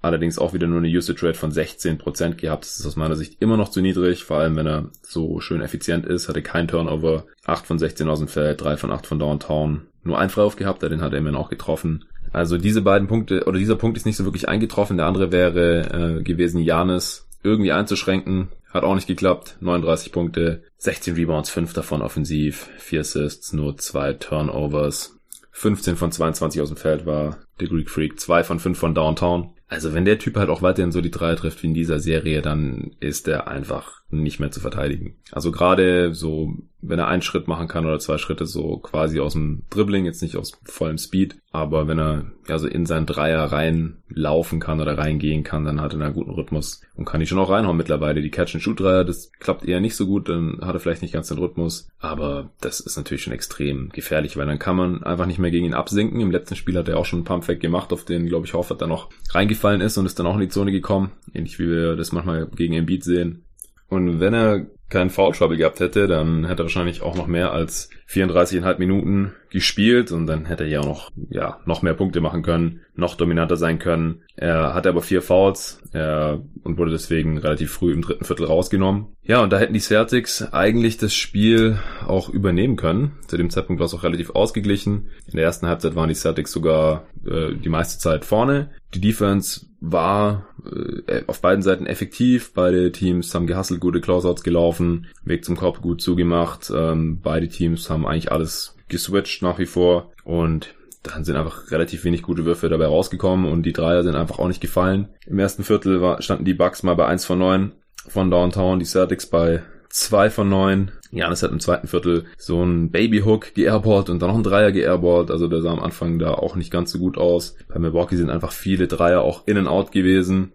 allerdings 0.00 0.38
auch 0.38 0.52
wieder 0.52 0.66
nur 0.66 0.78
eine 0.78 0.88
Usage 0.88 1.24
Rate 1.24 1.38
von 1.38 1.52
16% 1.52 2.34
gehabt. 2.34 2.64
Das 2.64 2.80
ist 2.80 2.86
aus 2.86 2.96
meiner 2.96 3.16
Sicht 3.16 3.40
immer 3.40 3.56
noch 3.56 3.68
zu 3.68 3.80
niedrig, 3.80 4.24
vor 4.24 4.38
allem 4.38 4.56
wenn 4.56 4.66
er 4.66 4.90
so 5.02 5.40
schön 5.40 5.60
effizient 5.60 6.06
ist. 6.06 6.28
Hatte 6.28 6.42
kein 6.42 6.68
Turnover, 6.68 7.26
8 7.44 7.66
von 7.66 7.78
16 7.78 8.08
aus 8.08 8.18
dem 8.18 8.28
Feld, 8.28 8.60
3 8.60 8.76
von 8.76 8.90
8 8.90 9.06
von 9.06 9.18
Downtown. 9.18 9.82
Nur 10.02 10.18
ein 10.18 10.30
Freiwurf 10.30 10.56
gehabt, 10.56 10.82
den 10.82 11.02
hat 11.02 11.12
er 11.12 11.18
immerhin 11.18 11.36
auch 11.36 11.50
getroffen. 11.50 12.06
Also 12.32 12.58
diese 12.58 12.82
beiden 12.82 13.08
Punkte, 13.08 13.44
oder 13.44 13.58
dieser 13.58 13.76
Punkt 13.76 13.96
ist 13.96 14.06
nicht 14.06 14.16
so 14.16 14.24
wirklich 14.24 14.48
eingetroffen. 14.48 14.96
Der 14.96 15.06
andere 15.06 15.32
wäre 15.32 16.18
äh, 16.18 16.22
gewesen, 16.22 16.62
Janis 16.62 17.26
irgendwie 17.42 17.72
einzuschränken. 17.72 18.48
Hat 18.72 18.84
auch 18.84 18.94
nicht 18.94 19.08
geklappt. 19.08 19.56
39 19.60 20.12
Punkte, 20.12 20.62
16 20.78 21.14
Rebounds, 21.14 21.50
5 21.50 21.72
davon 21.72 22.02
offensiv, 22.02 22.68
4 22.78 23.00
Assists, 23.00 23.52
nur 23.52 23.76
2 23.76 24.14
Turnovers. 24.14 25.16
15 25.52 25.96
von 25.96 26.12
22 26.12 26.60
aus 26.60 26.68
dem 26.68 26.76
Feld 26.76 27.04
war 27.04 27.38
der 27.60 27.68
Greek 27.68 27.90
Freak, 27.90 28.20
2 28.20 28.44
von 28.44 28.60
5 28.60 28.78
von 28.78 28.94
Downtown. 28.94 29.50
Also 29.68 29.92
wenn 29.92 30.04
der 30.04 30.18
Typ 30.18 30.36
halt 30.36 30.48
auch 30.48 30.62
weiterhin 30.62 30.92
so 30.92 31.00
die 31.00 31.10
Dreier 31.10 31.36
trifft 31.36 31.62
wie 31.62 31.68
in 31.68 31.74
dieser 31.74 32.00
Serie, 32.00 32.42
dann 32.42 32.92
ist 33.00 33.28
er 33.28 33.48
einfach 33.48 33.99
nicht 34.10 34.40
mehr 34.40 34.50
zu 34.50 34.60
verteidigen. 34.60 35.14
Also 35.32 35.52
gerade 35.52 36.14
so, 36.14 36.54
wenn 36.82 36.98
er 36.98 37.08
einen 37.08 37.22
Schritt 37.22 37.48
machen 37.48 37.68
kann 37.68 37.84
oder 37.84 37.98
zwei 37.98 38.18
Schritte 38.18 38.46
so 38.46 38.78
quasi 38.78 39.20
aus 39.20 39.34
dem 39.34 39.62
Dribbling, 39.70 40.04
jetzt 40.04 40.22
nicht 40.22 40.36
aus 40.36 40.52
vollem 40.64 40.98
Speed, 40.98 41.36
aber 41.52 41.88
wenn 41.88 41.98
er 41.98 42.26
ja 42.48 42.58
so 42.58 42.66
in 42.66 42.86
seinen 42.86 43.06
Dreier 43.06 43.44
reinlaufen 43.44 44.60
kann 44.60 44.80
oder 44.80 44.96
reingehen 44.96 45.44
kann, 45.44 45.64
dann 45.64 45.80
hat 45.80 45.94
er 45.94 46.00
einen 46.00 46.14
guten 46.14 46.30
Rhythmus 46.30 46.80
und 46.94 47.04
kann 47.04 47.20
die 47.20 47.26
schon 47.26 47.38
auch 47.38 47.50
reinhauen 47.50 47.76
mittlerweile. 47.76 48.22
Die 48.22 48.30
Catch-and-Shoot-Dreier, 48.30 49.04
das 49.04 49.32
klappt 49.38 49.64
eher 49.64 49.80
nicht 49.80 49.96
so 49.96 50.06
gut, 50.06 50.28
dann 50.28 50.58
hat 50.62 50.74
er 50.74 50.80
vielleicht 50.80 51.02
nicht 51.02 51.14
ganz 51.14 51.28
den 51.28 51.38
Rhythmus, 51.38 51.88
aber 51.98 52.50
das 52.60 52.80
ist 52.80 52.96
natürlich 52.96 53.22
schon 53.22 53.32
extrem 53.32 53.90
gefährlich, 53.90 54.36
weil 54.36 54.46
dann 54.46 54.58
kann 54.58 54.76
man 54.76 55.02
einfach 55.02 55.26
nicht 55.26 55.38
mehr 55.38 55.50
gegen 55.50 55.66
ihn 55.66 55.74
absinken. 55.74 56.20
Im 56.20 56.30
letzten 56.30 56.56
Spiel 56.56 56.78
hat 56.78 56.88
er 56.88 56.98
auch 56.98 57.04
schon 57.06 57.20
einen 57.20 57.24
Pumpfake 57.24 57.60
gemacht, 57.60 57.92
auf 57.92 58.04
den, 58.04 58.26
glaube 58.26 58.46
ich, 58.46 58.54
Hoffert 58.54 58.82
dann 58.82 58.88
noch 58.88 59.10
reingefallen 59.30 59.80
ist 59.80 59.96
und 59.96 60.06
ist 60.06 60.18
dann 60.18 60.26
auch 60.26 60.34
in 60.34 60.40
die 60.40 60.48
Zone 60.48 60.72
gekommen, 60.72 61.12
ähnlich 61.34 61.58
wie 61.58 61.68
wir 61.68 61.96
das 61.96 62.12
manchmal 62.12 62.46
gegen 62.46 62.74
Embiid 62.74 63.04
sehen. 63.04 63.44
Und 63.90 64.20
wenn 64.20 64.34
er 64.34 64.66
keinen 64.90 65.10
Foul 65.10 65.32
Trouble 65.32 65.56
gehabt 65.56 65.80
hätte, 65.80 66.06
dann 66.06 66.44
hätte 66.44 66.62
er 66.62 66.66
wahrscheinlich 66.66 67.00
auch 67.00 67.16
noch 67.16 67.26
mehr 67.26 67.52
als 67.52 67.88
34,5 68.08 68.78
Minuten 68.78 69.32
gespielt 69.50 70.10
und 70.10 70.26
dann 70.26 70.46
hätte 70.46 70.64
er 70.64 70.70
ja 70.70 70.80
auch 70.80 70.86
noch, 70.86 71.10
ja, 71.30 71.60
noch 71.64 71.82
mehr 71.82 71.94
Punkte 71.94 72.20
machen 72.20 72.42
können, 72.42 72.80
noch 72.94 73.14
dominanter 73.14 73.56
sein 73.56 73.78
können. 73.78 74.22
Er 74.36 74.74
hatte 74.74 74.88
aber 74.88 75.00
vier 75.00 75.22
Fouls 75.22 75.80
er, 75.92 76.40
und 76.64 76.76
wurde 76.76 76.90
deswegen 76.90 77.38
relativ 77.38 77.72
früh 77.72 77.92
im 77.92 78.02
dritten 78.02 78.24
Viertel 78.24 78.46
rausgenommen. 78.46 79.06
Ja, 79.22 79.42
und 79.42 79.52
da 79.52 79.58
hätten 79.58 79.74
die 79.74 79.80
Celtics 79.80 80.42
eigentlich 80.52 80.98
das 80.98 81.14
Spiel 81.14 81.78
auch 82.06 82.28
übernehmen 82.28 82.76
können. 82.76 83.12
Zu 83.28 83.36
dem 83.36 83.50
Zeitpunkt 83.50 83.78
war 83.78 83.86
es 83.86 83.94
auch 83.94 84.02
relativ 84.02 84.30
ausgeglichen. 84.30 85.10
In 85.26 85.36
der 85.36 85.44
ersten 85.44 85.68
Halbzeit 85.68 85.94
waren 85.94 86.08
die 86.08 86.14
Celtics 86.14 86.52
sogar 86.52 87.06
äh, 87.24 87.54
die 87.54 87.68
meiste 87.68 87.98
Zeit 87.98 88.24
vorne. 88.24 88.70
Die 88.94 89.00
Defense 89.00 89.66
war 89.80 90.48
äh, 90.64 91.22
auf 91.26 91.40
beiden 91.40 91.62
Seiten 91.62 91.86
effektiv. 91.86 92.52
Beide 92.54 92.92
Teams 92.92 93.34
haben 93.34 93.46
gehustelt, 93.46 93.80
gute 93.80 94.00
Closeouts 94.00 94.42
gelaufen, 94.42 94.79
Weg 95.24 95.44
zum 95.44 95.56
Korb 95.56 95.82
gut 95.82 96.00
zugemacht. 96.00 96.72
Ähm, 96.74 97.20
beide 97.22 97.48
Teams 97.48 97.88
haben 97.90 98.06
eigentlich 98.06 98.32
alles 98.32 98.76
geswitcht 98.88 99.42
nach 99.42 99.58
wie 99.58 99.66
vor 99.66 100.12
und 100.24 100.74
dann 101.02 101.24
sind 101.24 101.36
einfach 101.36 101.70
relativ 101.70 102.04
wenig 102.04 102.22
gute 102.22 102.44
Würfe 102.44 102.68
dabei 102.68 102.86
rausgekommen 102.86 103.50
und 103.50 103.64
die 103.64 103.72
Dreier 103.72 104.02
sind 104.02 104.16
einfach 104.16 104.38
auch 104.38 104.48
nicht 104.48 104.60
gefallen. 104.60 105.08
Im 105.26 105.38
ersten 105.38 105.64
Viertel 105.64 106.00
war, 106.00 106.20
standen 106.20 106.44
die 106.44 106.54
Bucks 106.54 106.82
mal 106.82 106.94
bei 106.94 107.06
1 107.06 107.24
von 107.24 107.38
9 107.38 107.72
von 108.08 108.30
Downtown, 108.30 108.78
die 108.78 108.84
Celtics 108.84 109.26
bei 109.26 109.62
zwei 109.90 110.30
von 110.30 110.48
neun. 110.48 110.92
Janis 111.10 111.42
hat 111.42 111.50
im 111.50 111.60
zweiten 111.60 111.88
Viertel 111.88 112.24
so 112.38 112.62
ein 112.62 112.90
Babyhook 112.90 113.54
geairballt 113.54 114.08
und 114.08 114.22
dann 114.22 114.30
noch 114.30 114.36
ein 114.36 114.44
Dreier 114.44 114.72
geairballt. 114.72 115.30
Also 115.30 115.48
der 115.48 115.60
sah 115.60 115.72
am 115.72 115.80
Anfang 115.80 116.18
da 116.18 116.34
auch 116.34 116.54
nicht 116.54 116.70
ganz 116.70 116.92
so 116.92 116.98
gut 116.98 117.18
aus. 117.18 117.56
Bei 117.68 117.78
Milwaukee 117.78 118.16
sind 118.16 118.30
einfach 118.30 118.52
viele 118.52 118.86
Dreier 118.86 119.22
auch 119.22 119.46
in 119.46 119.58
and 119.58 119.68
out 119.68 119.90
gewesen. 119.90 120.52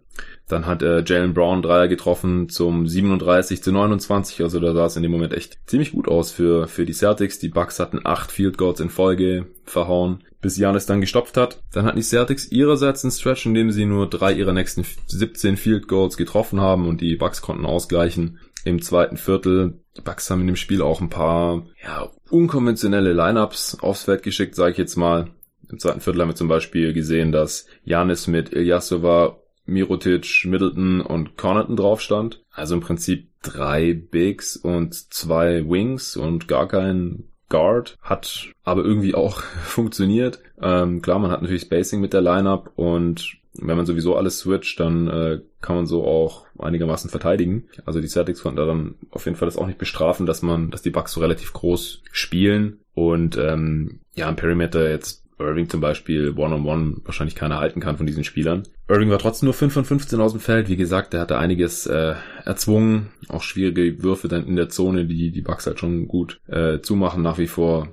Dann 0.47 0.67
hat 0.67 0.83
äh, 0.83 1.03
Jalen 1.03 1.33
Brown 1.33 1.61
Dreier 1.61 1.87
getroffen 1.87 2.49
zum 2.49 2.87
37 2.87 3.63
zu 3.63 3.71
29. 3.71 4.41
Also 4.41 4.59
da 4.59 4.73
sah 4.73 4.85
es 4.85 4.95
in 4.95 5.03
dem 5.03 5.11
Moment 5.11 5.33
echt 5.33 5.57
ziemlich 5.65 5.91
gut 5.91 6.07
aus 6.07 6.31
für, 6.31 6.67
für 6.67 6.85
die 6.85 6.93
Celtics. 6.93 7.39
Die 7.39 7.49
Bucks 7.49 7.79
hatten 7.79 8.01
acht 8.03 8.31
Field 8.31 8.57
Goals 8.57 8.79
in 8.79 8.89
Folge 8.89 9.47
verhauen, 9.63 10.23
bis 10.41 10.57
Janis 10.57 10.85
dann 10.85 11.01
gestopft 11.01 11.37
hat. 11.37 11.63
Dann 11.73 11.85
hatten 11.85 11.97
die 11.97 12.03
Celtics 12.03 12.51
ihrerseits 12.51 13.03
einen 13.03 13.11
Stretch, 13.11 13.47
in 13.47 13.55
dem 13.55 13.71
sie 13.71 13.85
nur 13.85 14.07
drei 14.07 14.33
ihrer 14.33 14.53
nächsten 14.53 14.85
17 15.07 15.57
Field 15.57 15.87
Goals 15.87 16.15
getroffen 16.15 16.61
haben 16.61 16.87
und 16.87 17.01
die 17.01 17.15
Bucks 17.15 17.41
konnten 17.41 17.65
ausgleichen 17.65 18.39
im 18.65 18.81
zweiten 18.81 19.17
Viertel. 19.17 19.79
Die 19.97 20.01
Bucks 20.01 20.29
haben 20.29 20.41
in 20.41 20.47
dem 20.47 20.55
Spiel 20.55 20.81
auch 20.81 21.01
ein 21.01 21.09
paar 21.09 21.65
ja, 21.83 22.11
unkonventionelle 22.29 23.13
Lineups 23.13 23.79
aufs 23.79 24.03
Feld 24.03 24.21
geschickt, 24.21 24.55
sage 24.55 24.73
ich 24.73 24.77
jetzt 24.77 24.95
mal. 24.95 25.29
Im 25.71 25.79
zweiten 25.79 26.01
Viertel 26.01 26.21
haben 26.21 26.29
wir 26.29 26.35
zum 26.35 26.47
Beispiel 26.47 26.93
gesehen, 26.93 27.31
dass 27.31 27.65
Janis 27.83 28.27
mit 28.27 28.53
Ilyasova 28.53 29.39
Mirotic, 29.65 30.45
Middleton 30.45 31.01
und 31.01 31.37
Connaughton 31.37 31.75
drauf 31.75 32.01
stand. 32.01 32.43
Also 32.51 32.75
im 32.75 32.81
Prinzip 32.81 33.27
drei 33.41 33.93
Bigs 33.93 34.57
und 34.57 34.93
zwei 35.13 35.67
Wings 35.67 36.17
und 36.17 36.47
gar 36.47 36.67
kein 36.67 37.25
Guard. 37.49 37.97
Hat 38.01 38.49
aber 38.63 38.83
irgendwie 38.83 39.15
auch 39.15 39.41
funktioniert. 39.63 40.39
Ähm, 40.61 41.01
klar, 41.01 41.19
man 41.19 41.31
hat 41.31 41.41
natürlich 41.41 41.63
Spacing 41.63 42.01
mit 42.01 42.13
der 42.13 42.21
Lineup 42.21 42.71
und 42.75 43.37
wenn 43.57 43.77
man 43.77 43.85
sowieso 43.85 44.15
alles 44.15 44.39
switcht, 44.39 44.79
dann 44.79 45.07
äh, 45.07 45.39
kann 45.61 45.77
man 45.77 45.85
so 45.85 46.03
auch 46.03 46.45
einigermaßen 46.59 47.09
verteidigen. 47.09 47.69
Also 47.85 48.01
die 48.01 48.07
Celtics 48.07 48.41
konnten 48.41 48.57
daran 48.57 48.95
auf 49.11 49.25
jeden 49.25 49.37
Fall 49.37 49.47
das 49.47 49.57
auch 49.57 49.67
nicht 49.67 49.77
bestrafen, 49.77 50.25
dass 50.25 50.41
man, 50.41 50.71
dass 50.71 50.81
die 50.81 50.89
Bucks 50.89 51.13
so 51.13 51.21
relativ 51.21 51.53
groß 51.53 52.03
spielen 52.11 52.79
und 52.93 53.37
ähm, 53.37 53.99
ja, 54.15 54.29
im 54.29 54.35
Perimeter 54.35 54.89
jetzt 54.89 55.24
Irving 55.37 55.69
zum 55.69 55.81
Beispiel 55.81 56.31
One-on-One 56.31 56.81
-on 56.81 56.93
-one 56.95 57.05
wahrscheinlich 57.05 57.35
keiner 57.35 57.59
halten 57.59 57.79
kann 57.79 57.97
von 57.97 58.05
diesen 58.05 58.23
Spielern. 58.23 58.63
Irving 58.87 59.09
war 59.09 59.19
trotzdem 59.19 59.47
nur 59.47 59.53
5 59.53 59.73
von 59.73 59.85
15 59.85 60.19
aus 60.21 60.31
dem 60.31 60.41
Feld. 60.41 60.69
Wie 60.69 60.77
gesagt, 60.77 61.13
er 61.13 61.21
hatte 61.21 61.37
einiges 61.37 61.87
äh, 61.87 62.15
erzwungen. 62.43 63.07
Auch 63.27 63.41
schwierige 63.41 64.01
Würfe 64.03 64.27
dann 64.27 64.45
in 64.45 64.55
der 64.55 64.69
Zone, 64.69 65.05
die 65.05 65.31
die 65.31 65.41
Bucks 65.41 65.67
halt 65.67 65.79
schon 65.79 66.07
gut 66.07 66.39
äh, 66.47 66.79
zumachen, 66.79 67.21
nach 67.21 67.37
wie 67.37 67.47
vor 67.47 67.89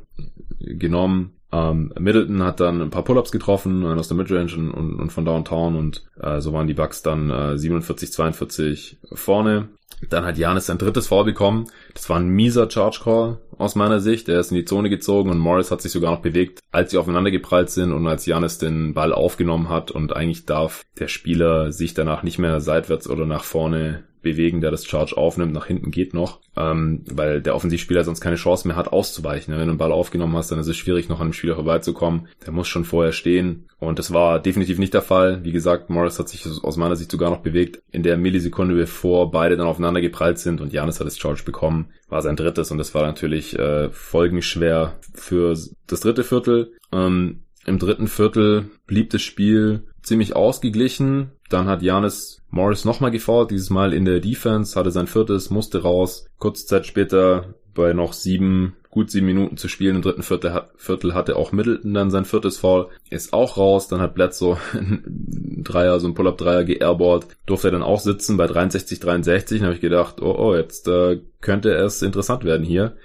genommen. 0.61 1.33
Ähm, 1.53 1.93
Middleton 1.99 2.43
hat 2.43 2.61
dann 2.61 2.81
ein 2.81 2.91
paar 2.91 3.05
Pull-ups 3.05 3.31
getroffen 3.31 3.85
aus 3.85 4.09
der 4.09 4.17
Midrange 4.17 4.55
und, 4.57 4.71
und, 4.71 4.95
und 4.99 5.13
von 5.13 5.25
Downtown 5.25 5.77
und 5.77 6.05
äh, 6.21 6.41
so 6.41 6.53
waren 6.53 6.67
die 6.67 6.75
Bucks 6.75 7.03
dann 7.03 7.31
äh, 7.31 7.55
47-42 7.55 8.97
vorne. 9.13 9.69
Dann 10.09 10.25
hat 10.25 10.39
Janis 10.39 10.67
sein 10.67 10.79
drittes 10.79 11.07
Foul 11.07 11.25
bekommen. 11.25 11.67
Das 11.95 12.09
war 12.11 12.19
ein 12.19 12.29
mieser 12.29 12.69
Charge 12.69 13.01
Call 13.05 13.39
aus 13.57 13.77
meiner 13.77 14.01
Sicht. 14.01 14.29
Er 14.29 14.41
ist 14.41 14.51
in 14.51 14.57
die 14.57 14.65
Zone 14.65 14.91
gezogen 14.91 15.31
und 15.31 15.39
Morris 15.39 15.71
hat 15.71 15.81
sich 15.81 15.93
sogar 15.93 16.11
noch 16.11 16.23
bewegt, 16.23 16.61
als 16.73 16.91
sie 16.91 16.99
aufeinander 16.99 17.31
geprallt 17.31 17.71
sind 17.71 17.93
und 17.93 18.07
als 18.09 18.27
Janis 18.27 18.59
den 18.59 18.95
Ball 18.95 19.13
aufgenommen 19.13 19.69
hat. 19.69 19.91
Und 19.93 20.17
eigentlich 20.17 20.45
darf 20.45 20.83
der 20.99 21.09
Spieler 21.09 21.71
sich 21.71 21.95
danach 21.95 22.25
nicht 22.25 22.39
mehr 22.39 22.61
seitwärts 22.61 23.09
oder 23.09 23.27
nach 23.27 23.45
vorne 23.45 24.03
bewegen, 24.23 24.61
der 24.61 24.71
das 24.71 24.87
Charge 24.87 25.17
aufnimmt. 25.17 25.53
Nach 25.53 25.67
hinten 25.67 25.91
geht 25.91 26.15
noch, 26.15 26.41
ähm, 26.57 27.05
weil 27.11 27.43
der 27.43 27.55
Offensivspieler 27.55 28.05
sonst 28.05 28.21
keine 28.21 28.37
Chance 28.37 28.67
mehr 28.67 28.77
hat, 28.77 28.93
auszuweichen. 28.93 29.53
Wenn 29.53 29.61
du 29.67 29.71
einen 29.71 29.79
Ball 29.79 29.93
aufgenommen 29.93 30.37
hast, 30.37 30.51
dann 30.51 30.59
ist 30.59 30.69
es 30.69 30.77
schwierig, 30.77 31.09
noch 31.09 31.21
an 31.21 31.29
dem 31.29 31.33
Spieler 31.33 31.57
vorbeizukommen. 31.57 32.29
Der 32.47 32.53
muss 32.53 32.69
schon 32.69 32.85
vorher 32.85 33.13
stehen. 33.13 33.67
Und 33.79 33.99
das 33.99 34.13
war 34.13 34.41
definitiv 34.41 34.79
nicht 34.79 34.95
der 34.95 35.03
Fall. 35.03 35.45
Wie 35.45 35.53
gesagt, 35.53 35.91
Morris 35.91 36.19
hat 36.19 36.29
sich 36.29 36.47
aus 36.47 36.77
meiner 36.77 36.97
Sicht 36.97 37.11
sogar 37.11 37.31
noch 37.31 37.41
bewegt. 37.41 37.83
In 37.91 38.03
der 38.03 38.17
Millisekunde, 38.17 38.75
bevor 38.75 39.31
beide 39.31 39.57
dann 39.57 39.67
aufeinander 39.67 40.01
geprallt 40.01 40.39
sind 40.39 40.61
und 40.61 40.73
Janis 40.73 41.01
hat 41.01 41.07
das 41.07 41.19
Charge 41.19 41.43
bekommen, 41.45 41.91
war 42.09 42.23
sein 42.23 42.37
drittes. 42.37 42.71
Und 42.71 42.79
das 42.79 42.95
war 42.95 43.03
natürlich 43.03 43.59
äh, 43.59 43.91
folgenschwer 43.91 44.95
für 45.15 45.57
das 45.87 46.01
dritte 46.01 46.23
Viertel. 46.23 46.73
Ähm, 46.93 47.43
Im 47.67 47.79
dritten 47.79 48.07
Viertel 48.07 48.71
blieb 48.87 49.11
das 49.11 49.23
Spiel 49.23 49.85
ziemlich 50.03 50.37
ausgeglichen. 50.37 51.33
Dann 51.49 51.67
hat 51.67 51.83
Janis 51.83 52.43
Morris 52.51 52.85
nochmal 52.85 53.11
gefault, 53.11 53.51
dieses 53.51 53.71
Mal 53.71 53.93
in 53.93 54.05
der 54.05 54.21
Defense, 54.21 54.79
hatte 54.79 54.91
sein 54.91 55.07
viertes, 55.07 55.51
musste 55.51 55.83
raus. 55.83 56.27
Kurze 56.39 56.67
Zeit 56.67 56.87
später, 56.87 57.55
bei 57.75 57.93
noch 57.95 58.13
sieben, 58.13 58.77
gut 58.91 59.11
sieben 59.11 59.27
Minuten 59.27 59.57
zu 59.57 59.69
spielen 59.69 59.97
im 59.97 60.03
dritten 60.03 60.23
Viertel, 60.23 60.65
Viertel 60.77 61.15
hatte 61.15 61.37
auch 61.37 61.53
Middleton 61.53 61.95
dann 61.95 62.11
sein 62.11 62.27
viertes 62.27 62.59
Foul, 62.59 62.89
ist 63.09 63.33
auch 63.33 63.57
raus. 63.57 63.89
Dann 63.89 64.01
hat 64.01 64.15
Bledsoe 64.15 64.59
ein 64.75 65.63
Dreier, 65.65 65.99
so 66.01 66.09
ein 66.09 66.15
Pull-Up-Dreier 66.15 66.65
geairballt, 66.65 67.27
durfte 67.47 67.69
er 67.69 67.73
dann 67.73 67.83
auch 67.83 68.01
sitzen 68.01 68.37
bei 68.37 68.47
63, 68.47 69.01
63. 69.01 69.61
Dann 69.61 69.67
habe 69.67 69.75
ich 69.75 69.81
gedacht, 69.81 70.21
oh, 70.21 70.35
oh, 70.37 70.55
jetzt 70.55 70.89
äh, 70.89 71.21
könnte 71.41 71.73
es 71.73 72.03
interessant 72.03 72.45
werden 72.45 72.67
hier 72.67 72.97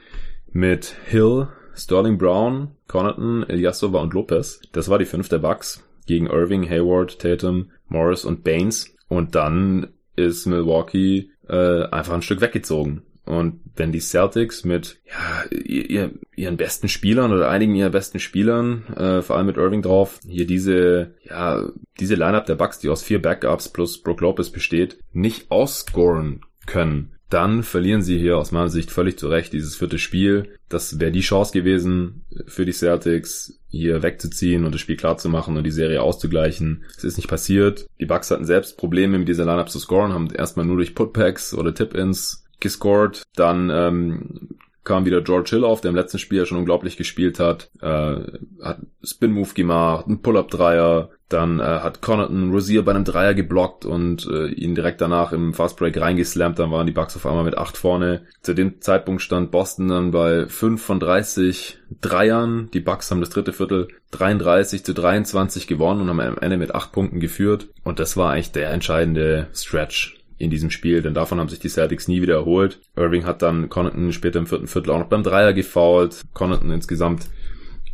mit 0.51 0.95
Hill, 1.05 1.47
Sterling 1.75 2.17
Brown, 2.17 2.71
Connaughton, 2.87 3.45
Ilyasova 3.47 4.01
und 4.01 4.13
Lopez. 4.13 4.61
Das 4.71 4.89
war 4.89 4.97
die 4.97 5.05
fünfte 5.05 5.39
Bucks 5.39 5.83
gegen 6.07 6.27
Irving, 6.27 6.67
Hayward, 6.69 7.19
Tatum, 7.19 7.71
Morris 7.87 8.25
und 8.25 8.43
Baines. 8.43 8.95
Und 9.07 9.35
dann 9.35 9.87
ist 10.15 10.45
Milwaukee 10.47 11.29
äh, 11.47 11.83
einfach 11.83 12.13
ein 12.13 12.21
Stück 12.21 12.41
weggezogen. 12.41 13.03
Und 13.27 13.59
wenn 13.75 13.91
die 13.91 13.99
Celtics 13.99 14.63
mit 14.63 15.01
ja, 15.05 15.43
ihr, 15.51 16.13
ihren 16.35 16.55
besten 16.55 16.87
Spielern 16.87 17.33
oder 17.33 17.49
einigen 17.49 17.75
ihrer 17.75 17.89
besten 17.89 18.19
Spielern, 18.19 18.87
äh, 18.95 19.21
vor 19.21 19.35
allem 19.35 19.47
mit 19.47 19.57
Irving 19.57 19.81
drauf, 19.81 20.21
hier 20.25 20.47
diese, 20.47 21.15
ja, 21.23 21.67
diese 21.99 22.15
Lineup 22.15 22.45
der 22.45 22.55
Bucks, 22.55 22.79
die 22.79 22.87
aus 22.87 23.03
vier 23.03 23.21
Backups 23.21 23.67
plus 23.67 24.01
Brook 24.01 24.21
Lopez 24.21 24.49
besteht, 24.49 24.97
nicht 25.11 25.51
ausscoren 25.51 26.41
können, 26.65 27.16
dann 27.29 27.63
verlieren 27.63 28.01
sie 28.01 28.17
hier 28.17 28.37
aus 28.37 28.51
meiner 28.51 28.69
Sicht 28.69 28.89
völlig 28.91 29.19
zu 29.19 29.27
Recht 29.27 29.51
dieses 29.51 29.75
vierte 29.75 29.99
Spiel. 29.99 30.53
Das 30.69 30.99
wäre 30.99 31.11
die 31.11 31.21
Chance 31.21 31.51
gewesen 31.51 32.25
für 32.45 32.65
die 32.65 32.71
Celtics, 32.71 33.59
hier 33.69 34.01
wegzuziehen 34.01 34.63
und 34.63 34.73
das 34.73 34.81
Spiel 34.81 34.95
klar 34.95 35.17
zu 35.17 35.27
machen 35.27 35.57
und 35.57 35.63
die 35.63 35.71
Serie 35.71 36.01
auszugleichen. 36.01 36.85
Es 36.95 37.03
ist 37.03 37.17
nicht 37.17 37.27
passiert. 37.27 37.87
Die 37.99 38.05
Bucks 38.05 38.31
hatten 38.31 38.45
selbst 38.45 38.77
Probleme 38.77 39.19
mit 39.19 39.27
dieser 39.27 39.45
Lineup 39.45 39.69
zu 39.69 39.79
scoren, 39.79 40.13
haben 40.13 40.29
erstmal 40.31 40.65
nur 40.65 40.77
durch 40.77 40.95
Putbacks 40.95 41.53
oder 41.53 41.73
Tip-Ins 41.73 42.45
gescored. 42.59 43.23
Dann 43.35 43.69
ähm, 43.69 44.57
kam 44.87 45.05
wieder 45.05 45.21
George 45.21 45.49
Hill 45.49 45.65
auf, 45.65 45.81
der 45.81 45.89
im 45.89 45.95
letzten 45.97 46.17
Spiel 46.17 46.39
ja 46.39 46.45
schon 46.45 46.57
unglaublich 46.57 46.95
gespielt 46.95 47.39
hat. 47.39 47.69
Äh, 47.81 48.15
hat 48.63 48.79
Spin-Move 49.03 49.53
gemacht, 49.53 50.07
einen 50.07 50.21
Pull-Up-Dreier, 50.21 51.09
dann 51.27 51.59
äh, 51.59 51.63
hat 51.63 52.01
Connaughton 52.01 52.51
Rosier 52.51 52.85
bei 52.85 52.91
einem 52.91 53.03
Dreier 53.03 53.33
geblockt 53.33 53.83
und 53.83 54.25
äh, 54.31 54.47
ihn 54.47 54.75
direkt 54.75 55.01
danach 55.01 55.33
im 55.33 55.53
Fastbreak 55.53 55.99
reingeslammt. 55.99 56.57
Dann 56.57 56.71
waren 56.71 56.87
die 56.87 56.93
Bucks 56.93 57.17
auf 57.17 57.25
einmal 57.25 57.43
mit 57.43 57.57
acht 57.57 57.75
vorne. 57.77 58.21
Zu 58.41 58.53
dem 58.53 58.79
Zeitpunkt 58.79 59.21
stand 59.21 59.51
Boston 59.51 59.89
dann 59.89 60.11
bei 60.11 60.47
fünf 60.47 60.81
von 60.81 61.01
30 61.01 61.79
Dreiern. 61.99 62.69
Die 62.73 62.79
Bucks 62.79 63.11
haben 63.11 63.19
das 63.19 63.29
dritte 63.29 63.51
Viertel 63.51 63.89
33 64.11 64.85
zu 64.85 64.93
23 64.93 65.67
gewonnen 65.67 65.99
und 65.99 66.09
haben 66.09 66.21
am 66.21 66.37
Ende 66.37 66.55
mit 66.55 66.73
acht 66.73 66.93
Punkten 66.93 67.19
geführt. 67.19 67.67
Und 67.83 67.99
das 67.99 68.15
war 68.15 68.31
eigentlich 68.31 68.53
der 68.53 68.71
entscheidende 68.71 69.47
Stretch 69.53 70.17
in 70.37 70.49
diesem 70.49 70.69
Spiel, 70.69 71.01
denn 71.01 71.13
davon 71.13 71.39
haben 71.39 71.49
sich 71.49 71.59
die 71.59 71.69
Celtics 71.69 72.07
nie 72.07 72.21
wieder 72.21 72.35
erholt. 72.35 72.79
Irving 72.95 73.25
hat 73.25 73.41
dann 73.41 73.69
Connaughton 73.69 74.11
später 74.11 74.39
im 74.39 74.47
vierten 74.47 74.67
Viertel 74.67 74.91
auch 74.91 74.99
noch 74.99 75.09
beim 75.09 75.23
Dreier 75.23 75.53
gefoult. 75.53 76.21
Connaughton 76.33 76.71
insgesamt 76.71 77.27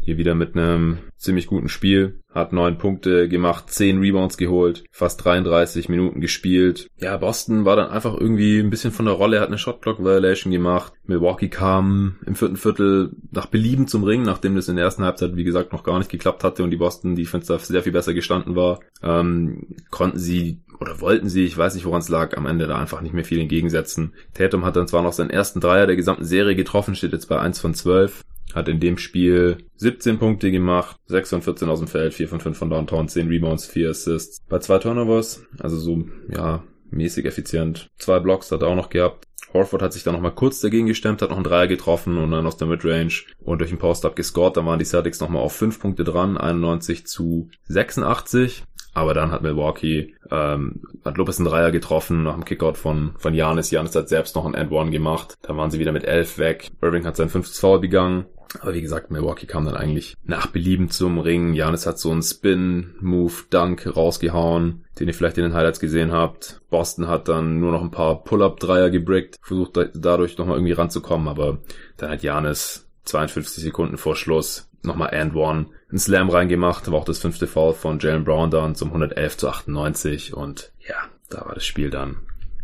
hier 0.04 0.18
wieder 0.18 0.36
mit 0.36 0.56
einem 0.56 1.00
ziemlich 1.18 1.48
guten 1.48 1.70
Spiel. 1.70 2.20
Hat 2.30 2.52
neun 2.52 2.78
Punkte 2.78 3.30
gemacht, 3.30 3.70
zehn 3.70 4.00
Rebounds 4.00 4.38
geholt, 4.38 4.84
fast 4.92 5.24
33 5.24 5.88
Minuten 5.88 6.20
gespielt. 6.20 6.88
Ja, 6.98 7.16
Boston 7.18 7.64
war 7.64 7.76
dann 7.76 7.90
einfach 7.90 8.20
irgendwie 8.20 8.60
ein 8.60 8.72
bisschen 8.72 8.92
von 8.92 9.06
der 9.06 9.14
Rolle, 9.14 9.40
hat 9.40 9.48
eine 9.48 9.58
Shotclock 9.58 10.00
Violation 10.00 10.52
gemacht. 10.52 10.94
Milwaukee 11.06 11.50
kam 11.50 12.16
im 12.26 12.36
vierten 12.36 12.58
Viertel 12.58 13.12
nach 13.32 13.46
Belieben 13.46 13.88
zum 13.88 14.04
Ring, 14.04 14.24
nachdem 14.24 14.56
das 14.56 14.68
in 14.68 14.76
der 14.76 14.86
ersten 14.86 15.04
Halbzeit, 15.04 15.36
wie 15.36 15.44
gesagt, 15.44 15.74
noch 15.74 15.84
gar 15.84 16.00
nicht 16.00 16.10
geklappt 16.10 16.44
hatte 16.44 16.64
und 16.64 16.72
die 16.72 16.78
Boston 16.78 17.16
Defense 17.16 17.54
da 17.54 17.60
sehr 17.60 17.84
viel 17.84 17.94
besser 17.94 18.14
gestanden 18.14 18.56
war. 18.56 18.80
Ähm, 19.04 19.76
konnten 19.92 20.18
sie 20.18 20.64
oder 20.80 21.00
wollten 21.00 21.30
sie, 21.30 21.46
ich 21.46 21.58
weiß 21.58 21.76
nicht, 21.76 21.86
woran 21.86 22.02
es 22.02 22.10
lag, 22.10 22.36
am 22.36 22.46
Ende 22.46 22.68
da 22.68 22.78
einfach 22.78 23.02
nicht 23.02 23.14
mehr 23.14 23.24
viel 23.24 23.40
entgegensetzen. 23.40 24.14
Tatum 24.34 24.66
hat 24.66 24.76
dann 24.76 24.88
zwar 24.88 25.02
noch 25.02 25.14
seinen 25.14 25.30
ersten 25.30 25.62
Dreier 25.62 25.88
der 25.88 25.96
gesamten 25.96 26.26
Serie 26.26 26.56
getroffen, 26.56 26.96
steht 26.96 27.14
jetzt 27.14 27.30
bei 27.30 27.40
1 27.40 27.60
von 27.60 27.74
12, 27.74 28.24
hat 28.54 28.70
in 28.70 28.80
dem 28.80 28.98
Spiel 28.98 29.58
17 29.78 30.20
Punkte 30.20 30.52
gemacht, 30.52 30.98
6 31.08 31.30
von 31.30 31.42
14 31.42 31.70
aus 31.70 31.80
dem 31.80 31.88
Feld, 31.88 32.14
4 32.14 32.28
von 32.28 32.40
5 32.40 32.58
von 32.58 32.70
Downtown, 32.70 33.08
10 33.08 33.28
Rebounds, 33.28 33.66
4 33.66 33.90
Assists. 33.90 34.42
Bei 34.48 34.60
zwei 34.60 34.80
Turnovers, 34.80 35.46
also 35.60 35.78
so, 35.78 36.06
ja, 36.30 36.64
mäßig 36.92 37.26
effizient. 37.26 37.90
Zwei 37.98 38.20
Blocks 38.20 38.52
hat 38.52 38.62
er 38.62 38.70
auch 38.70 38.76
noch 38.76 38.90
gehabt. 38.90 39.28
Horford 39.54 39.84
hat 39.84 39.94
sich 39.94 40.04
dann 40.04 40.16
nochmal 40.16 40.34
kurz 40.34 40.62
dagegen 40.62 40.88
gestemmt, 40.88 41.22
hat 41.22 41.30
noch 41.30 41.38
einen 41.38 41.44
Dreier 41.44 41.68
getroffen 41.68 42.18
und 42.18 42.32
dann 42.32 42.48
aus 42.48 42.58
der 42.58 42.68
Midrange 42.68 43.14
und 43.40 43.60
durch 43.60 43.70
den 43.70 43.78
Post-Up 43.78 44.16
gescored. 44.16 44.58
Dann 44.58 44.66
waren 44.66 44.80
die 44.80 44.86
Celtics 44.86 45.20
nochmal 45.20 45.44
auf 45.44 45.54
5 45.54 45.80
Punkte 45.80 46.04
dran, 46.04 46.38
91 46.38 47.06
zu 47.06 47.50
86. 47.68 48.64
Aber 48.94 49.14
dann 49.14 49.32
hat 49.32 49.42
Milwaukee, 49.42 50.16
ähm, 50.30 50.82
hat 51.04 51.18
Lopez 51.18 51.40
einen 51.40 51.50
Dreier 51.50 51.72
getroffen 51.72 52.24
nach 52.24 52.36
dem 52.36 52.46
Kickout 52.46 52.78
von, 52.78 53.14
von 53.18 53.34
Janis. 53.34 53.72
Janis 53.72 53.96
hat 53.96 54.08
selbst 54.08 54.36
noch 54.36 54.46
ein 54.46 54.54
End-One 54.54 54.92
gemacht. 54.92 55.36
Dann 55.42 55.58
waren 55.58 55.72
sie 55.72 55.80
wieder 55.80 55.92
mit 55.92 56.04
elf 56.04 56.38
weg. 56.38 56.70
Irving 56.82 57.06
hat 57.06 57.16
sein 57.16 57.30
fünftes 57.30 57.60
Foul 57.60 57.80
begangen. 57.80 58.26
Aber 58.60 58.76
wie 58.76 58.82
gesagt, 58.82 59.10
Milwaukee 59.10 59.48
kam 59.48 59.66
dann 59.66 59.76
eigentlich 59.76 60.16
nach 60.24 60.48
Belieben 60.48 60.90
zum 60.90 61.18
Ring. 61.18 61.54
Janis 61.54 61.88
hat 61.88 61.98
so 61.98 62.12
einen 62.12 62.22
Spin, 62.22 62.94
Move, 63.00 63.34
Dunk 63.50 63.96
rausgehauen, 63.96 64.86
den 65.00 65.08
ihr 65.08 65.14
vielleicht 65.16 65.40
in 65.40 65.44
den 65.44 65.56
Highlights 65.56 65.80
gesehen 65.80 66.12
habt. 66.12 66.62
Boston 66.70 67.08
hat 67.08 67.28
dann 67.28 67.60
nur 67.60 67.72
noch 67.72 67.82
ein 67.82 67.90
paar 67.90 68.24
Pull-Up-Dreier 68.24 68.92
gebrickt, 68.92 69.38
versucht 69.42 69.80
dadurch 69.96 70.38
nochmal 70.38 70.58
irgendwie 70.58 70.74
ranzukommen, 70.74 71.28
aber 71.28 71.60
dann 71.98 72.12
hat 72.12 72.22
Janis 72.22 72.88
52 73.06 73.64
Sekunden 73.64 73.98
vor 73.98 74.16
Schluss 74.16 74.70
nochmal 74.84 75.14
and 75.14 75.36
one, 75.36 75.68
einen 75.90 76.00
Slam 76.00 76.30
reingemacht, 76.30 76.92
war 76.92 77.00
auch 77.00 77.06
das 77.06 77.20
fünfte 77.20 77.48
Foul 77.48 77.74
von 77.74 78.00
Jalen 78.00 78.24
Brown 78.24 78.52
dann 78.52 78.76
zum 78.76 78.90
111 78.90 79.38
zu 79.38 79.50
98 79.50 80.34
und 80.34 80.72
ja, 80.88 80.96
da 81.30 81.46
war 81.46 81.56
das 81.56 81.66
Spiel 81.66 81.90
dann 81.90 82.18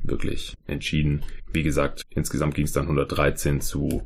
wirklich 0.03 0.55
entschieden. 0.67 1.23
Wie 1.51 1.63
gesagt, 1.63 2.03
insgesamt 2.10 2.55
ging 2.55 2.65
es 2.65 2.73
dann 2.73 2.84
113 2.84 3.62
zu 3.62 4.03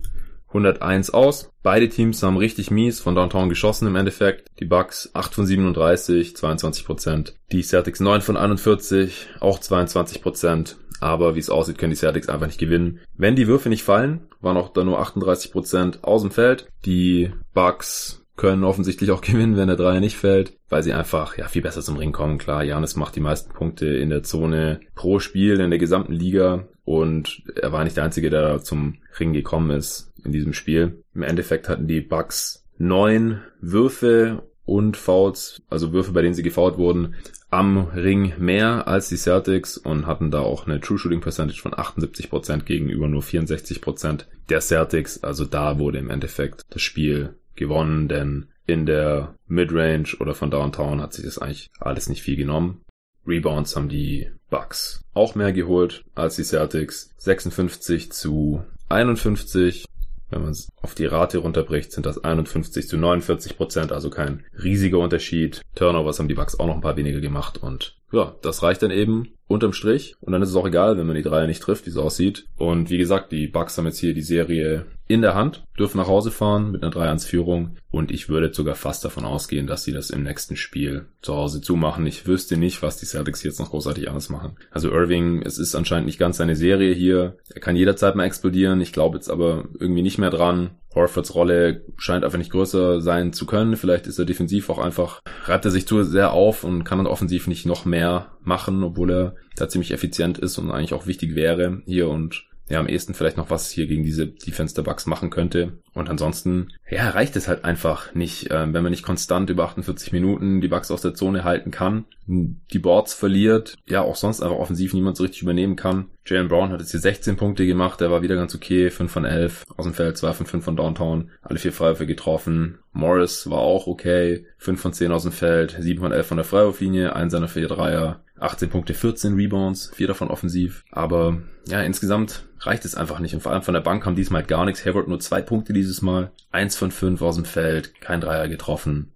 101 0.53 1.09
aus. 1.09 1.51
Beide 1.63 1.89
Teams 1.89 2.21
haben 2.21 2.37
richtig 2.37 2.69
mies 2.69 2.99
von 2.99 3.15
Downtown 3.15 3.49
geschossen 3.49 3.87
im 3.87 3.95
Endeffekt. 3.95 4.47
Die 4.59 4.65
Bucks 4.65 5.09
8 5.13 5.33
von 5.33 5.45
37, 5.45 6.35
22 6.35 6.85
Prozent. 6.85 7.35
Die 7.51 7.63
Celtics 7.63 7.99
9 7.99 8.21
von 8.21 8.37
41, 8.37 9.29
auch 9.39 9.59
22 9.59 10.21
Prozent. 10.21 10.77
Aber 11.03 11.35
wie 11.35 11.39
es 11.39 11.49
aussieht, 11.49 11.77
können 11.77 11.89
die 11.89 11.97
Celtics 11.97 12.29
einfach 12.29 12.47
nicht 12.47 12.61
gewinnen. 12.61 13.01
Wenn 13.17 13.35
die 13.35 13.47
Würfe 13.47 13.67
nicht 13.67 13.83
fallen, 13.83 14.21
waren 14.39 14.55
auch 14.55 14.69
da 14.69 14.85
nur 14.85 14.99
38 14.99 15.51
Prozent 15.51 16.03
aus 16.05 16.21
dem 16.21 16.31
Feld. 16.31 16.69
Die 16.85 17.29
Bucks 17.53 18.25
können 18.37 18.63
offensichtlich 18.63 19.11
auch 19.11 19.19
gewinnen, 19.21 19.57
wenn 19.57 19.67
der 19.67 19.75
Dreier 19.75 19.99
nicht 19.99 20.15
fällt, 20.15 20.53
weil 20.69 20.81
sie 20.81 20.93
einfach 20.93 21.37
ja 21.37 21.49
viel 21.49 21.61
besser 21.61 21.81
zum 21.81 21.97
Ring 21.97 22.13
kommen. 22.13 22.37
Klar, 22.37 22.63
Janis 22.63 22.95
macht 22.95 23.17
die 23.17 23.19
meisten 23.19 23.51
Punkte 23.51 23.85
in 23.87 24.09
der 24.09 24.23
Zone 24.23 24.79
pro 24.95 25.19
Spiel 25.19 25.59
in 25.59 25.71
der 25.71 25.79
gesamten 25.79 26.13
Liga 26.13 26.69
und 26.85 27.41
er 27.61 27.73
war 27.73 27.83
nicht 27.83 27.97
der 27.97 28.05
Einzige, 28.05 28.29
der 28.29 28.61
zum 28.61 28.95
Ring 29.19 29.33
gekommen 29.33 29.71
ist 29.71 30.09
in 30.23 30.31
diesem 30.31 30.53
Spiel. 30.53 31.03
Im 31.13 31.23
Endeffekt 31.23 31.67
hatten 31.67 31.85
die 31.85 31.99
Bucks 31.99 32.63
neun 32.77 33.41
Würfe 33.59 34.43
und 34.63 34.95
Fouls, 34.95 35.61
also 35.69 35.91
Würfe, 35.91 36.13
bei 36.13 36.21
denen 36.21 36.33
sie 36.33 36.43
gefoult 36.43 36.77
wurden, 36.77 37.15
am 37.53 37.89
Ring 37.89 38.33
mehr 38.39 38.87
als 38.87 39.09
die 39.09 39.15
Celtics 39.15 39.77
und 39.77 40.07
hatten 40.07 40.31
da 40.31 40.39
auch 40.39 40.65
eine 40.65 40.81
True 40.81 40.97
Shooting 40.97 41.21
Percentage 41.21 41.61
von 41.61 41.73
78% 41.73 42.63
gegenüber 42.63 43.07
nur 43.07 43.21
64% 43.21 44.25
der 44.49 44.59
Celtics. 44.59 45.23
Also 45.23 45.45
da 45.45 45.77
wurde 45.77 45.99
im 45.99 46.09
Endeffekt 46.09 46.63
das 46.71 46.81
Spiel 46.81 47.35
gewonnen, 47.55 48.07
denn 48.07 48.47
in 48.65 48.87
der 48.87 49.35
Midrange 49.45 50.15
oder 50.19 50.33
von 50.33 50.49
Downtown 50.49 50.99
hat 50.99 51.13
sich 51.13 51.25
das 51.25 51.37
eigentlich 51.37 51.69
alles 51.79 52.09
nicht 52.09 52.23
viel 52.23 52.37
genommen. 52.37 52.81
Rebounds 53.27 53.75
haben 53.75 53.87
die 53.87 54.31
Bucks 54.49 55.01
auch 55.13 55.35
mehr 55.35 55.53
geholt 55.53 56.05
als 56.15 56.37
die 56.37 56.43
Celtics. 56.43 57.11
56 57.17 58.11
zu 58.11 58.63
51. 58.89 59.85
Wenn 60.33 60.41
man 60.41 60.51
es 60.51 60.69
auf 60.81 60.95
die 60.95 61.05
Rate 61.05 61.37
runterbricht, 61.37 61.91
sind 61.91 62.07
das 62.07 62.23
51 62.23 62.87
zu 62.87 62.97
49 62.97 63.55
Prozent, 63.55 63.91
also 63.91 64.09
kein 64.09 64.43
riesiger 64.61 64.97
Unterschied. 64.97 65.61
Turnovers 65.75 66.17
haben 66.17 66.27
die 66.27 66.33
Bucks 66.33 66.59
auch 66.59 66.65
noch 66.65 66.73
ein 66.73 66.81
paar 66.81 66.97
weniger 66.97 67.19
gemacht 67.19 67.59
und 67.61 67.95
ja, 68.13 68.35
das 68.41 68.63
reicht 68.63 68.83
dann 68.83 68.91
eben 68.91 69.33
unterm 69.47 69.73
Strich. 69.73 70.15
Und 70.21 70.31
dann 70.31 70.41
ist 70.41 70.49
es 70.49 70.55
auch 70.55 70.67
egal, 70.67 70.97
wenn 70.97 71.07
man 71.07 71.15
die 71.15 71.21
Dreier 71.21 71.47
nicht 71.47 71.61
trifft, 71.61 71.85
wie 71.85 71.89
es 71.89 71.97
aussieht. 71.97 72.45
Und 72.57 72.89
wie 72.89 72.97
gesagt, 72.97 73.31
die 73.31 73.47
Bucks 73.47 73.77
haben 73.77 73.85
jetzt 73.85 73.99
hier 73.99 74.13
die 74.13 74.21
Serie 74.21 74.85
in 75.07 75.21
der 75.21 75.35
Hand, 75.35 75.65
dürfen 75.77 75.97
nach 75.97 76.07
Hause 76.07 76.31
fahren 76.31 76.71
mit 76.71 76.83
einer 76.83 76.93
3-1-Führung. 76.93 77.75
Und 77.91 78.11
ich 78.11 78.29
würde 78.29 78.53
sogar 78.53 78.75
fast 78.75 79.03
davon 79.03 79.25
ausgehen, 79.25 79.67
dass 79.67 79.83
sie 79.83 79.91
das 79.91 80.09
im 80.09 80.23
nächsten 80.23 80.55
Spiel 80.55 81.07
zu 81.21 81.35
Hause 81.35 81.61
zumachen. 81.61 82.07
Ich 82.07 82.25
wüsste 82.25 82.57
nicht, 82.57 82.81
was 82.81 82.97
die 82.97 83.05
Celtics 83.05 83.43
jetzt 83.43 83.59
noch 83.59 83.71
großartig 83.71 84.07
anders 84.07 84.29
machen. 84.29 84.55
Also 84.71 84.89
Irving, 84.89 85.41
es 85.41 85.57
ist 85.57 85.75
anscheinend 85.75 86.05
nicht 86.05 86.19
ganz 86.19 86.37
seine 86.37 86.55
Serie 86.55 86.93
hier. 86.93 87.37
Er 87.53 87.61
kann 87.61 87.75
jederzeit 87.75 88.15
mal 88.15 88.25
explodieren. 88.25 88.81
Ich 88.81 88.93
glaube 88.93 89.17
jetzt 89.17 89.29
aber 89.29 89.65
irgendwie 89.79 90.01
nicht 90.03 90.17
mehr 90.17 90.31
dran. 90.31 90.71
Horfords 90.95 91.35
Rolle 91.35 91.81
scheint 91.97 92.23
einfach 92.23 92.37
nicht 92.37 92.51
größer 92.51 93.01
sein 93.01 93.33
zu 93.33 93.45
können. 93.45 93.75
Vielleicht 93.77 94.07
ist 94.07 94.19
er 94.19 94.25
defensiv 94.25 94.69
auch 94.69 94.79
einfach, 94.79 95.21
reibt 95.45 95.65
er 95.65 95.71
sich 95.71 95.87
zu 95.87 96.03
sehr 96.03 96.33
auf 96.33 96.63
und 96.63 96.83
kann 96.83 96.97
dann 96.97 97.07
offensiv 97.07 97.47
nicht 97.47 97.65
noch 97.65 97.85
mehr 97.85 98.31
machen, 98.43 98.83
obwohl 98.83 99.11
er 99.11 99.35
da 99.55 99.69
ziemlich 99.69 99.91
effizient 99.91 100.37
ist 100.37 100.57
und 100.57 100.71
eigentlich 100.71 100.93
auch 100.93 101.07
wichtig 101.07 101.35
wäre 101.35 101.81
hier 101.85 102.09
und 102.09 102.45
ja, 102.69 102.79
am 102.79 102.87
ehesten 102.87 103.13
vielleicht 103.13 103.37
noch 103.37 103.49
was 103.49 103.69
hier 103.69 103.87
gegen 103.87 104.03
diese 104.03 104.27
Defense 104.27 104.73
der 104.73 104.83
Bugs 104.83 105.05
machen 105.05 105.29
könnte. 105.29 105.73
Und 105.93 106.09
ansonsten, 106.09 106.69
ja, 106.89 107.09
reicht 107.09 107.35
es 107.35 107.47
halt 107.47 107.65
einfach 107.65 108.15
nicht, 108.15 108.47
ähm, 108.51 108.73
wenn 108.73 108.83
man 108.83 108.91
nicht 108.91 109.03
konstant 109.03 109.49
über 109.49 109.65
48 109.65 110.11
Minuten 110.11 110.61
die 110.61 110.69
Bugs 110.69 110.89
aus 110.89 111.01
der 111.01 111.13
Zone 111.13 111.43
halten 111.43 111.71
kann, 111.71 112.05
die 112.25 112.79
Boards 112.79 113.13
verliert, 113.13 113.75
ja, 113.87 114.01
auch 114.01 114.15
sonst 114.15 114.41
einfach 114.41 114.55
offensiv 114.55 114.93
niemand 114.93 115.17
so 115.17 115.23
richtig 115.23 115.41
übernehmen 115.41 115.75
kann. 115.75 116.05
Jalen 116.25 116.47
Brown 116.47 116.71
hat 116.71 116.79
jetzt 116.79 116.91
hier 116.91 117.01
16 117.01 117.35
Punkte 117.35 117.65
gemacht, 117.65 117.99
der 117.99 118.11
war 118.11 118.21
wieder 118.21 118.35
ganz 118.35 118.55
okay, 118.55 118.89
5 118.89 119.11
von 119.11 119.25
11 119.25 119.65
aus 119.75 119.85
dem 119.85 119.93
Feld, 119.93 120.17
2 120.17 120.33
von 120.33 120.45
5 120.45 120.63
von 120.63 120.77
Downtown, 120.77 121.31
alle 121.41 121.59
vier 121.59 121.73
Freiwürfe 121.73 122.07
getroffen. 122.07 122.79
Morris 122.93 123.49
war 123.49 123.59
auch 123.59 123.87
okay, 123.87 124.45
5 124.57 124.81
von 124.81 124.93
10 124.93 125.11
aus 125.11 125.23
dem 125.23 125.33
Feld, 125.33 125.75
7 125.77 125.99
von 125.99 126.13
11 126.13 126.27
von 126.27 126.37
der 126.37 126.45
Freiwurflinie, 126.45 127.13
ein 127.13 127.29
seiner 127.29 127.49
vier 127.49 127.67
Dreier, 127.67 128.22
18 128.43 128.69
Punkte, 128.69 128.93
14 128.93 129.35
Rebounds, 129.35 129.91
vier 129.95 130.07
davon 130.07 130.29
offensiv. 130.29 130.83
Aber 130.91 131.41
ja, 131.67 131.81
insgesamt 131.81 132.43
reicht 132.59 132.85
es 132.85 132.95
einfach 132.95 133.19
nicht. 133.19 133.33
Und 133.33 133.41
vor 133.41 133.51
allem 133.51 133.63
von 133.63 133.73
der 133.73 133.81
Bank 133.81 134.03
kam 134.03 134.15
diesmal 134.15 134.43
gar 134.43 134.65
nichts. 134.65 134.85
Hayward 134.85 135.07
nur 135.07 135.19
zwei 135.19 135.41
Punkte 135.41 135.73
dieses 135.73 136.01
Mal. 136.01 136.31
Eins 136.51 136.75
von 136.75 136.91
fünf 136.91 137.21
aus 137.21 137.35
dem 137.35 137.45
Feld, 137.45 137.99
kein 138.01 138.21
Dreier 138.21 138.47
getroffen. 138.47 139.13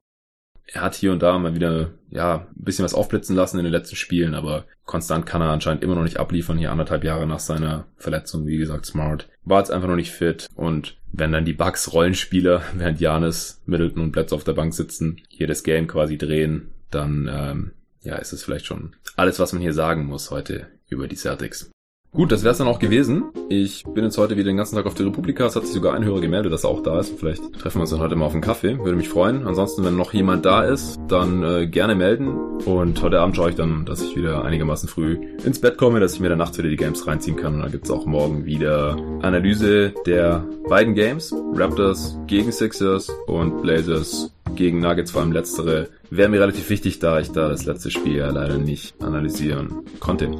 Er 0.70 0.82
hat 0.82 0.96
hier 0.96 1.14
und 1.14 1.24
da 1.24 1.38
mal 1.40 1.56
wieder, 1.56 1.92
ja, 2.10 2.48
ein 2.50 2.64
bisschen 2.64 2.84
was 2.84 2.94
aufblitzen 2.94 3.38
lassen 3.38 3.58
in 3.58 3.64
den 3.64 3.72
letzten 3.72 3.96
Spielen, 3.96 4.36
aber 4.36 4.66
konstant 4.84 5.26
kann 5.26 5.42
er 5.42 5.50
anscheinend 5.50 5.82
immer 5.82 5.96
noch 5.96 6.04
nicht 6.04 6.20
abliefern, 6.20 6.58
hier 6.58 6.72
anderthalb 6.72 7.06
Jahre 7.06 7.26
nach 7.26 7.40
seiner 7.40 7.86
Verletzung. 7.96 8.46
Wie 8.46 8.58
gesagt, 8.58 8.86
Smart 8.86 9.30
war 9.46 9.60
jetzt 9.60 9.72
einfach 9.72 9.88
noch 9.88 9.96
nicht 9.96 10.12
fit 10.12 10.48
und 10.56 10.98
wenn 11.14 11.32
dann 11.32 11.46
die 11.46 11.54
Bucks 11.54 11.94
Rollenspieler, 11.94 12.62
während 12.76 13.00
Janis, 13.00 13.62
Middleton 13.66 14.04
und 14.04 14.12
Plätze 14.12 14.36
auf 14.36 14.44
der 14.44 14.54
Bank 14.54 14.74
sitzen, 14.74 15.22
hier 15.30 15.48
das 15.48 15.64
Game 15.64 15.88
quasi 15.88 16.18
drehen, 16.18 16.72
dann, 16.92 17.30
ähm, 17.32 17.72
ja, 18.02 18.16
ist 18.16 18.34
es 18.34 18.44
vielleicht 18.44 18.66
schon 18.66 18.96
alles, 19.16 19.40
was 19.40 19.54
man 19.54 19.62
hier 19.62 19.74
sagen 19.74 20.06
muss 20.06 20.32
heute 20.32 20.68
über 20.90 21.08
die 21.08 21.16
Celtics. 21.16 21.72
Gut, 22.14 22.32
das 22.32 22.44
wär's 22.44 22.58
dann 22.58 22.68
auch 22.68 22.80
gewesen. 22.80 23.26
Ich 23.50 23.84
bin 23.84 24.04
jetzt 24.04 24.18
heute 24.18 24.38
wieder 24.38 24.50
den 24.50 24.58
ganzen 24.58 24.76
Tag 24.76 24.86
auf 24.86 24.94
der 24.94 25.06
Republika. 25.06 25.46
Es 25.46 25.56
hat 25.56 25.66
sich 25.66 25.74
sogar 25.74 25.94
ein 25.94 26.06
Hörer 26.06 26.22
gemeldet, 26.22 26.52
dass 26.52 26.64
er 26.64 26.70
auch 26.70 26.82
da 26.82 27.00
ist. 27.00 27.20
Vielleicht 27.20 27.44
treffen 27.54 27.78
wir 27.78 27.82
uns 27.82 27.92
dann 27.92 28.00
heute 28.00 28.16
mal 28.16 28.26
auf 28.26 28.32
einen 28.32 28.42
Kaffee. 28.42 28.80
Würde 28.80 28.96
mich 28.96 29.10
freuen. 29.10 29.46
Ansonsten, 29.46 29.84
wenn 29.84 29.98
noch 29.98 30.14
jemand 30.14 30.46
da 30.46 30.64
ist, 30.64 30.98
dann 31.10 31.44
äh, 31.44 31.68
gerne 31.68 31.96
melden. 31.96 32.30
Und 32.66 33.04
heute 33.04 33.20
Abend 33.20 33.36
schaue 33.36 33.50
ich 33.50 33.56
dann, 33.56 33.86
dass 33.86 34.02
ich 34.02 34.16
wieder 34.16 34.44
einigermaßen 34.46 34.90
früh 34.90 35.20
ins 35.46 35.60
Bett 35.62 35.78
komme, 35.78 36.00
dass 36.00 36.14
ich 36.14 36.20
mir 36.20 36.30
dann 36.30 36.40
nachts 36.40 36.58
wieder 36.58 36.70
die 36.70 36.78
Games 36.78 37.06
reinziehen 37.06 37.36
kann. 37.36 37.56
Und 37.56 37.62
dann 37.62 37.72
gibt's 37.72 37.92
auch 37.92 38.06
morgen 38.06 38.46
wieder 38.46 38.98
Analyse 39.22 39.94
der 40.08 40.44
beiden 40.70 40.96
Games. 40.96 41.36
Raptors 41.54 42.18
gegen 42.26 42.52
Sixers 42.52 43.10
und 43.28 43.62
Blazers 43.62 44.32
gegen 44.56 44.80
Nuggets, 44.80 45.12
vor 45.12 45.22
allem 45.22 45.32
letztere 45.32 45.90
wäre 46.10 46.30
mir 46.30 46.42
relativ 46.42 46.70
wichtig, 46.70 47.00
da 47.00 47.20
ich 47.20 47.32
da 47.32 47.50
das 47.50 47.66
letzte 47.66 47.92
Spiel 47.92 48.18
ja 48.18 48.30
leider 48.30 48.58
nicht 48.58 49.02
analysieren 49.02 49.84
konnte. 50.00 50.32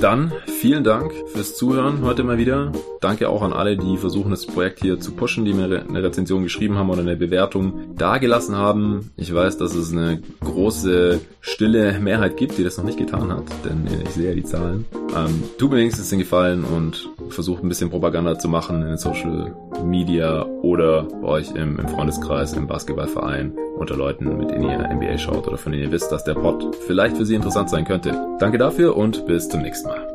Dann 0.00 0.32
vielen 0.60 0.84
Dank 0.84 1.12
fürs 1.32 1.56
Zuhören 1.56 2.02
heute 2.02 2.24
mal 2.24 2.38
wieder. 2.38 2.72
Danke 3.00 3.28
auch 3.28 3.42
an 3.42 3.52
alle, 3.52 3.76
die 3.76 3.96
versuchen, 3.96 4.30
das 4.30 4.46
Projekt 4.46 4.80
hier 4.80 5.00
zu 5.00 5.12
pushen, 5.12 5.44
die 5.44 5.52
mir 5.52 5.64
eine 5.88 6.02
Rezension 6.02 6.42
geschrieben 6.42 6.76
haben 6.76 6.90
oder 6.90 7.00
eine 7.00 7.16
Bewertung 7.16 7.96
dagelassen 7.96 8.56
haben. 8.56 9.12
Ich 9.16 9.32
weiß, 9.32 9.58
dass 9.58 9.74
es 9.74 9.92
eine 9.92 10.20
große, 10.40 11.20
stille 11.40 11.98
Mehrheit 12.00 12.36
gibt, 12.36 12.58
die 12.58 12.64
das 12.64 12.76
noch 12.76 12.84
nicht 12.84 12.98
getan 12.98 13.32
hat, 13.32 13.44
denn 13.64 13.86
ich 14.02 14.10
sehe 14.10 14.30
ja 14.30 14.34
die 14.34 14.42
Zahlen. 14.42 14.84
Ähm, 15.16 15.44
tut 15.58 15.70
mir 15.70 15.76
wenigstens 15.76 16.10
den 16.10 16.18
Gefallen 16.18 16.64
und 16.64 17.08
versucht 17.28 17.62
ein 17.62 17.68
bisschen 17.68 17.90
Propaganda 17.90 18.38
zu 18.38 18.48
machen 18.48 18.82
in 18.82 18.88
den 18.88 18.98
Social 18.98 19.54
Media 19.84 20.44
oder 20.62 21.04
bei 21.04 21.28
euch 21.28 21.50
im, 21.54 21.78
im 21.78 21.88
Freundeskreis, 21.88 22.54
im 22.54 22.66
Basketballverein, 22.66 23.52
unter 23.76 23.96
Leuten, 23.96 24.36
mit 24.36 24.50
denen 24.50 24.64
ihr 24.64 24.78
NBA 24.78 25.15
vorbeischaut 25.16 25.48
oder 25.48 25.58
von 25.58 25.72
denen 25.72 25.84
ihr 25.84 25.92
wisst, 25.92 26.12
dass 26.12 26.24
der 26.24 26.34
Pod 26.34 26.74
vielleicht 26.86 27.16
für 27.16 27.24
sie 27.24 27.34
interessant 27.34 27.70
sein 27.70 27.84
könnte. 27.84 28.36
Danke 28.38 28.58
dafür 28.58 28.96
und 28.96 29.26
bis 29.26 29.48
zum 29.48 29.62
nächsten 29.62 29.88
Mal. 29.88 30.06